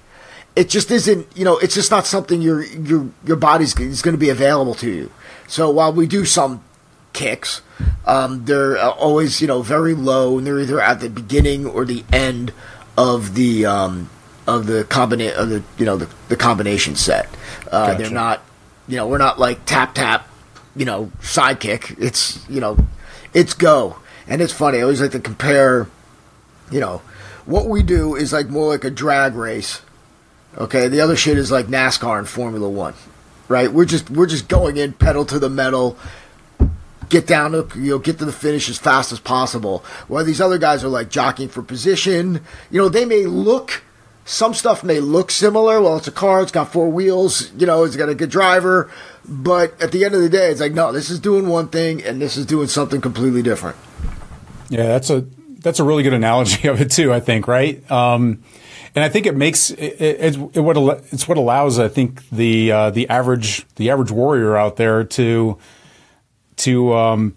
it 0.56 0.70
just 0.70 0.90
isn't. 0.90 1.26
You 1.36 1.44
know, 1.44 1.58
it's 1.58 1.74
just 1.74 1.90
not 1.90 2.06
something 2.06 2.40
your 2.40 2.64
your 2.64 3.10
your 3.26 3.36
body's 3.36 3.78
is 3.78 4.00
going 4.00 4.14
to 4.14 4.18
be 4.18 4.30
available 4.30 4.74
to 4.76 4.90
you. 4.90 5.10
So 5.46 5.68
while 5.68 5.92
we 5.92 6.06
do 6.06 6.24
some 6.24 6.64
kicks. 7.16 7.62
Um, 8.06 8.44
they're 8.44 8.76
uh, 8.76 8.90
always, 8.90 9.40
you 9.40 9.48
know, 9.48 9.62
very 9.62 9.94
low, 9.94 10.38
and 10.38 10.46
they're 10.46 10.60
either 10.60 10.80
at 10.80 11.00
the 11.00 11.10
beginning 11.10 11.66
or 11.66 11.84
the 11.84 12.04
end 12.12 12.52
of 12.96 13.34
the 13.34 13.66
um, 13.66 14.08
of 14.46 14.66
the 14.66 14.84
combina- 14.84 15.34
of 15.34 15.48
the 15.48 15.64
you 15.76 15.84
know 15.84 15.96
the, 15.96 16.08
the 16.28 16.36
combination 16.36 16.94
set. 16.94 17.28
Uh, 17.66 17.88
gotcha. 17.88 18.02
They're 18.02 18.12
not, 18.12 18.42
you 18.86 18.96
know, 18.96 19.08
we're 19.08 19.18
not 19.18 19.40
like 19.40 19.64
tap 19.64 19.94
tap, 19.94 20.28
you 20.76 20.84
know, 20.84 21.10
sidekick. 21.20 22.00
It's 22.00 22.48
you 22.48 22.60
know, 22.60 22.78
it's 23.34 23.54
go, 23.54 23.96
and 24.28 24.40
it's 24.40 24.52
funny. 24.52 24.78
I 24.78 24.82
always 24.82 25.00
like 25.00 25.12
to 25.12 25.20
compare, 25.20 25.88
you 26.70 26.78
know, 26.78 27.02
what 27.44 27.66
we 27.66 27.82
do 27.82 28.14
is 28.14 28.32
like 28.32 28.48
more 28.48 28.68
like 28.68 28.84
a 28.84 28.90
drag 28.90 29.34
race. 29.34 29.82
Okay, 30.56 30.88
the 30.88 31.00
other 31.00 31.16
shit 31.16 31.36
is 31.36 31.50
like 31.50 31.66
NASCAR 31.66 32.18
and 32.18 32.28
Formula 32.28 32.68
One, 32.68 32.94
right? 33.48 33.70
We're 33.70 33.84
just 33.84 34.10
we're 34.10 34.26
just 34.26 34.48
going 34.48 34.76
in 34.76 34.92
pedal 34.92 35.24
to 35.26 35.38
the 35.38 35.50
metal 35.50 35.98
get 37.08 37.26
down 37.26 37.52
to 37.52 37.68
you 37.76 37.90
know 37.90 37.98
get 37.98 38.18
to 38.18 38.24
the 38.24 38.32
finish 38.32 38.68
as 38.68 38.78
fast 38.78 39.12
as 39.12 39.20
possible. 39.20 39.84
While 40.08 40.24
these 40.24 40.40
other 40.40 40.58
guys 40.58 40.84
are 40.84 40.88
like 40.88 41.10
jockeying 41.10 41.48
for 41.48 41.62
position, 41.62 42.42
you 42.70 42.80
know 42.80 42.88
they 42.88 43.04
may 43.04 43.26
look 43.26 43.82
some 44.24 44.54
stuff 44.54 44.82
may 44.82 44.98
look 44.98 45.30
similar. 45.30 45.80
Well, 45.80 45.96
it's 45.96 46.08
a 46.08 46.12
car, 46.12 46.42
it's 46.42 46.52
got 46.52 46.72
four 46.72 46.90
wheels, 46.90 47.52
you 47.54 47.66
know, 47.66 47.84
it's 47.84 47.96
got 47.96 48.08
a 48.08 48.14
good 48.14 48.30
driver, 48.30 48.90
but 49.24 49.80
at 49.80 49.92
the 49.92 50.04
end 50.04 50.14
of 50.14 50.20
the 50.20 50.28
day, 50.28 50.50
it's 50.50 50.60
like 50.60 50.72
no, 50.72 50.92
this 50.92 51.10
is 51.10 51.20
doing 51.20 51.48
one 51.48 51.68
thing 51.68 52.02
and 52.02 52.20
this 52.20 52.36
is 52.36 52.44
doing 52.46 52.68
something 52.68 53.00
completely 53.00 53.42
different. 53.42 53.76
Yeah, 54.68 54.86
that's 54.86 55.10
a 55.10 55.26
that's 55.60 55.80
a 55.80 55.84
really 55.84 56.02
good 56.02 56.12
analogy 56.12 56.68
of 56.68 56.80
it 56.80 56.90
too. 56.90 57.12
I 57.12 57.20
think 57.20 57.48
right. 57.48 57.88
Um, 57.90 58.42
and 58.94 59.04
I 59.04 59.08
think 59.10 59.26
it 59.26 59.36
makes 59.36 59.70
it, 59.70 60.00
it, 60.00 60.36
it 60.54 60.60
what 60.60 60.76
it's 61.12 61.28
what 61.28 61.38
allows 61.38 61.78
I 61.78 61.88
think 61.88 62.28
the 62.30 62.72
uh, 62.72 62.90
the 62.90 63.08
average 63.08 63.66
the 63.76 63.90
average 63.90 64.10
warrior 64.10 64.56
out 64.56 64.76
there 64.76 65.04
to 65.04 65.58
to 66.56 66.94
um, 66.94 67.34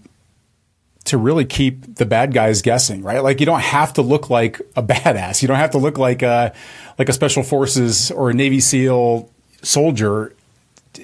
to 1.05 1.17
really 1.17 1.45
keep 1.45 1.95
the 1.95 2.05
bad 2.05 2.33
guys 2.33 2.61
guessing, 2.61 3.01
right? 3.01 3.23
Like 3.23 3.39
you 3.39 3.45
don't 3.45 3.61
have 3.61 3.93
to 3.93 4.01
look 4.01 4.29
like 4.29 4.61
a 4.75 4.83
badass. 4.83 5.41
You 5.41 5.47
don't 5.47 5.57
have 5.57 5.71
to 5.71 5.77
look 5.77 5.97
like 5.97 6.21
a 6.21 6.53
like 6.97 7.09
a 7.09 7.13
special 7.13 7.43
forces 7.43 8.11
or 8.11 8.29
a 8.29 8.33
Navy 8.33 8.59
SEAL 8.59 9.29
soldier. 9.61 10.33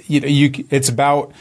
You 0.07 0.21
know, 0.21 0.27
you 0.27 0.65
it's 0.69 0.89
about 0.89 1.31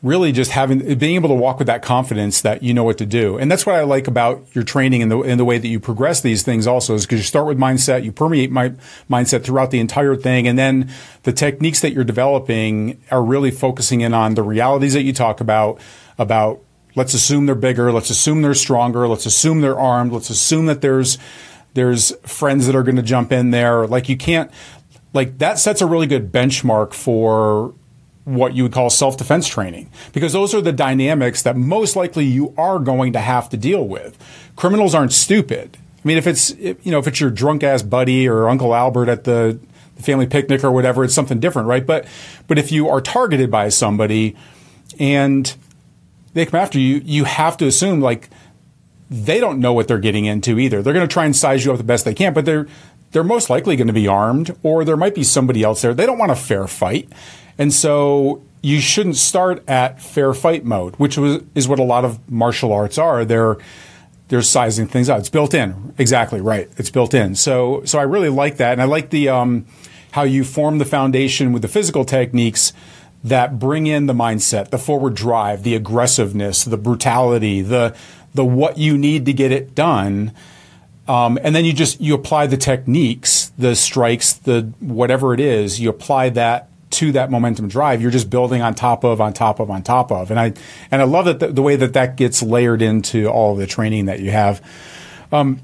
really 0.00 0.30
just 0.30 0.52
having 0.52 0.78
being 0.96 1.16
able 1.16 1.28
to 1.28 1.34
walk 1.34 1.58
with 1.58 1.66
that 1.66 1.82
confidence 1.82 2.40
that 2.42 2.62
you 2.62 2.72
know 2.72 2.84
what 2.84 2.98
to 2.98 3.06
do. 3.06 3.36
And 3.36 3.50
that's 3.50 3.66
what 3.66 3.74
I 3.74 3.82
like 3.82 4.06
about 4.06 4.44
your 4.52 4.62
training 4.62 5.02
and 5.02 5.10
the 5.10 5.20
in 5.22 5.38
the 5.38 5.44
way 5.44 5.58
that 5.58 5.66
you 5.66 5.80
progress 5.80 6.20
these 6.20 6.42
things 6.42 6.66
also 6.66 6.94
is 6.94 7.04
because 7.04 7.18
you 7.18 7.24
start 7.24 7.46
with 7.46 7.58
mindset, 7.58 8.04
you 8.04 8.12
permeate 8.12 8.50
my 8.52 8.70
mindset 9.10 9.42
throughout 9.42 9.70
the 9.70 9.80
entire 9.80 10.14
thing 10.14 10.46
and 10.46 10.58
then 10.58 10.90
the 11.24 11.32
techniques 11.32 11.80
that 11.80 11.92
you're 11.92 12.04
developing 12.04 13.00
are 13.10 13.24
really 13.24 13.50
focusing 13.50 14.00
in 14.00 14.14
on 14.14 14.34
the 14.34 14.42
realities 14.42 14.94
that 14.94 15.02
you 15.02 15.12
talk 15.12 15.40
about 15.40 15.80
about 16.18 16.60
let's 16.94 17.14
assume 17.14 17.46
they're 17.46 17.54
bigger, 17.54 17.92
let's 17.92 18.10
assume 18.10 18.42
they're 18.42 18.54
stronger, 18.54 19.06
let's 19.06 19.26
assume 19.26 19.60
they're 19.60 19.78
armed, 19.78 20.12
let's 20.12 20.30
assume 20.30 20.66
that 20.66 20.80
there's 20.80 21.18
there's 21.74 22.10
friends 22.22 22.66
that 22.66 22.74
are 22.74 22.82
going 22.82 22.96
to 22.96 23.02
jump 23.02 23.30
in 23.32 23.50
there. 23.50 23.86
Like 23.86 24.08
you 24.08 24.16
can't 24.16 24.50
like 25.14 25.38
that 25.38 25.58
sets 25.58 25.80
a 25.80 25.86
really 25.86 26.06
good 26.06 26.32
benchmark 26.32 26.92
for 26.92 27.74
what 28.24 28.54
you 28.54 28.62
would 28.62 28.72
call 28.72 28.90
self-defense 28.90 29.48
training 29.48 29.90
because 30.12 30.34
those 30.34 30.54
are 30.54 30.60
the 30.60 30.72
dynamics 30.72 31.42
that 31.42 31.56
most 31.56 31.96
likely 31.96 32.26
you 32.26 32.52
are 32.58 32.78
going 32.78 33.12
to 33.14 33.20
have 33.20 33.48
to 33.48 33.56
deal 33.56 33.88
with. 33.88 34.18
Criminals 34.54 34.94
aren't 34.94 35.14
stupid. 35.14 35.78
I 36.04 36.06
mean, 36.06 36.18
if 36.18 36.26
it's 36.26 36.54
you 36.56 36.76
know 36.86 36.98
if 36.98 37.06
it's 37.06 37.20
your 37.20 37.30
drunk 37.30 37.62
ass 37.62 37.82
buddy 37.82 38.28
or 38.28 38.48
Uncle 38.48 38.74
Albert 38.74 39.08
at 39.08 39.24
the 39.24 39.58
family 39.96 40.26
picnic 40.26 40.62
or 40.62 40.70
whatever, 40.70 41.04
it's 41.04 41.14
something 41.14 41.40
different, 41.40 41.68
right? 41.68 41.86
But 41.86 42.06
but 42.46 42.58
if 42.58 42.70
you 42.70 42.88
are 42.88 43.00
targeted 43.00 43.50
by 43.50 43.68
somebody 43.68 44.36
and 44.98 45.54
they 46.34 46.46
come 46.46 46.60
after 46.60 46.78
you, 46.78 47.00
you 47.04 47.24
have 47.24 47.56
to 47.58 47.66
assume 47.66 48.00
like 48.00 48.28
they 49.10 49.40
don't 49.40 49.58
know 49.58 49.72
what 49.72 49.88
they're 49.88 49.98
getting 49.98 50.26
into 50.26 50.58
either. 50.58 50.82
They're 50.82 50.92
going 50.92 51.06
to 51.06 51.12
try 51.12 51.24
and 51.24 51.34
size 51.34 51.64
you 51.64 51.72
up 51.72 51.78
the 51.78 51.84
best 51.84 52.04
they 52.04 52.14
can, 52.14 52.34
but 52.34 52.44
they're 52.44 52.66
they're 53.12 53.24
most 53.24 53.48
likely 53.48 53.74
going 53.74 53.86
to 53.86 53.94
be 53.94 54.06
armed, 54.06 54.54
or 54.62 54.84
there 54.84 54.96
might 54.96 55.14
be 55.14 55.24
somebody 55.24 55.62
else 55.62 55.80
there. 55.80 55.94
They 55.94 56.04
don't 56.04 56.18
want 56.18 56.30
a 56.30 56.36
fair 56.36 56.66
fight, 56.66 57.08
and 57.56 57.72
so 57.72 58.42
you 58.60 58.80
shouldn't 58.80 59.16
start 59.16 59.66
at 59.68 60.02
fair 60.02 60.34
fight 60.34 60.64
mode, 60.64 60.96
which 60.96 61.16
was, 61.16 61.42
is 61.54 61.68
what 61.68 61.78
a 61.78 61.84
lot 61.84 62.04
of 62.04 62.30
martial 62.30 62.72
arts 62.72 62.98
are. 62.98 63.24
They're 63.24 63.56
they're 64.28 64.42
sizing 64.42 64.86
things 64.86 65.08
out. 65.08 65.20
It's 65.20 65.30
built 65.30 65.54
in, 65.54 65.94
exactly 65.96 66.42
right. 66.42 66.68
It's 66.76 66.90
built 66.90 67.14
in. 67.14 67.34
So 67.34 67.82
so 67.84 67.98
I 67.98 68.02
really 68.02 68.28
like 68.28 68.58
that, 68.58 68.72
and 68.72 68.82
I 68.82 68.84
like 68.84 69.10
the 69.10 69.30
um, 69.30 69.66
how 70.10 70.24
you 70.24 70.44
form 70.44 70.78
the 70.78 70.84
foundation 70.84 71.52
with 71.52 71.62
the 71.62 71.68
physical 71.68 72.04
techniques 72.04 72.72
that 73.24 73.58
bring 73.58 73.86
in 73.86 74.06
the 74.06 74.12
mindset, 74.12 74.70
the 74.70 74.78
forward 74.78 75.14
drive, 75.14 75.62
the 75.62 75.74
aggressiveness, 75.74 76.64
the 76.64 76.76
brutality, 76.76 77.62
the 77.62 77.94
the 78.34 78.44
what 78.44 78.78
you 78.78 78.96
need 78.96 79.26
to 79.26 79.32
get 79.32 79.52
it 79.52 79.74
done. 79.74 80.32
Um, 81.08 81.38
and 81.42 81.54
then 81.54 81.64
you 81.64 81.72
just 81.72 82.00
you 82.00 82.14
apply 82.14 82.46
the 82.46 82.56
techniques, 82.56 83.50
the 83.58 83.74
strikes, 83.74 84.34
the 84.34 84.72
whatever 84.80 85.32
it 85.34 85.40
is, 85.40 85.80
you 85.80 85.88
apply 85.88 86.28
that 86.30 86.68
to 86.90 87.12
that 87.12 87.30
momentum 87.30 87.68
drive. 87.68 88.00
You're 88.00 88.10
just 88.10 88.30
building 88.30 88.62
on 88.62 88.74
top 88.74 89.04
of, 89.04 89.20
on 89.20 89.32
top 89.32 89.60
of, 89.60 89.70
on 89.70 89.82
top 89.82 90.10
of. 90.12 90.30
And 90.30 90.38
I 90.38 90.52
and 90.90 91.02
I 91.02 91.04
love 91.04 91.24
that 91.26 91.40
the, 91.40 91.48
the 91.48 91.62
way 91.62 91.76
that 91.76 91.94
that 91.94 92.16
gets 92.16 92.42
layered 92.42 92.82
into 92.82 93.26
all 93.26 93.54
the 93.56 93.66
training 93.66 94.06
that 94.06 94.20
you 94.20 94.30
have. 94.30 94.62
Um, 95.32 95.60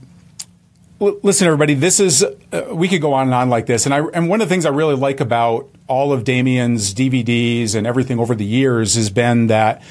listen, 1.23 1.47
everybody, 1.47 1.75
this 1.75 2.01
is, 2.01 2.25
uh, 2.25 2.69
we 2.73 2.89
could 2.89 3.01
go 3.01 3.13
on 3.15 3.27
and 3.27 3.35
on 3.35 3.51
like 3.51 3.67
this. 3.67 3.87
And 3.87 3.95
I, 3.95 4.01
and 4.15 4.29
one 4.29 4.41
of 4.41 4.49
the 4.49 4.53
things 4.53 4.67
I 4.67 4.71
really 4.71 4.97
like 4.97 5.21
about 5.21 5.69
all 5.87 6.13
of 6.13 6.25
Damian's 6.25 6.95
DVDs 6.95 7.75
and 7.75 7.87
everything 7.87 8.19
over 8.19 8.35
the 8.35 8.45
years 8.45 8.95
has 8.95 9.11
been 9.11 9.49
that 9.49 9.83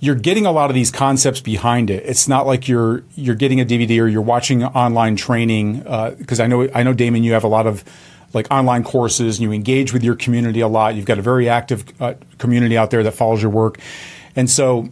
you're 0.00 0.14
getting 0.14 0.46
a 0.46 0.52
lot 0.52 0.70
of 0.70 0.74
these 0.74 0.90
concepts 0.90 1.40
behind 1.40 1.90
it. 1.90 2.04
It's 2.06 2.28
not 2.28 2.46
like 2.46 2.68
you're, 2.68 3.02
you're 3.14 3.34
getting 3.34 3.60
a 3.60 3.64
DVD 3.64 4.00
or 4.00 4.08
you're 4.08 4.22
watching 4.22 4.62
online 4.64 5.16
training. 5.16 5.86
Uh, 5.86 6.14
cause 6.26 6.40
I 6.40 6.46
know, 6.46 6.68
I 6.74 6.82
know 6.82 6.92
Damien, 6.92 7.24
you 7.24 7.32
have 7.32 7.44
a 7.44 7.48
lot 7.48 7.66
of, 7.66 7.84
like 8.32 8.50
online 8.50 8.84
courses 8.84 9.38
and 9.38 9.44
you 9.44 9.52
engage 9.52 9.92
with 9.92 10.02
your 10.02 10.14
community 10.14 10.60
a 10.60 10.68
lot. 10.68 10.94
You've 10.94 11.06
got 11.06 11.18
a 11.18 11.22
very 11.22 11.48
active 11.48 11.84
uh, 12.00 12.14
community 12.38 12.76
out 12.76 12.90
there 12.90 13.02
that 13.02 13.12
follows 13.12 13.40
your 13.40 13.50
work. 13.50 13.78
And 14.34 14.50
so 14.50 14.88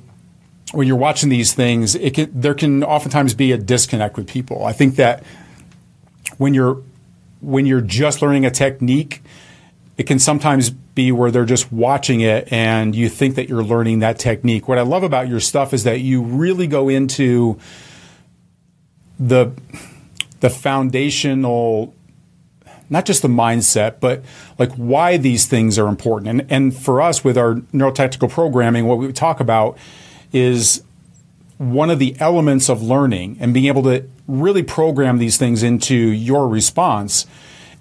when 0.72 0.88
you're 0.88 0.96
watching 0.96 1.28
these 1.28 1.52
things, 1.52 1.94
it 1.94 2.14
can, 2.14 2.30
there 2.32 2.54
can 2.54 2.82
oftentimes 2.82 3.34
be 3.34 3.52
a 3.52 3.58
disconnect 3.58 4.16
with 4.16 4.26
people. 4.26 4.64
I 4.64 4.72
think 4.72 4.96
that 4.96 5.22
when 6.38 6.54
you're 6.54 6.82
when 7.40 7.66
you're 7.66 7.80
just 7.80 8.22
learning 8.22 8.46
a 8.46 8.50
technique, 8.50 9.22
it 9.96 10.04
can 10.04 10.18
sometimes 10.18 10.70
be 10.70 11.12
where 11.12 11.30
they're 11.30 11.44
just 11.44 11.70
watching 11.72 12.20
it 12.20 12.50
and 12.52 12.94
you 12.94 13.08
think 13.08 13.34
that 13.34 13.48
you're 13.48 13.62
learning 13.62 13.98
that 13.98 14.18
technique. 14.18 14.66
What 14.66 14.78
I 14.78 14.82
love 14.82 15.02
about 15.02 15.28
your 15.28 15.40
stuff 15.40 15.74
is 15.74 15.84
that 15.84 16.00
you 16.00 16.22
really 16.22 16.66
go 16.66 16.88
into 16.88 17.58
the 19.18 19.52
the 20.40 20.50
foundational 20.50 21.94
not 22.90 23.06
just 23.06 23.22
the 23.22 23.28
mindset, 23.28 23.98
but 23.98 24.22
like 24.58 24.70
why 24.74 25.16
these 25.16 25.46
things 25.46 25.78
are 25.78 25.88
important. 25.88 26.28
And, 26.28 26.52
and 26.52 26.76
for 26.76 27.00
us 27.00 27.24
with 27.24 27.36
our 27.36 27.54
neurotactical 27.72 28.30
programming, 28.30 28.86
what 28.86 28.98
we 28.98 29.12
talk 29.12 29.40
about 29.40 29.76
is 30.32 30.83
one 31.72 31.90
of 31.90 31.98
the 31.98 32.16
elements 32.20 32.68
of 32.68 32.82
learning 32.82 33.36
and 33.40 33.54
being 33.54 33.66
able 33.66 33.82
to 33.84 34.08
really 34.26 34.62
program 34.62 35.18
these 35.18 35.36
things 35.36 35.62
into 35.62 35.94
your 35.94 36.48
response 36.48 37.26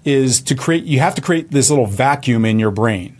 is 0.04 0.40
to 0.42 0.54
create, 0.54 0.84
you 0.84 1.00
have 1.00 1.14
to 1.14 1.22
create 1.22 1.50
this 1.50 1.70
little 1.70 1.86
vacuum 1.86 2.44
in 2.44 2.58
your 2.58 2.70
brain. 2.70 3.16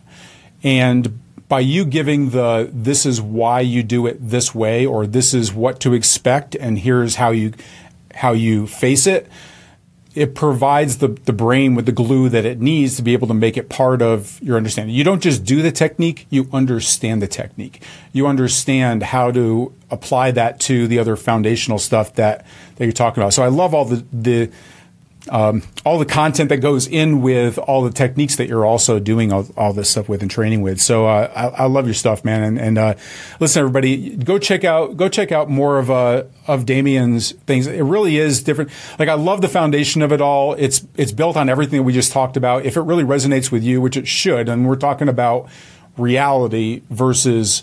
And 0.63 1.19
by 1.49 1.61
you 1.61 1.85
giving 1.85 2.31
the, 2.31 2.71
this 2.73 3.07
is 3.07 3.21
why 3.21 3.61
you 3.61 3.83
do 3.83 4.07
it 4.07 4.19
this 4.21 4.55
way, 4.55 4.85
or 4.85 5.07
this 5.07 5.35
is 5.35 5.53
what 5.53 5.81
to 5.81 5.95
expect, 5.95 6.55
and 6.55 6.79
here's 6.79 7.17
how 7.17 7.31
you, 7.31 7.53
how 8.15 8.33
you 8.33 8.67
face 8.67 9.07
it, 9.07 9.29
it 10.15 10.35
provides 10.35 10.99
the, 10.99 11.09
the 11.09 11.33
brain 11.33 11.75
with 11.75 11.87
the 11.87 11.93
glue 11.93 12.29
that 12.29 12.45
it 12.45 12.61
needs 12.61 12.97
to 12.97 13.03
be 13.03 13.13
able 13.13 13.27
to 13.27 13.35
make 13.35 13.57
it 13.57 13.69
part 13.69 14.01
of 14.01 14.41
your 14.41 14.57
understanding. 14.57 14.95
You 14.95 15.03
don't 15.03 15.23
just 15.23 15.45
do 15.45 15.61
the 15.61 15.73
technique, 15.73 16.27
you 16.31 16.49
understand 16.53 17.21
the 17.21 17.27
technique. 17.27 17.83
You 18.13 18.27
understand 18.27 19.03
how 19.03 19.33
to 19.33 19.75
apply 19.91 20.31
that 20.33 20.61
to 20.61 20.87
the 20.87 20.99
other 21.01 21.17
foundational 21.17 21.79
stuff 21.79 22.15
that, 22.15 22.47
that 22.77 22.85
you're 22.85 22.93
talking 22.93 23.23
about. 23.23 23.35
So 23.35 23.43
I 23.43 23.49
love 23.49 23.75
all 23.75 23.85
the, 23.85 24.05
the 24.13 24.51
um, 25.31 25.63
all 25.87 25.99
the 25.99 26.05
content 26.05 26.51
that 26.51 26.59
goes 26.59 26.87
in 26.87 27.23
with 27.23 27.57
all 27.59 27.83
the 27.83 27.91
techniques 27.91 28.37
that 28.37 28.47
you're 28.47 28.67
also 28.67 28.99
doing 28.99 29.33
all, 29.33 29.47
all 29.57 29.73
this 29.73 29.89
stuff 29.89 30.07
with 30.07 30.21
and 30.21 30.31
training 30.31 30.61
with. 30.61 30.81
So 30.81 31.07
uh, 31.07 31.33
I, 31.35 31.63
I, 31.63 31.67
love 31.67 31.87
your 31.87 31.95
stuff, 31.95 32.25
man. 32.25 32.43
And, 32.43 32.59
and 32.59 32.79
uh, 32.79 32.95
listen, 33.41 33.61
everybody, 33.61 34.17
go 34.17 34.39
check 34.39 34.65
out 34.65 34.99
go 34.99 35.09
check 35.09 35.33
out 35.33 35.49
more 35.49 35.79
of 35.79 35.91
uh, 35.91 36.25
of 36.47 36.67
Damian's 36.67 37.33
things. 37.33 37.67
It 37.67 37.83
really 37.83 38.19
is 38.19 38.43
different. 38.43 38.71
Like 38.99 39.09
I 39.09 39.15
love 39.15 39.41
the 39.41 39.49
foundation 39.49 40.03
of 40.03 40.13
it 40.13 40.21
all. 40.21 40.53
It's 40.55 40.87
it's 40.97 41.13
built 41.13 41.37
on 41.37 41.49
everything 41.49 41.79
that 41.79 41.85
we 41.85 41.95
just 41.95 42.13
talked 42.13 42.37
about. 42.37 42.67
If 42.67 42.77
it 42.77 42.83
really 42.83 43.05
resonates 43.05 43.51
with 43.51 43.63
you, 43.63 43.81
which 43.81 43.97
it 43.97 44.07
should, 44.07 44.51
and 44.51 44.69
we're 44.69 44.77
talking 44.77 45.09
about 45.09 45.49
reality 45.97 46.83
versus 46.91 47.63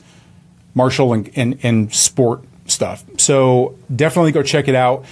martial 0.73 1.13
and, 1.13 1.29
and, 1.35 1.59
and 1.63 1.93
sport 1.93 2.43
stuff. 2.65 3.03
So 3.17 3.77
definitely 3.93 4.31
go 4.31 4.41
check 4.41 4.67
it 4.67 4.75
out 4.75 5.05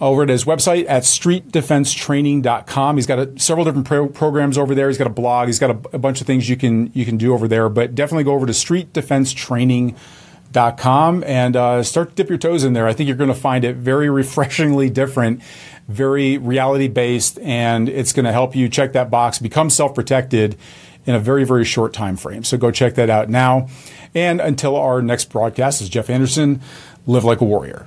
over 0.00 0.22
at 0.22 0.28
his 0.28 0.44
website 0.44 0.86
at 0.88 1.02
streetdefensetraining.com. 1.02 2.96
He's 2.96 3.06
got 3.06 3.18
a, 3.18 3.38
several 3.38 3.66
different 3.66 3.86
pro- 3.86 4.08
programs 4.08 4.56
over 4.56 4.74
there. 4.74 4.88
He's 4.88 4.96
got 4.98 5.06
a 5.06 5.10
blog. 5.10 5.48
He's 5.48 5.58
got 5.58 5.70
a, 5.70 5.96
a, 5.96 5.98
bunch 5.98 6.20
of 6.20 6.26
things 6.26 6.48
you 6.48 6.56
can 6.56 6.90
you 6.94 7.04
can 7.04 7.18
do 7.18 7.34
over 7.34 7.46
there. 7.46 7.68
But 7.68 7.94
definitely 7.94 8.24
go 8.24 8.32
over 8.32 8.46
to 8.46 8.52
streetdefensetraining.com 8.52 11.24
and 11.24 11.56
uh, 11.56 11.82
start 11.82 12.08
to 12.10 12.14
dip 12.14 12.30
your 12.30 12.38
toes 12.38 12.64
in 12.64 12.72
there. 12.72 12.86
I 12.86 12.94
think 12.94 13.08
you're 13.08 13.16
going 13.16 13.28
to 13.28 13.34
find 13.34 13.64
it 13.64 13.76
very 13.76 14.08
refreshingly 14.08 14.88
different, 14.88 15.42
very 15.86 16.38
reality 16.38 16.88
based, 16.88 17.38
and 17.40 17.86
it's 17.88 18.12
going 18.12 18.24
to 18.24 18.32
help 18.32 18.56
you 18.56 18.68
check 18.68 18.92
that 18.94 19.10
box, 19.10 19.38
become 19.38 19.68
self 19.68 19.94
protected 19.94 20.56
in 21.06 21.14
a 21.14 21.20
very 21.20 21.44
very 21.44 21.64
short 21.64 21.92
time 21.92 22.16
frame. 22.16 22.44
So 22.44 22.56
go 22.56 22.70
check 22.70 22.94
that 22.94 23.10
out 23.10 23.28
now. 23.28 23.68
And 24.14 24.40
until 24.40 24.76
our 24.76 25.02
next 25.02 25.26
broadcast, 25.26 25.82
is 25.82 25.88
Jeff 25.88 26.10
Anderson. 26.10 26.60
Live 27.06 27.24
like 27.24 27.40
a 27.40 27.44
warrior. 27.44 27.86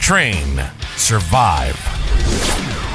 Train 0.00 0.60
Survive. 0.96 2.87